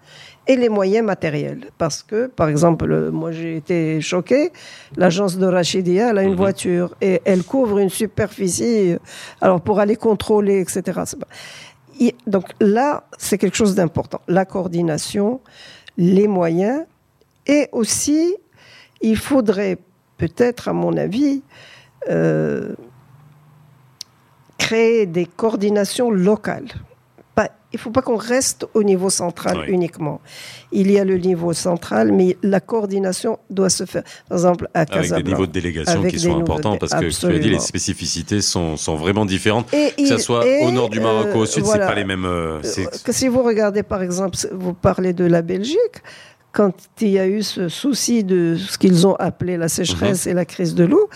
et 0.46 0.56
les 0.56 0.68
moyens 0.68 1.04
matériels. 1.04 1.70
Parce 1.78 2.02
que, 2.02 2.26
par 2.26 2.48
exemple, 2.48 3.10
moi 3.10 3.32
j'ai 3.32 3.56
été 3.56 4.00
choqué, 4.00 4.52
l'agence 4.96 5.38
de 5.38 5.46
Rachidia, 5.46 6.10
elle 6.10 6.18
a 6.18 6.22
une 6.22 6.30
mhm. 6.30 6.36
voiture 6.36 6.94
et 7.00 7.20
elle 7.24 7.42
couvre 7.42 7.78
une 7.78 7.90
superficie, 7.90 8.96
alors 9.40 9.60
pour 9.60 9.80
aller 9.80 9.96
contrôler, 9.96 10.60
etc. 10.60 11.00
Donc 12.26 12.46
là, 12.60 13.04
c'est 13.18 13.38
quelque 13.38 13.56
chose 13.56 13.74
d'important. 13.74 14.20
La 14.26 14.44
coordination, 14.44 15.40
les 15.96 16.26
moyens, 16.26 16.84
et 17.46 17.68
aussi, 17.72 18.34
il 19.00 19.16
faudrait 19.16 19.78
peut-être, 20.16 20.68
à 20.68 20.72
mon 20.72 20.96
avis, 20.96 21.42
euh, 22.08 22.74
créer 24.58 25.06
des 25.06 25.26
coordinations 25.26 26.10
locales 26.10 26.68
il 27.72 27.76
ne 27.76 27.80
faut 27.80 27.90
pas 27.90 28.02
qu'on 28.02 28.16
reste 28.16 28.66
au 28.74 28.82
niveau 28.82 29.08
central 29.08 29.68
uniquement. 29.68 30.20
Il 30.72 30.90
y 30.90 30.98
a 30.98 31.04
le 31.04 31.16
niveau 31.16 31.54
central, 31.54 32.12
mais 32.12 32.36
la 32.42 32.60
coordination 32.60 33.38
doit 33.48 33.70
se 33.70 33.84
faire. 33.84 34.02
Par 34.28 34.38
exemple, 34.38 34.68
à 34.74 34.84
Casablanca. 34.84 35.14
Avec 35.14 35.24
des 35.24 35.30
niveaux 35.30 35.46
de 35.46 35.52
délégation 35.52 36.02
qui 36.02 36.18
sont 36.18 36.38
importants, 36.38 36.76
parce 36.76 36.92
que 36.92 37.08
tu 37.08 37.26
as 37.26 37.38
dit, 37.38 37.50
les 37.50 37.58
spécificités 37.58 38.42
sont, 38.42 38.76
sont 38.76 38.96
vraiment 38.96 39.24
différentes. 39.24 39.70
que 39.70 40.06
ce 40.06 40.18
soit 40.18 40.44
au 40.62 40.70
nord 40.70 40.90
du 40.90 41.00
Maroc 41.00 41.28
ou 41.34 41.38
au 41.38 41.46
sud, 41.46 41.64
ce 41.64 41.72
c'est 41.72 41.78
pas 41.78 41.94
les 41.94 42.04
mêmes. 42.04 42.26
Euh, 42.26 42.60
euh, 42.62 42.86
que 43.04 43.12
si 43.12 43.28
vous 43.28 43.42
regardez, 43.42 43.82
par 43.82 44.02
exemple, 44.02 44.36
vous 44.52 44.74
parlez 44.74 45.12
de 45.14 45.24
la 45.24 45.40
Belgique, 45.40 46.02
quand 46.52 46.72
il 47.00 47.08
y 47.08 47.18
a 47.18 47.26
eu 47.26 47.42
ce 47.42 47.68
souci 47.68 48.24
de 48.24 48.56
ce 48.56 48.76
qu'ils 48.76 49.06
ont 49.06 49.14
appelé 49.14 49.56
la 49.56 49.68
sécheresse 49.68 50.26
mhm. 50.26 50.32
et 50.32 50.34
la 50.34 50.44
crise 50.44 50.74
de 50.74 50.84
l'eau, 50.84 51.08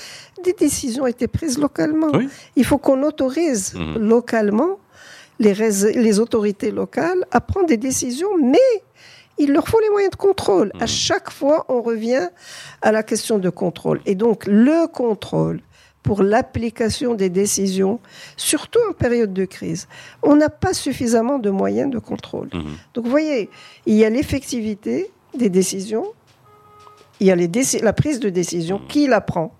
des 0.42 0.54
décisions 0.54 1.04
ont 1.04 1.08
été 1.08 1.28
prises 1.28 1.58
localement. 1.58 2.12
Il 2.56 2.64
faut 2.64 2.78
qu'on 2.78 3.02
autorise 3.02 3.74
mhm. 3.74 3.98
localement 3.98 4.78
les, 5.38 6.20
autorités 6.20 6.70
locales 6.70 7.26
à 7.30 7.40
prendre 7.40 7.66
des 7.66 7.76
décisions, 7.76 8.38
mais 8.42 8.58
il 9.38 9.52
leur 9.52 9.68
faut 9.68 9.80
les 9.80 9.90
moyens 9.90 10.12
de 10.12 10.16
contrôle. 10.16 10.72
À 10.80 10.84
mmh. 10.84 10.88
chaque 10.88 11.30
fois, 11.30 11.66
on 11.68 11.82
revient 11.82 12.28
à 12.82 12.92
la 12.92 13.02
question 13.02 13.38
de 13.38 13.50
contrôle. 13.50 14.00
Et 14.06 14.14
donc, 14.14 14.46
le 14.46 14.86
contrôle 14.86 15.60
pour 16.02 16.22
l'application 16.22 17.14
des 17.14 17.28
décisions, 17.28 18.00
surtout 18.36 18.78
en 18.88 18.92
période 18.92 19.34
de 19.34 19.44
crise, 19.44 19.88
on 20.22 20.36
n'a 20.36 20.48
pas 20.48 20.72
suffisamment 20.72 21.38
de 21.38 21.50
moyens 21.50 21.90
de 21.90 21.98
contrôle. 21.98 22.48
Mmh. 22.52 22.62
Donc, 22.94 23.04
vous 23.04 23.10
voyez, 23.10 23.50
il 23.86 23.94
y 23.94 24.04
a 24.04 24.10
l'effectivité 24.10 25.10
des 25.36 25.50
décisions, 25.50 26.06
il 27.20 27.26
y 27.26 27.30
a 27.30 27.36
les 27.36 27.50
la 27.82 27.92
prise 27.92 28.20
de 28.20 28.30
décision, 28.30 28.78
mmh. 28.78 28.86
qui 28.88 29.06
la 29.06 29.20
prend 29.20 29.55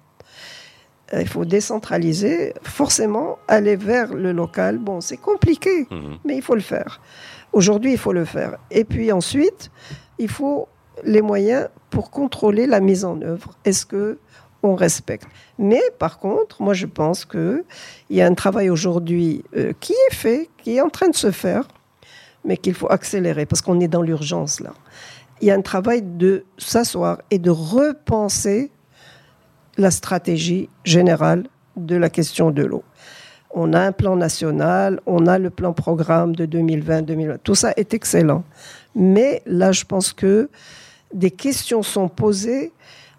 il 1.13 1.29
faut 1.29 1.45
décentraliser, 1.45 2.53
forcément 2.63 3.39
aller 3.49 3.77
vers 3.77 4.13
le 4.13 4.33
local. 4.33 4.79
Bon, 4.79 5.01
c'est 5.01 5.17
compliqué, 5.17 5.87
mhm. 5.91 6.19
mais 6.25 6.37
il 6.37 6.43
faut 6.43 6.55
le 6.55 6.61
faire. 6.61 7.01
Aujourd'hui, 7.53 7.93
il 7.93 7.99
faut 7.99 8.13
le 8.13 8.25
faire. 8.25 8.59
Et 8.71 8.85
puis 8.85 9.13
ensuite, 9.13 9.71
il 10.19 10.29
faut 10.29 10.69
les 11.05 11.23
moyens 11.23 11.69
pour 11.91 12.11
contrôler 12.11 12.67
la 12.67 12.81
mise 12.81 13.05
en 13.05 13.21
œuvre. 13.23 13.53
Est-ce 13.65 13.87
que 13.87 14.19
on 14.63 14.75
respecte? 14.75 15.29
Mais 15.59 15.83
par 15.99 16.19
contre, 16.19 16.61
moi, 16.61 16.75
je 16.75 16.87
pense 16.87 17.25
que 17.25 17.65
il 18.11 18.17
y 18.17 18.23
a 18.23 18.27
un 18.27 18.35
travail 18.35 18.69
aujourd'hui 18.69 19.45
euh, 19.57 19.73
qui 19.79 19.93
est 19.93 20.15
fait, 20.15 20.49
qui 20.59 20.77
est 20.77 20.81
en 20.81 20.89
train 20.89 21.09
de 21.09 21.17
se 21.17 21.31
faire, 21.31 21.69
mais 22.45 22.57
qu'il 22.57 22.75
faut 22.75 22.91
accélérer 22.91 23.47
parce 23.47 23.63
qu'on 23.63 23.81
est 23.81 23.89
dans 23.89 24.03
l'urgence 24.03 24.61
là. 24.61 24.73
Il 25.43 25.49
y 25.49 25.51
a 25.51 25.55
un 25.55 25.61
travail 25.61 26.01
de 26.03 26.45
s'asseoir 26.57 27.19
et 27.31 27.39
de 27.39 27.51
repenser 27.51 28.71
la 29.77 29.91
stratégie 29.91 30.69
générale 30.85 31.45
de 31.77 31.97
la 31.97 32.09
question 32.09 32.51
de 32.51 32.63
l'eau. 32.63 32.85
On 33.51 33.73
a 33.73 33.81
un 33.81 33.93
plan 33.93 34.17
national, 34.17 35.01
on 35.07 35.27
a 35.27 35.39
le 35.39 35.51
plan 35.51 35.73
programme 35.73 36.37
de 36.37 36.47
2020-2020. 36.47 37.39
Tout 37.43 37.55
ça 37.55 37.73
est 37.77 37.95
excellent. 37.95 38.45
Mais 38.95 39.43
là, 39.47 39.73
je 39.73 39.85
pense 39.85 40.13
que 40.13 40.51
des 41.15 41.31
questions 41.31 41.83
sont 41.83 42.09
posées 42.09 42.73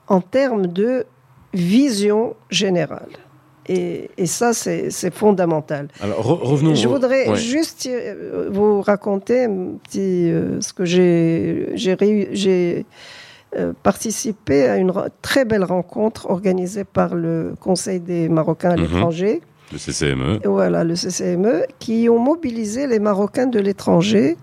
en 0.08 0.22
termes 0.22 0.68
de 0.68 1.06
vision 1.54 2.36
générale. 2.50 3.10
Et, 3.70 4.10
ça, 4.26 4.54
c'est 4.54 5.14
fondamental. 5.14 5.90
Alors, 6.00 6.24
revenons. 6.24 6.74
Je 6.74 6.88
voudrais 6.88 7.36
juste 7.36 7.86
euh, 7.92 8.48
vous 8.50 8.82
raconter 8.82 9.44
un 9.44 9.74
petit, 9.84 10.32
euh, 10.32 10.62
ce 10.62 10.72
que 10.72 10.86
j'ai 10.86 11.74
euh, 13.58 13.74
participé 13.82 14.68
à 14.68 14.78
une 14.78 14.94
très 15.22 15.44
belle 15.44 15.64
rencontre 15.64 16.30
organisée 16.30 16.84
par 16.84 17.16
le 17.16 17.54
Conseil 17.60 18.00
des 18.00 18.30
Marocains 18.30 18.72
à 18.72 18.76
mhm. 18.76 18.84
l'étranger. 18.84 19.42
Le 19.72 19.78
CCME. 19.80 20.40
Voilà, 20.46 20.84
le 20.84 20.96
CCME, 20.96 21.66
qui 21.80 22.08
ont 22.10 22.20
mobilisé 22.20 22.86
les 22.86 23.00
Marocains 23.00 23.48
de 23.48 23.60
l'étranger 23.60 24.38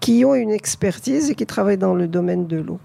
qui 0.00 0.24
ont 0.24 0.34
une 0.34 0.50
expertise 0.50 1.30
et 1.30 1.34
qui 1.36 1.46
travaillent 1.46 1.78
dans 1.78 1.94
le 1.94 2.08
domaine 2.08 2.48
de 2.48 2.56
l'eau. 2.56 2.80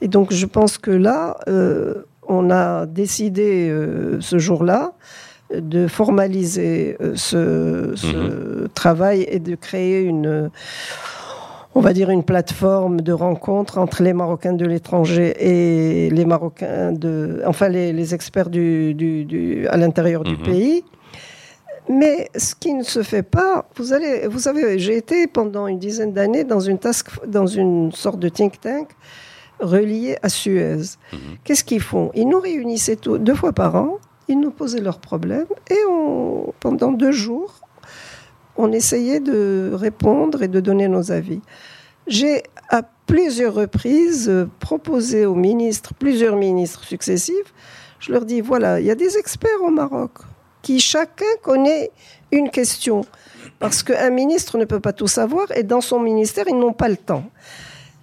Et 0.00 0.08
donc, 0.08 0.32
je 0.32 0.46
pense 0.46 0.78
que 0.78 0.92
là, 0.92 1.36
euh, 1.48 2.04
on 2.22 2.48
a 2.50 2.86
décidé 2.86 3.68
euh, 3.68 4.20
ce 4.20 4.38
jour-là 4.38 4.92
de 5.52 5.88
formaliser 5.88 6.96
ce, 7.16 7.92
ce 7.96 8.06
mhm. 8.62 8.68
travail 8.72 9.26
et 9.28 9.40
de 9.40 9.56
créer 9.56 10.00
une 10.00 10.50
on 11.74 11.80
va 11.80 11.92
dire, 11.92 12.10
une 12.10 12.24
plateforme 12.24 13.00
de 13.00 13.12
rencontre 13.12 13.78
entre 13.78 14.02
les 14.02 14.12
Marocains 14.12 14.52
de 14.52 14.66
l'étranger 14.66 15.34
et 15.38 16.10
les 16.10 16.24
Marocains 16.24 16.92
de, 16.92 17.42
enfin, 17.46 17.68
les, 17.68 18.14
experts 18.14 18.50
du, 18.50 19.66
à 19.70 19.76
l'intérieur 19.76 20.24
du 20.24 20.36
mhm. 20.36 20.42
pays. 20.42 20.84
Mais 21.88 22.28
ce 22.36 22.54
qui 22.54 22.74
ne 22.74 22.82
se 22.82 23.02
fait 23.02 23.22
pas, 23.22 23.68
vous 23.76 23.92
allez, 23.92 24.26
vous 24.28 24.38
savez, 24.38 24.78
j'ai 24.78 24.96
été 24.96 25.26
pendant 25.26 25.66
une 25.66 25.78
dizaine 25.78 26.12
d'années 26.12 26.44
dans 26.44 26.60
une 26.60 26.78
task, 26.78 27.08
dans 27.26 27.46
une 27.46 27.90
sorte 27.92 28.18
de 28.18 28.28
think 28.28 28.60
tank 28.60 28.88
relié 29.60 30.16
à 30.22 30.28
Suez. 30.28 30.96
Mhm. 31.12 31.18
Qu'est-ce 31.44 31.64
qu'ils 31.64 31.80
font? 31.80 32.10
Ils 32.14 32.28
nous 32.28 32.40
réunissaient 32.40 32.96
deux 32.96 33.34
fois 33.34 33.52
par 33.52 33.76
an, 33.76 33.98
ils 34.28 34.38
nous 34.38 34.50
posaient 34.50 34.80
leurs 34.80 35.00
problèmes 35.00 35.46
et 35.70 35.78
on, 35.88 36.52
pendant 36.60 36.92
deux 36.92 37.12
jours, 37.12 37.60
on 38.60 38.72
essayait 38.72 39.20
de 39.20 39.72
répondre 39.74 40.42
et 40.42 40.48
de 40.48 40.60
donner 40.60 40.88
nos 40.88 41.12
avis. 41.12 41.40
J'ai 42.06 42.42
à 42.68 42.82
plusieurs 42.82 43.54
reprises 43.54 44.30
proposé 44.60 45.26
aux 45.26 45.34
ministres, 45.34 45.94
plusieurs 45.94 46.36
ministres 46.36 46.84
successifs, 46.84 47.52
Je 47.98 48.12
leur 48.12 48.24
dis, 48.24 48.40
voilà, 48.40 48.80
il 48.80 48.86
y 48.86 48.90
a 48.90 48.94
des 48.94 49.18
experts 49.18 49.62
au 49.62 49.70
Maroc 49.70 50.12
qui 50.62 50.80
chacun 50.80 51.34
connaît 51.42 51.90
une 52.32 52.50
question. 52.50 53.04
Parce 53.58 53.82
qu'un 53.82 54.10
ministre 54.10 54.56
ne 54.56 54.64
peut 54.64 54.80
pas 54.80 54.92
tout 54.92 55.06
savoir 55.06 55.46
et 55.54 55.62
dans 55.62 55.82
son 55.82 56.00
ministère, 56.00 56.46
ils 56.48 56.58
n'ont 56.58 56.72
pas 56.72 56.88
le 56.88 56.96
temps. 56.96 57.24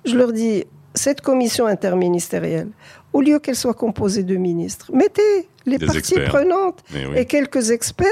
Je 0.06 0.16
leur 0.16 0.32
dis, 0.32 0.66
cette 0.94 1.22
commission 1.22 1.66
interministérielle, 1.66 2.70
au 3.14 3.22
lieu 3.22 3.40
qu'elle 3.40 3.56
soit 3.56 3.74
composée 3.74 4.24
de 4.24 4.36
ministres, 4.36 4.92
mettez 4.94 5.48
les 5.68 5.80
parties 5.80 6.20
prenantes 6.28 6.84
et 7.16 7.26
quelques 7.26 7.72
experts 7.72 8.08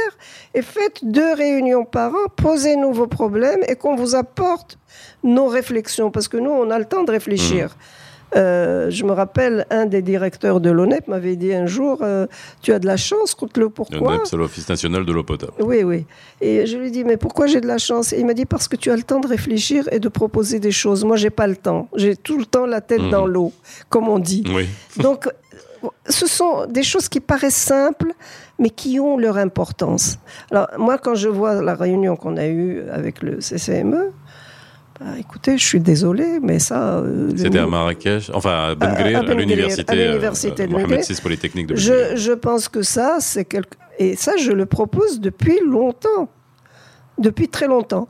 et 0.53 0.62
faites 0.62 0.99
deux 1.03 1.34
réunions 1.34 1.86
par 1.86 2.14
an, 2.14 2.28
posez 2.36 2.76
nous 2.76 2.93
vos 2.93 3.08
problèmes 3.08 3.62
et 3.68 3.76
qu'on 3.76 3.95
vous 3.95 4.16
apporte 4.16 4.78
nos 5.24 5.47
réflexions 5.47 6.12
parce 6.12 6.28
que 6.28 6.38
nous, 6.38 6.51
on 6.51 6.70
a 6.70 6.78
le 6.78 6.86
temps 6.86 7.03
de 7.03 7.12
réfléchir. 7.12 7.68
Mmh. 7.68 8.06
Euh, 8.36 8.89
je 8.89 9.06
me 9.06 9.12
rappelle, 9.12 9.66
un 9.70 9.86
des 9.86 10.01
directeurs 10.01 10.60
de 10.60 10.70
l'ONEP 10.70 11.08
m'avait 11.08 11.36
dit 11.36 11.53
un 11.53 11.68
jour 11.68 11.99
euh, 12.01 12.28
Tu 12.62 12.74
as 12.74 12.80
de 12.80 12.86
la 12.86 12.97
chance, 12.97 13.34
contre 13.34 13.60
le 13.60 13.70
pourquoi 13.70 13.97
L'ONEP, 13.97 14.22
c'est 14.26 14.36
l'Office 14.36 14.68
national 14.68 15.06
de 15.06 15.14
l'eau 15.14 15.24
potable. 15.24 15.53
Oui, 15.60 15.84
oui. 15.84 16.06
Et 16.41 16.66
je 16.66 16.78
lui 16.78 16.91
dis 16.91 17.03
Mais 17.03 17.18
pourquoi 17.18 17.47
j'ai 17.47 17.62
de 17.62 17.68
la 17.68 17.78
chance? 17.78 18.12
Et 18.12 18.20
il 18.20 18.26
m'a 18.26 18.34
dit 18.34 18.45
Parce 18.45 18.68
que 18.68 18.76
tu 18.76 18.91
as 18.91 18.95
le 18.95 19.03
temps 19.03 19.20
de 19.20 19.28
réfléchir 19.28 19.88
et 19.91 19.99
de 19.99 20.10
proposer 20.10 20.60
des 20.60 20.72
choses. 20.72 21.06
Moi, 21.06 21.16
j'ai 21.16 21.30
pas 21.30 21.47
le 21.47 21.56
temps. 21.56 21.88
J'ai 21.95 22.16
tout 22.16 22.38
le 22.38 22.45
temps 22.45 22.66
la 22.66 22.82
tête 22.82 23.01
mmh. 23.01 23.10
dans 23.10 23.26
l'eau, 23.26 23.53
comme 23.89 24.10
on 24.10 24.20
dit. 24.20 24.43
Oui. 24.53 24.68
Donc, 24.97 25.30
ce 26.08 26.28
sont 26.28 26.66
des 26.68 26.84
choses 26.84 27.10
qui 27.10 27.20
paraissent 27.20 27.56
simples, 27.56 28.12
mais 28.60 28.70
qui 28.70 29.00
ont 29.00 29.18
leur 29.18 29.38
importance. 29.38 30.18
Alors, 30.52 30.68
moi, 30.78 30.98
quand 30.98 31.16
je 31.16 31.30
vois 31.30 31.62
la 31.62 31.76
réunion 31.76 32.16
qu'on 32.16 32.38
a 32.38 32.48
eue 32.48 32.82
avec 32.92 33.22
le 33.22 33.40
CCME, 33.40 34.12
bah, 35.00 35.06
écoutez, 35.20 35.58
je 35.58 35.66
suis 35.66 35.80
désolé, 35.82 36.40
mais 36.42 36.60
ça. 36.60 37.00
Euh, 37.00 37.30
C'était 37.36 37.60
à 37.60 37.68
Marrakech, 37.68 38.32
enfin 38.34 38.70
à 38.70 38.76
Ben 38.76 38.88
à, 39.16 39.20
à 39.20 39.34
l'université 39.34 40.08
euh, 40.08 40.20
de 40.20 40.72
Mohamed 40.72 41.02
VI 41.02 41.22
Polytechnique 41.22 41.68
de 41.68 41.74
Ben 41.74 41.80
je, 41.80 42.16
je 42.16 42.32
pense 42.32 42.70
que 42.70 42.82
ça, 42.82 43.18
c'est 43.20 43.44
quelque. 43.44 43.78
Et 44.00 44.16
ça, 44.16 44.38
je 44.38 44.52
le 44.52 44.66
propose 44.66 45.20
depuis 45.20 45.60
longtemps. 45.66 46.30
Depuis 47.18 47.48
très 47.48 47.68
longtemps. 47.68 48.08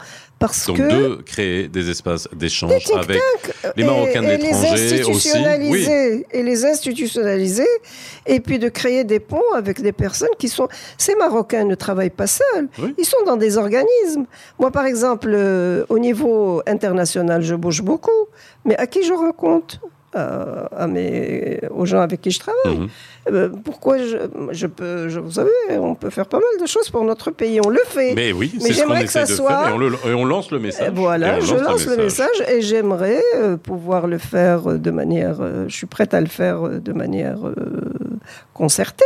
Parce 0.48 0.68
Donc 0.68 0.78
que 0.78 0.84
de 0.84 1.22
créer 1.24 1.68
des 1.68 1.90
espaces 1.90 2.28
d'échange 2.34 2.74
avec 2.96 3.22
les 3.76 3.84
Marocains 3.84 4.22
de 4.22 4.28
l'étranger 4.28 5.04
aussi. 5.04 5.32
Oui. 5.70 5.88
Et 6.32 6.44
les 6.44 6.66
institutionnaliser, 6.66 7.68
et 8.26 8.40
puis 8.40 8.60
de 8.60 8.70
créer 8.70 9.04
des 9.04 9.20
ponts 9.20 9.54
avec 9.54 9.82
des 9.82 9.92
personnes 9.92 10.36
qui 10.38 10.50
sont... 10.50 10.68
Ces 10.98 11.16
Marocains 11.16 11.66
ne 11.66 11.76
travaillent 11.76 12.10
pas 12.10 12.28
seuls, 12.28 12.68
ils 12.98 13.06
sont 13.06 13.24
dans 13.26 13.38
des 13.38 13.58
organismes. 13.58 14.26
Moi, 14.60 14.72
par 14.72 14.86
exemple, 14.86 15.32
euh, 15.34 15.86
au 15.90 16.00
niveau 16.00 16.62
international, 16.68 17.42
je 17.42 17.56
bouge 17.56 17.82
beaucoup, 17.82 18.12
mais 18.66 18.76
à 18.78 18.88
qui 18.88 19.04
je 19.04 19.14
rencontre 19.14 19.80
à, 20.16 20.88
mes, 20.88 21.60
aux 21.72 21.86
gens 21.86 22.00
avec 22.00 22.22
qui 22.22 22.32
je 22.32 22.40
travaille. 22.40 22.78
Mhm. 22.78 22.88
Euh, 23.32 23.50
pourquoi 23.64 23.98
je, 23.98 24.18
je, 24.52 24.68
peux, 24.68 25.10
je, 25.10 25.20
vous 25.20 25.32
savez, 25.32 25.50
on 25.72 25.96
peut 25.96 26.10
faire 26.10 26.28
pas 26.28 26.38
mal 26.38 26.62
de 26.62 26.66
choses 26.68 26.90
pour 26.90 27.04
notre 27.04 27.32
pays, 27.32 27.60
on 27.66 27.70
le 27.70 27.82
fait. 27.86 28.14
Mais 28.16 28.32
oui, 28.32 28.54
ce 28.60 28.84
qu'on 28.84 28.96
essaie 28.96 29.24
de 29.24 29.30
soit... 29.30 29.66
faire 29.66 30.10
et 30.10 30.14
on, 30.14 30.26
lance 30.26 30.52
le 30.52 30.60
message. 30.60 30.92
Voilà, 30.94 31.40
je 31.40 31.56
lance 31.56 31.86
le 31.88 31.98
message. 31.98 32.42
et 32.48 32.62
j'aimerais 32.62 33.22
euh, 33.36 33.58
pouvoir 33.58 34.08
le 34.08 34.18
faire 34.18 34.80
de 34.80 34.92
manière, 34.92 35.38
euh, 35.42 35.66
je 35.68 35.76
suis 35.76 35.88
prête 35.88 36.14
à 36.14 36.22
le 36.22 36.28
faire 36.28 36.70
de 36.70 36.94
manière 36.94 37.40
concertée, 38.54 39.06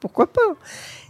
pourquoi 0.00 0.26
pas 0.26 0.40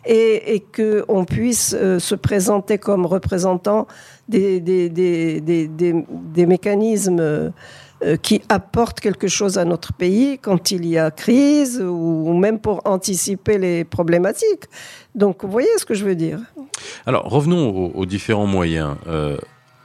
et, 0.07 0.55
et 0.55 0.61
qu'on 0.61 1.25
puisse 1.25 1.77
se 1.99 2.15
présenter 2.15 2.79
comme 2.79 3.05
représentant 3.05 3.87
des, 4.29 4.61
des, 4.61 4.89
des, 4.89 5.41
des 5.41 6.47
mécanismes 6.47 7.21
euh, 7.21 7.51
qui 8.23 8.43
apporte 8.49 9.01
quelque 9.01 9.29
chose 9.29 9.59
à 9.59 9.65
notre 9.65 9.93
pays 9.93 10.39
quand 10.39 10.71
il 10.71 10.87
y 10.87 10.99
a 10.99 11.11
crise 11.11 11.81
ou 11.83 12.33
même 12.35 12.61
pour 12.61 12.81
anticiper 12.85 13.59
les 13.59 13.85
problématiques. 13.85 14.65
Donc, 15.15 15.45
vous 15.45 15.51
voyez 15.51 15.69
ce 15.79 15.85
que 15.85 15.95
je 15.95 16.05
veux 16.05 16.15
dire? 16.15 16.39
Alors, 17.07 17.25
revenons 17.25 17.93
aux, 17.95 18.07
différents 18.07 18.47
moyens. 18.47 18.97
Euh, 19.07 19.37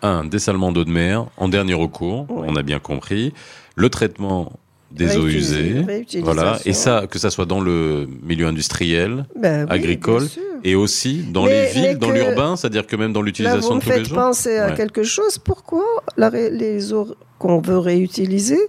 un, 0.01 0.26
dessalement 0.26 0.72
d'eau 0.72 0.84
de 0.84 0.91
mer 0.91 1.26
en 1.38 1.47
dernier 1.47 1.74
recours, 1.74 2.28
on 2.30 2.55
a 2.55 2.61
bien 2.61 2.80
compris. 2.80 3.34
Le 3.76 3.89
traitement 3.89 4.51
des 4.94 5.18
eaux 5.18 5.28
usées, 5.28 5.86
voilà, 6.22 6.60
et 6.66 6.74
ça, 6.74 7.06
que 7.10 7.18
ça 7.18 7.32
soit 7.32 7.46
dans 7.46 7.62
le 7.62 8.08
milieu 8.22 8.46
industriel, 8.46 9.26
ben 9.36 9.68
agricole, 9.70 10.28
et 10.64 10.76
aussi 10.76 11.24
dans 11.32 11.46
les 11.46 11.66
villes, 11.68 11.98
dans 11.98 12.12
l'urbain, 12.12 12.56
c'est-à-dire 12.56 12.86
que 12.86 12.96
même 12.96 13.12
dans 13.12 13.22
l'utilisation 13.22 13.76
de 13.76 13.82
tous 13.82 13.89
les 13.89 14.06
jours. 14.06 14.18
penser 14.18 14.58
à 14.58 14.72
quelque 14.72 15.04
chose. 15.04 15.38
Pourquoi 15.38 15.84
les 16.18 16.94
eaux 16.94 17.16
qu'on 17.39 17.60
veut 17.60 17.80
réutiliser, 17.80 18.60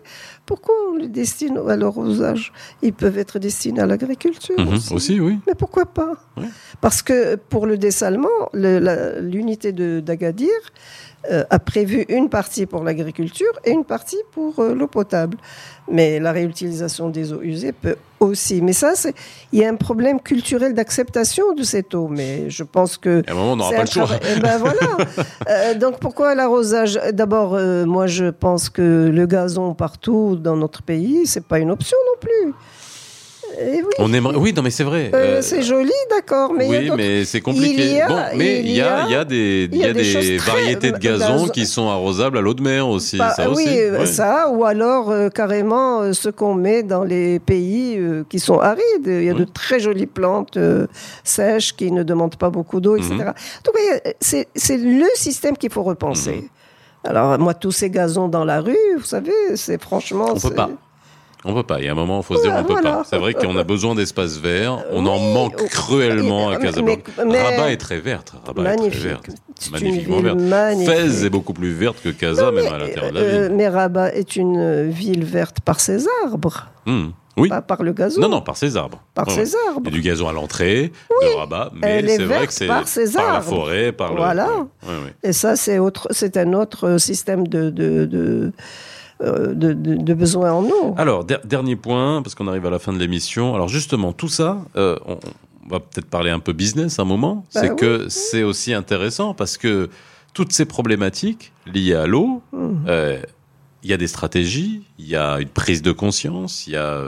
pourquoi 0.46 0.74
on 0.90 0.96
les 0.96 1.08
destine 1.08 1.58
à 1.68 1.76
leur 1.76 2.02
usage? 2.04 2.52
Ils 2.82 2.92
peuvent 2.92 3.18
être 3.18 3.38
destinés 3.38 3.80
à 3.80 3.86
l'agriculture 3.86 4.58
mhm, 4.58 4.80
aussi. 4.90 5.20
oui. 5.20 5.38
Mais 5.46 5.54
pourquoi 5.54 5.86
pas? 5.86 6.14
Parce 6.80 7.02
que 7.02 7.36
pour 7.36 7.66
le 7.66 7.78
dessalement, 7.78 8.28
l'unité 8.52 9.72
d'Agadir 9.72 10.50
a 11.50 11.58
prévu 11.58 12.04
une 12.08 12.28
partie 12.28 12.66
pour 12.66 12.84
l'agriculture 12.84 13.52
et 13.64 13.70
une 13.70 13.84
partie 13.84 14.18
pour 14.32 14.58
euh, 14.58 14.74
l'eau 14.74 14.86
potable. 14.86 15.36
Mais 15.88 16.18
la 16.18 16.32
réutilisation 16.32 17.10
des 17.10 17.32
eaux 17.32 17.42
usées 17.42 17.72
peut 17.72 17.96
aussi. 18.20 18.62
Mais 18.62 18.72
ça, 18.72 18.94
il 19.52 19.58
y 19.58 19.64
a 19.64 19.68
un 19.68 19.76
problème 19.76 20.20
culturel 20.20 20.72
d'acceptation 20.74 21.54
de 21.54 21.62
cette 21.62 21.94
eau. 21.94 22.08
Mais 22.08 22.48
je 22.48 22.62
pense 22.62 22.96
que. 22.96 23.22
À 23.26 23.32
un 23.32 23.34
moment, 23.34 23.52
on 23.52 23.56
n'aura 23.56 23.72
pas 23.72 23.84
le 23.84 23.90
choix. 23.90 24.08
Eh 24.36 24.40
ben 24.40 24.58
voilà. 24.58 24.74
Euh, 25.48 25.74
donc 25.74 25.98
pourquoi 25.98 26.34
l'arrosage? 26.34 26.98
D'abord, 27.12 27.58
moi, 27.86 28.06
je 28.06 28.26
pense 28.30 28.70
que 28.70 29.10
le 29.12 29.26
gazon 29.26 29.74
partout 29.74 30.36
dans 30.36 30.56
notre 30.56 30.82
pays, 30.82 31.26
c'est 31.26 31.44
pas 31.44 31.58
une 31.58 31.70
option 31.70 31.98
non 32.06 32.18
plus. 32.20 32.54
Eh 33.60 33.82
oui. 33.82 33.92
On 33.98 34.12
aimerait. 34.12 34.36
Oui, 34.36 34.52
non, 34.52 34.62
mais 34.62 34.70
c'est 34.70 34.84
vrai. 34.84 35.10
Euh, 35.14 35.38
euh, 35.38 35.42
c'est 35.42 35.62
joli, 35.62 35.92
d'accord, 36.10 36.52
mais 36.52 36.68
oui, 36.68 36.90
mais 36.96 37.24
c'est 37.24 37.40
compliqué. 37.40 38.02
bon, 38.08 38.16
mais 38.36 38.60
il 38.60 38.70
y, 38.70 38.80
a, 38.80 39.04
il 39.06 39.12
y 39.12 39.14
a 39.14 39.24
des, 39.24 39.68
il 39.70 39.78
y 39.78 39.84
a 39.84 39.92
des, 39.92 40.38
variétés 40.38 40.92
de 40.92 40.98
gazon 40.98 41.48
qui 41.48 41.66
sont 41.66 41.88
arrosables 41.88 42.38
à 42.38 42.40
l'eau 42.40 42.54
de 42.54 42.62
mer 42.62 42.88
aussi. 42.88 43.18
Bah, 43.18 43.30
ça 43.30 43.50
oui, 43.50 43.66
euh, 43.68 44.06
ça, 44.06 44.50
ou 44.50 44.64
alors 44.64 45.12
carrément 45.34 46.12
ce 46.12 46.28
qu'on 46.28 46.54
met 46.54 46.82
dans 46.82 47.04
les 47.04 47.38
pays 47.38 47.98
qui 48.28 48.38
sont 48.38 48.58
arides. 48.58 49.06
Il 49.06 49.24
y 49.24 49.30
a 49.30 49.34
de 49.34 49.44
très 49.44 49.80
jolies 49.80 50.06
plantes 50.06 50.58
sèches 51.22 51.74
qui 51.74 51.92
ne 51.92 52.02
demandent 52.02 52.36
pas 52.36 52.50
beaucoup 52.50 52.80
d'eau, 52.80 52.96
etc. 52.96 53.14
Mhm. 53.14 53.24
Donc, 53.64 53.74
c'est 54.20 54.76
le 54.76 55.06
système 55.14 55.56
qu'il 55.56 55.70
faut 55.70 55.82
repenser. 55.82 56.36
Mhm. 56.36 56.48
Alors, 57.06 57.38
moi, 57.38 57.52
tous 57.52 57.72
ces 57.72 57.90
gazons 57.90 58.28
dans 58.28 58.44
la 58.44 58.60
rue, 58.60 58.76
vous 58.96 59.04
savez, 59.04 59.32
c'est 59.56 59.80
franchement. 59.80 60.28
On 60.34 60.40
peut 60.40 60.54
pas. 60.54 60.70
On 61.44 61.54
peut 61.54 61.62
pas. 61.62 61.78
Il 61.80 61.84
y 61.84 61.88
a 61.88 61.92
un 61.92 61.94
moment, 61.94 62.20
il 62.20 62.24
faut 62.24 62.36
se 62.36 62.42
dire, 62.42 62.54
on 62.56 62.64
peut 62.64 62.80
pas. 62.82 63.02
C'est 63.04 63.18
vrai 63.18 63.34
qu'on 63.34 63.56
a 63.56 63.64
besoin 63.64 63.94
d'espaces 63.94 64.38
verts. 64.38 64.84
On 64.90 65.04
en 65.06 65.18
manque 65.18 65.68
cruellement 65.68 66.50
à 66.50 66.56
Casablanca. 66.56 67.12
Rabat 67.18 67.72
est 67.72 67.76
très 67.76 68.00
verte. 68.00 68.32
Rabat 68.46 68.62
magnifique. 68.62 68.94
est 68.94 68.98
très 69.00 69.08
verte. 69.08 69.26
Magnifiquement 69.70 70.20
verte. 70.20 70.38
Fès 70.84 71.24
est 71.24 71.30
beaucoup 71.30 71.52
plus 71.52 71.72
verte 71.72 72.00
que 72.02 72.08
Casa, 72.08 72.50
même 72.50 72.72
à 72.72 72.78
l'intérieur 72.78 73.12
de 73.12 73.18
la 73.18 73.24
euh, 73.24 73.48
ville. 73.48 73.56
mais 73.56 73.68
Rabat 73.68 74.14
est 74.14 74.36
une 74.36 74.88
ville 74.90 75.24
verte 75.24 75.60
par 75.60 75.80
ses 75.80 76.06
arbres. 76.24 76.66
Hmm. 76.86 77.08
Oui. 77.36 77.48
Pas 77.48 77.62
par 77.62 77.82
le 77.82 77.92
gazon. 77.92 78.20
Non, 78.20 78.28
non, 78.28 78.40
par 78.40 78.56
ses 78.56 78.76
arbres. 78.76 79.02
Par 79.12 79.28
ses 79.30 79.56
arbres. 79.68 79.80
Il 79.84 79.86
y 79.86 79.88
a 79.88 79.90
du 79.90 80.02
gazon 80.02 80.28
à 80.28 80.32
l'entrée 80.32 80.92
de 81.10 81.36
Rabat, 81.36 81.72
mais 81.74 82.06
c'est 82.06 82.24
vrai 82.24 82.46
que 82.46 82.52
c'est 82.52 82.66
par, 82.66 82.84
par 82.84 83.32
la 83.34 83.40
forêt, 83.40 83.92
par 83.92 84.14
voilà. 84.14 84.48
Et 85.22 85.32
ça, 85.32 85.56
c'est 85.56 85.78
autre, 85.78 86.08
c'est 86.10 86.36
un 86.36 86.52
autre 86.52 86.98
système 86.98 87.46
de, 87.48 87.70
de, 87.70 88.04
de 88.04 88.52
euh, 89.22 89.54
de, 89.54 89.72
de, 89.72 90.14
besoins 90.14 90.52
en 90.52 90.64
eau. 90.64 90.94
Alors, 90.98 91.24
dernier 91.24 91.76
point, 91.76 92.20
parce 92.20 92.34
qu'on 92.34 92.48
arrive 92.48 92.66
à 92.66 92.70
la 92.70 92.80
fin 92.80 92.92
de 92.92 92.98
l'émission. 92.98 93.54
Alors 93.54 93.68
justement, 93.68 94.12
tout 94.12 94.28
ça, 94.28 94.58
euh, 94.74 94.98
on, 95.06 95.18
va 95.70 95.78
peut-être 95.78 96.06
parler 96.06 96.30
un 96.30 96.40
peu 96.40 96.52
business 96.52 96.98
un 96.98 97.04
moment. 97.04 97.44
Bah 97.54 97.60
c'est 97.60 97.76
que 97.76 98.08
c'est 98.08 98.42
aussi 98.42 98.74
intéressant 98.74 99.32
parce 99.32 99.56
que 99.56 99.88
toutes 100.34 100.52
ces 100.52 100.64
problématiques 100.64 101.52
liées 101.72 101.94
à 101.94 102.08
l'eau, 102.08 102.42
mmh. 102.52 102.72
euh, 102.88 103.22
il 103.84 103.90
y 103.90 103.92
a 103.92 103.96
des 103.96 104.08
stratégies, 104.08 104.82
il 104.98 105.06
y 105.06 105.14
a 105.14 105.36
une 105.38 105.48
prise 105.48 105.80
de 105.80 105.92
conscience, 105.92 106.66
il 106.66 106.72
y 106.72 106.76
a 106.76 107.00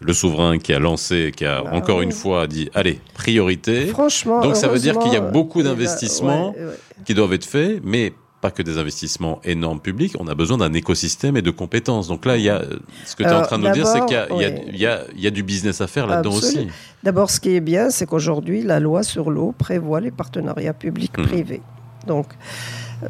le 0.00 0.12
souverain 0.14 0.58
qui 0.58 0.72
a 0.72 0.78
lancé, 0.78 1.30
qui 1.36 1.44
a 1.44 1.62
bah 1.62 1.70
encore 1.74 2.00
une 2.00 2.12
fois 2.12 2.46
dit 2.46 2.70
allez 2.72 3.00
priorité. 3.12 3.86
Franchement, 3.86 4.40
donc 4.40 4.56
ça 4.56 4.68
veut 4.68 4.78
dire 4.78 4.98
qu'il 4.98 5.12
y 5.12 5.16
a 5.16 5.20
beaucoup 5.20 5.62
d'investissements 5.62 6.54
qui 7.04 7.12
doivent 7.12 7.34
être 7.34 7.44
faits, 7.44 7.80
mais 7.84 8.14
pas 8.40 8.50
que 8.50 8.62
des 8.62 8.78
investissements 8.78 9.40
énormes 9.44 9.80
publics, 9.80 10.14
on 10.18 10.26
a 10.26 10.34
besoin 10.34 10.58
d'un 10.58 10.72
écosystème 10.72 11.36
et 11.36 11.42
de 11.42 11.50
compétences. 11.50 12.08
Donc 12.08 12.24
là, 12.24 12.36
il 12.36 12.42
y 12.42 12.48
a, 12.48 12.62
ce 13.04 13.14
que 13.14 13.22
tu 13.22 13.28
es 13.28 13.32
en 13.32 13.42
train 13.42 13.58
de 13.58 13.68
nous 13.68 13.74
dire, 13.74 13.86
c'est 13.86 14.04
qu'il 14.06 14.16
y, 14.72 14.82
y, 14.82 15.22
y, 15.22 15.26
a 15.26 15.30
du 15.30 15.42
business 15.42 15.80
à 15.80 15.86
faire 15.86 16.06
là-dedans 16.06 16.34
aussi. 16.34 16.68
D'abord, 17.02 17.30
ce 17.30 17.40
qui 17.40 17.54
est 17.54 17.60
bien, 17.60 17.90
c'est 17.90 18.06
qu'aujourd'hui, 18.06 18.62
la 18.62 18.80
loi 18.80 19.02
sur 19.02 19.30
l'eau 19.30 19.54
prévoit 19.56 20.00
les 20.00 20.10
partenariats 20.10 20.72
publics-privés. 20.72 21.60
Mmh. 21.60 22.06
Donc, 22.06 22.26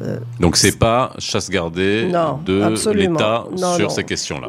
euh, 0.01 0.19
Donc 0.39 0.57
c'est 0.57 0.77
pas 0.77 1.13
chasse 1.17 1.49
gardée 1.49 2.11
de 2.45 2.91
l'État 2.93 3.45
sur 3.77 3.91
ces 3.91 4.03
questions-là. 4.03 4.47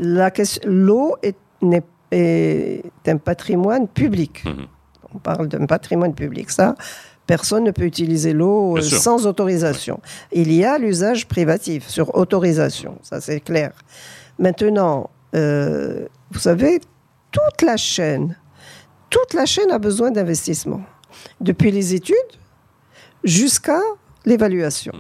L'eau 0.65 1.17
est, 1.23 1.37
est, 2.11 2.83
un 3.07 3.17
patrimoine 3.19 3.89
public. 3.89 4.45
Mmh. 4.45 4.51
On 5.15 5.19
parle 5.19 5.49
d'un 5.49 5.67
patrimoine 5.67 6.15
public. 6.15 6.51
Ça, 6.51 6.75
personne 7.27 7.65
ne 7.65 7.71
peut 7.71 7.85
utiliser 7.85 8.33
l'eau 8.33 8.77
euh, 8.77 8.81
sans 8.81 9.27
autorisation. 9.27 10.01
Il 10.33 10.53
y 10.53 10.65
a 10.65 10.79
l'usage 10.79 11.27
privatif 11.27 11.89
sur 11.89 12.15
autorisation, 12.15 12.99
ça 13.03 13.21
c'est 13.21 13.41
clair. 13.41 13.73
Maintenant, 14.39 15.11
euh, 15.35 16.07
vous 16.31 16.41
savez, 16.41 16.81
toute 17.31 17.63
la 17.63 17.77
chaîne, 17.77 18.37
toute 19.11 19.35
la 19.35 19.47
chaîne 19.47 19.71
a 19.71 19.79
besoin 19.79 20.11
d'investissement, 20.11 20.83
depuis 21.41 21.71
les 21.71 21.95
études 21.95 22.17
jusqu'à 23.25 23.81
l'évaluation. 24.25 24.93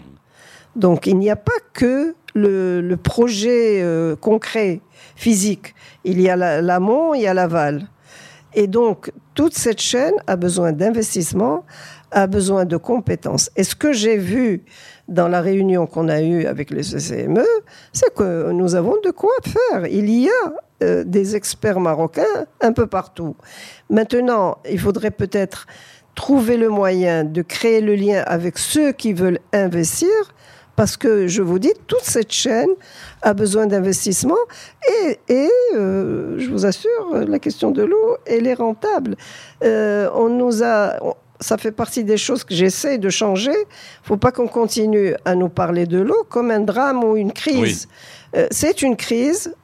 Donc 0.77 1.07
il 1.07 1.18
n'y 1.18 1.31
a 1.31 1.37
pas 1.37 1.53
que 1.73 2.14
le, 2.35 2.95
projet 2.97 3.83
euh, 3.83 4.16
concret, 4.16 4.81
physique. 5.16 5.75
Il 6.05 6.20
y 6.20 6.31
a 6.31 6.37
l'amont, 6.62 7.14
il 7.14 7.23
y 7.23 7.27
a 7.27 7.35
l'aval. 7.35 7.89
Et 8.55 8.66
donc 8.66 9.12
toute 9.35 9.55
cette 9.55 9.81
chaîne 9.81 10.14
a 10.27 10.37
besoin 10.37 10.73
d'investissement, 10.73 11.64
a 12.13 12.27
besoin 12.27 12.65
de 12.65 12.77
compétences. 12.77 13.51
Et 13.57 13.65
ce 13.65 13.75
que 13.75 13.93
j'ai 13.93 14.17
vu 14.17 14.65
dans 15.09 15.29
la 15.29 15.41
réunion 15.41 15.87
qu'on 15.87 16.09
a 16.09 16.21
eue 16.23 16.47
avec 16.47 16.71
les 16.71 16.83
CCME, 16.83 17.45
c'est 17.93 18.15
que 18.15 18.53
nous 18.53 18.75
avons 18.75 18.97
de 19.03 19.11
quoi 19.11 19.33
faire. 19.43 19.87
Il 19.87 20.09
y 20.11 20.29
a 20.29 20.53
euh, 20.83 21.05
des 21.05 21.37
experts 21.37 21.81
marocains 21.81 22.47
un 22.61 22.73
peu 22.73 22.87
partout. 22.87 23.37
Maintenant, 23.91 24.59
il 24.71 24.79
faudrait 24.79 25.11
peut-être 25.11 25.67
trouver 26.15 26.57
le 26.57 26.69
moyen 26.69 27.25
de 27.25 27.43
créer 27.43 27.81
le 27.81 27.95
lien 27.95 28.23
avec 28.27 28.59
ceux 28.59 28.93
qui 28.93 29.13
veulent 29.13 29.39
investir, 29.53 30.11
parce 30.77 30.97
que 30.97 31.27
je 31.27 31.43
vous 31.43 31.59
dis, 31.59 31.73
toute 31.87 32.03
cette 32.03 32.33
chaîne 32.33 32.71
a 33.23 33.35
besoin 33.35 33.67
d'investissement 33.67 34.37
et, 35.29 35.49
euh, 35.75 36.39
je 36.39 36.51
vous 36.51 36.67
assure, 36.67 37.25
la 37.27 37.39
question 37.39 37.71
de 37.71 37.83
l'eau, 37.83 38.17
elle 38.27 38.47
est 38.47 38.55
rentable. 38.55 39.17
Euh, 39.63 40.09
on 40.15 40.29
nous 40.29 40.63
a, 40.63 40.99
ça 41.43 41.59
fait 41.59 41.72
partie 41.72 42.05
des 42.05 42.16
choses 42.16 42.45
que 42.45 42.55
j'essaie 42.55 42.99
de 42.99 43.11
changer. 43.11 43.51
Il 43.51 44.03
ne 44.03 44.07
faut 44.07 44.16
pas 44.16 44.32
qu'on 44.32 44.49
continue 44.49 45.14
à 45.24 45.34
nous 45.34 45.49
parler 45.49 45.86
de 45.86 45.99
l'eau 45.99 46.24
comme 46.28 46.51
un 46.51 46.61
drame 46.61 47.05
ou 47.05 47.16
une 47.16 47.32
crise. 47.32 47.88
Euh, 48.36 48.47
c'est 48.51 48.82
une 48.82 48.97
crise. 48.97 49.55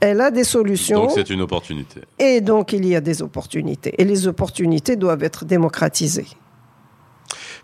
Elle 0.00 0.20
a 0.20 0.30
des 0.30 0.44
solutions. 0.44 1.00
Donc 1.00 1.12
c'est 1.14 1.30
une 1.30 1.40
opportunité. 1.40 2.00
Et 2.18 2.40
donc 2.40 2.72
il 2.72 2.86
y 2.86 2.94
a 2.94 3.00
des 3.00 3.22
opportunités. 3.22 3.94
Et 3.98 4.04
les 4.04 4.28
opportunités 4.28 4.96
doivent 4.96 5.22
être 5.22 5.44
démocratisées. 5.44 6.26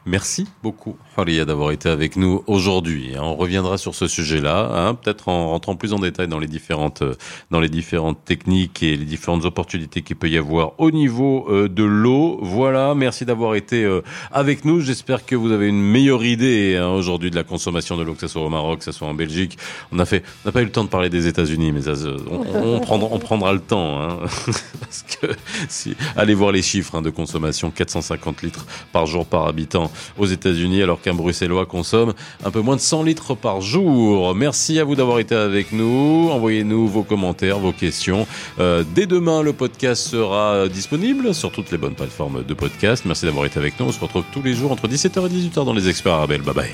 Merci 0.06 0.46
beaucoup, 0.62 0.96
Faria, 1.14 1.44
d'avoir 1.44 1.72
été 1.72 1.90
avec 1.90 2.16
nous 2.16 2.42
aujourd'hui. 2.46 3.12
On 3.20 3.36
reviendra 3.36 3.76
sur 3.76 3.94
ce 3.94 4.08
sujet-là, 4.08 4.70
hein, 4.72 4.94
peut-être 4.94 5.28
en 5.28 5.50
rentrant 5.50 5.76
plus 5.76 5.92
en 5.92 5.98
détail 5.98 6.26
dans 6.26 6.38
les 6.38 6.46
différentes 6.46 7.02
euh, 7.02 7.14
dans 7.50 7.60
les 7.60 7.68
différentes 7.68 8.24
techniques 8.24 8.82
et 8.82 8.96
les 8.96 9.04
différentes 9.04 9.44
opportunités 9.44 10.00
qu'il 10.00 10.16
peut 10.16 10.30
y 10.30 10.38
avoir 10.38 10.72
au 10.78 10.90
niveau 10.90 11.46
euh, 11.50 11.68
de 11.68 11.84
l'eau. 11.84 12.38
Voilà, 12.40 12.94
merci 12.94 13.26
d'avoir 13.26 13.54
été 13.56 13.84
euh, 13.84 14.00
avec 14.32 14.64
nous. 14.64 14.80
J'espère 14.80 15.26
que 15.26 15.36
vous 15.36 15.52
avez 15.52 15.68
une 15.68 15.82
meilleure 15.82 16.24
idée 16.24 16.78
hein, 16.80 16.88
aujourd'hui 16.88 17.30
de 17.30 17.36
la 17.36 17.44
consommation 17.44 17.98
de 17.98 18.02
l'eau, 18.02 18.14
que 18.14 18.22
ce 18.22 18.28
soit 18.28 18.42
au 18.42 18.48
Maroc, 18.48 18.78
que 18.78 18.86
ce 18.86 18.92
soit 18.92 19.06
en 19.06 19.14
Belgique. 19.14 19.58
On 19.92 19.98
a 19.98 20.06
fait, 20.06 20.24
on 20.44 20.48
n'a 20.48 20.52
pas 20.52 20.62
eu 20.62 20.64
le 20.64 20.72
temps 20.72 20.84
de 20.84 20.88
parler 20.88 21.10
des 21.10 21.26
États-Unis, 21.26 21.72
mais 21.72 21.82
on, 22.30 22.80
prendra, 22.80 23.08
on 23.12 23.18
prendra 23.18 23.52
le 23.52 23.60
temps, 23.60 24.00
hein, 24.00 24.18
parce 24.80 25.02
que 25.02 25.26
si, 25.68 25.94
allez 26.16 26.32
voir 26.32 26.52
les 26.52 26.62
chiffres 26.62 26.94
hein, 26.94 27.02
de 27.02 27.10
consommation, 27.10 27.70
450 27.70 28.40
litres 28.40 28.64
par 28.92 29.04
jour 29.04 29.26
par 29.26 29.46
habitant 29.46 29.89
aux 30.18 30.26
États-Unis, 30.26 30.82
alors 30.82 31.00
qu'un 31.00 31.14
Bruxellois 31.14 31.66
consomme 31.66 32.12
un 32.44 32.50
peu 32.50 32.60
moins 32.60 32.76
de 32.76 32.80
100 32.80 33.02
litres 33.04 33.34
par 33.34 33.60
jour. 33.60 34.34
Merci 34.34 34.78
à 34.78 34.84
vous 34.84 34.94
d'avoir 34.94 35.18
été 35.18 35.34
avec 35.34 35.72
nous. 35.72 36.30
Envoyez-nous 36.30 36.88
vos 36.88 37.02
commentaires, 37.02 37.58
vos 37.58 37.72
questions. 37.72 38.26
Euh, 38.58 38.84
dès 38.94 39.06
demain, 39.06 39.42
le 39.42 39.52
podcast 39.52 40.08
sera 40.08 40.68
disponible 40.68 41.34
sur 41.34 41.52
toutes 41.52 41.70
les 41.70 41.78
bonnes 41.78 41.94
plateformes 41.94 42.44
de 42.44 42.54
podcast. 42.54 43.04
Merci 43.06 43.26
d'avoir 43.26 43.46
été 43.46 43.58
avec 43.58 43.78
nous. 43.78 43.86
On 43.86 43.92
se 43.92 44.00
retrouve 44.00 44.24
tous 44.32 44.42
les 44.42 44.54
jours 44.54 44.72
entre 44.72 44.88
17h 44.88 45.26
et 45.26 45.48
18h 45.48 45.64
dans 45.64 45.74
les 45.74 45.88
experts 45.88 46.14
Arabelle. 46.14 46.42
Bye 46.42 46.54
bye. 46.54 46.72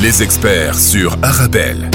Les 0.00 0.22
experts 0.22 0.78
sur 0.78 1.16
Arabelle. 1.22 1.90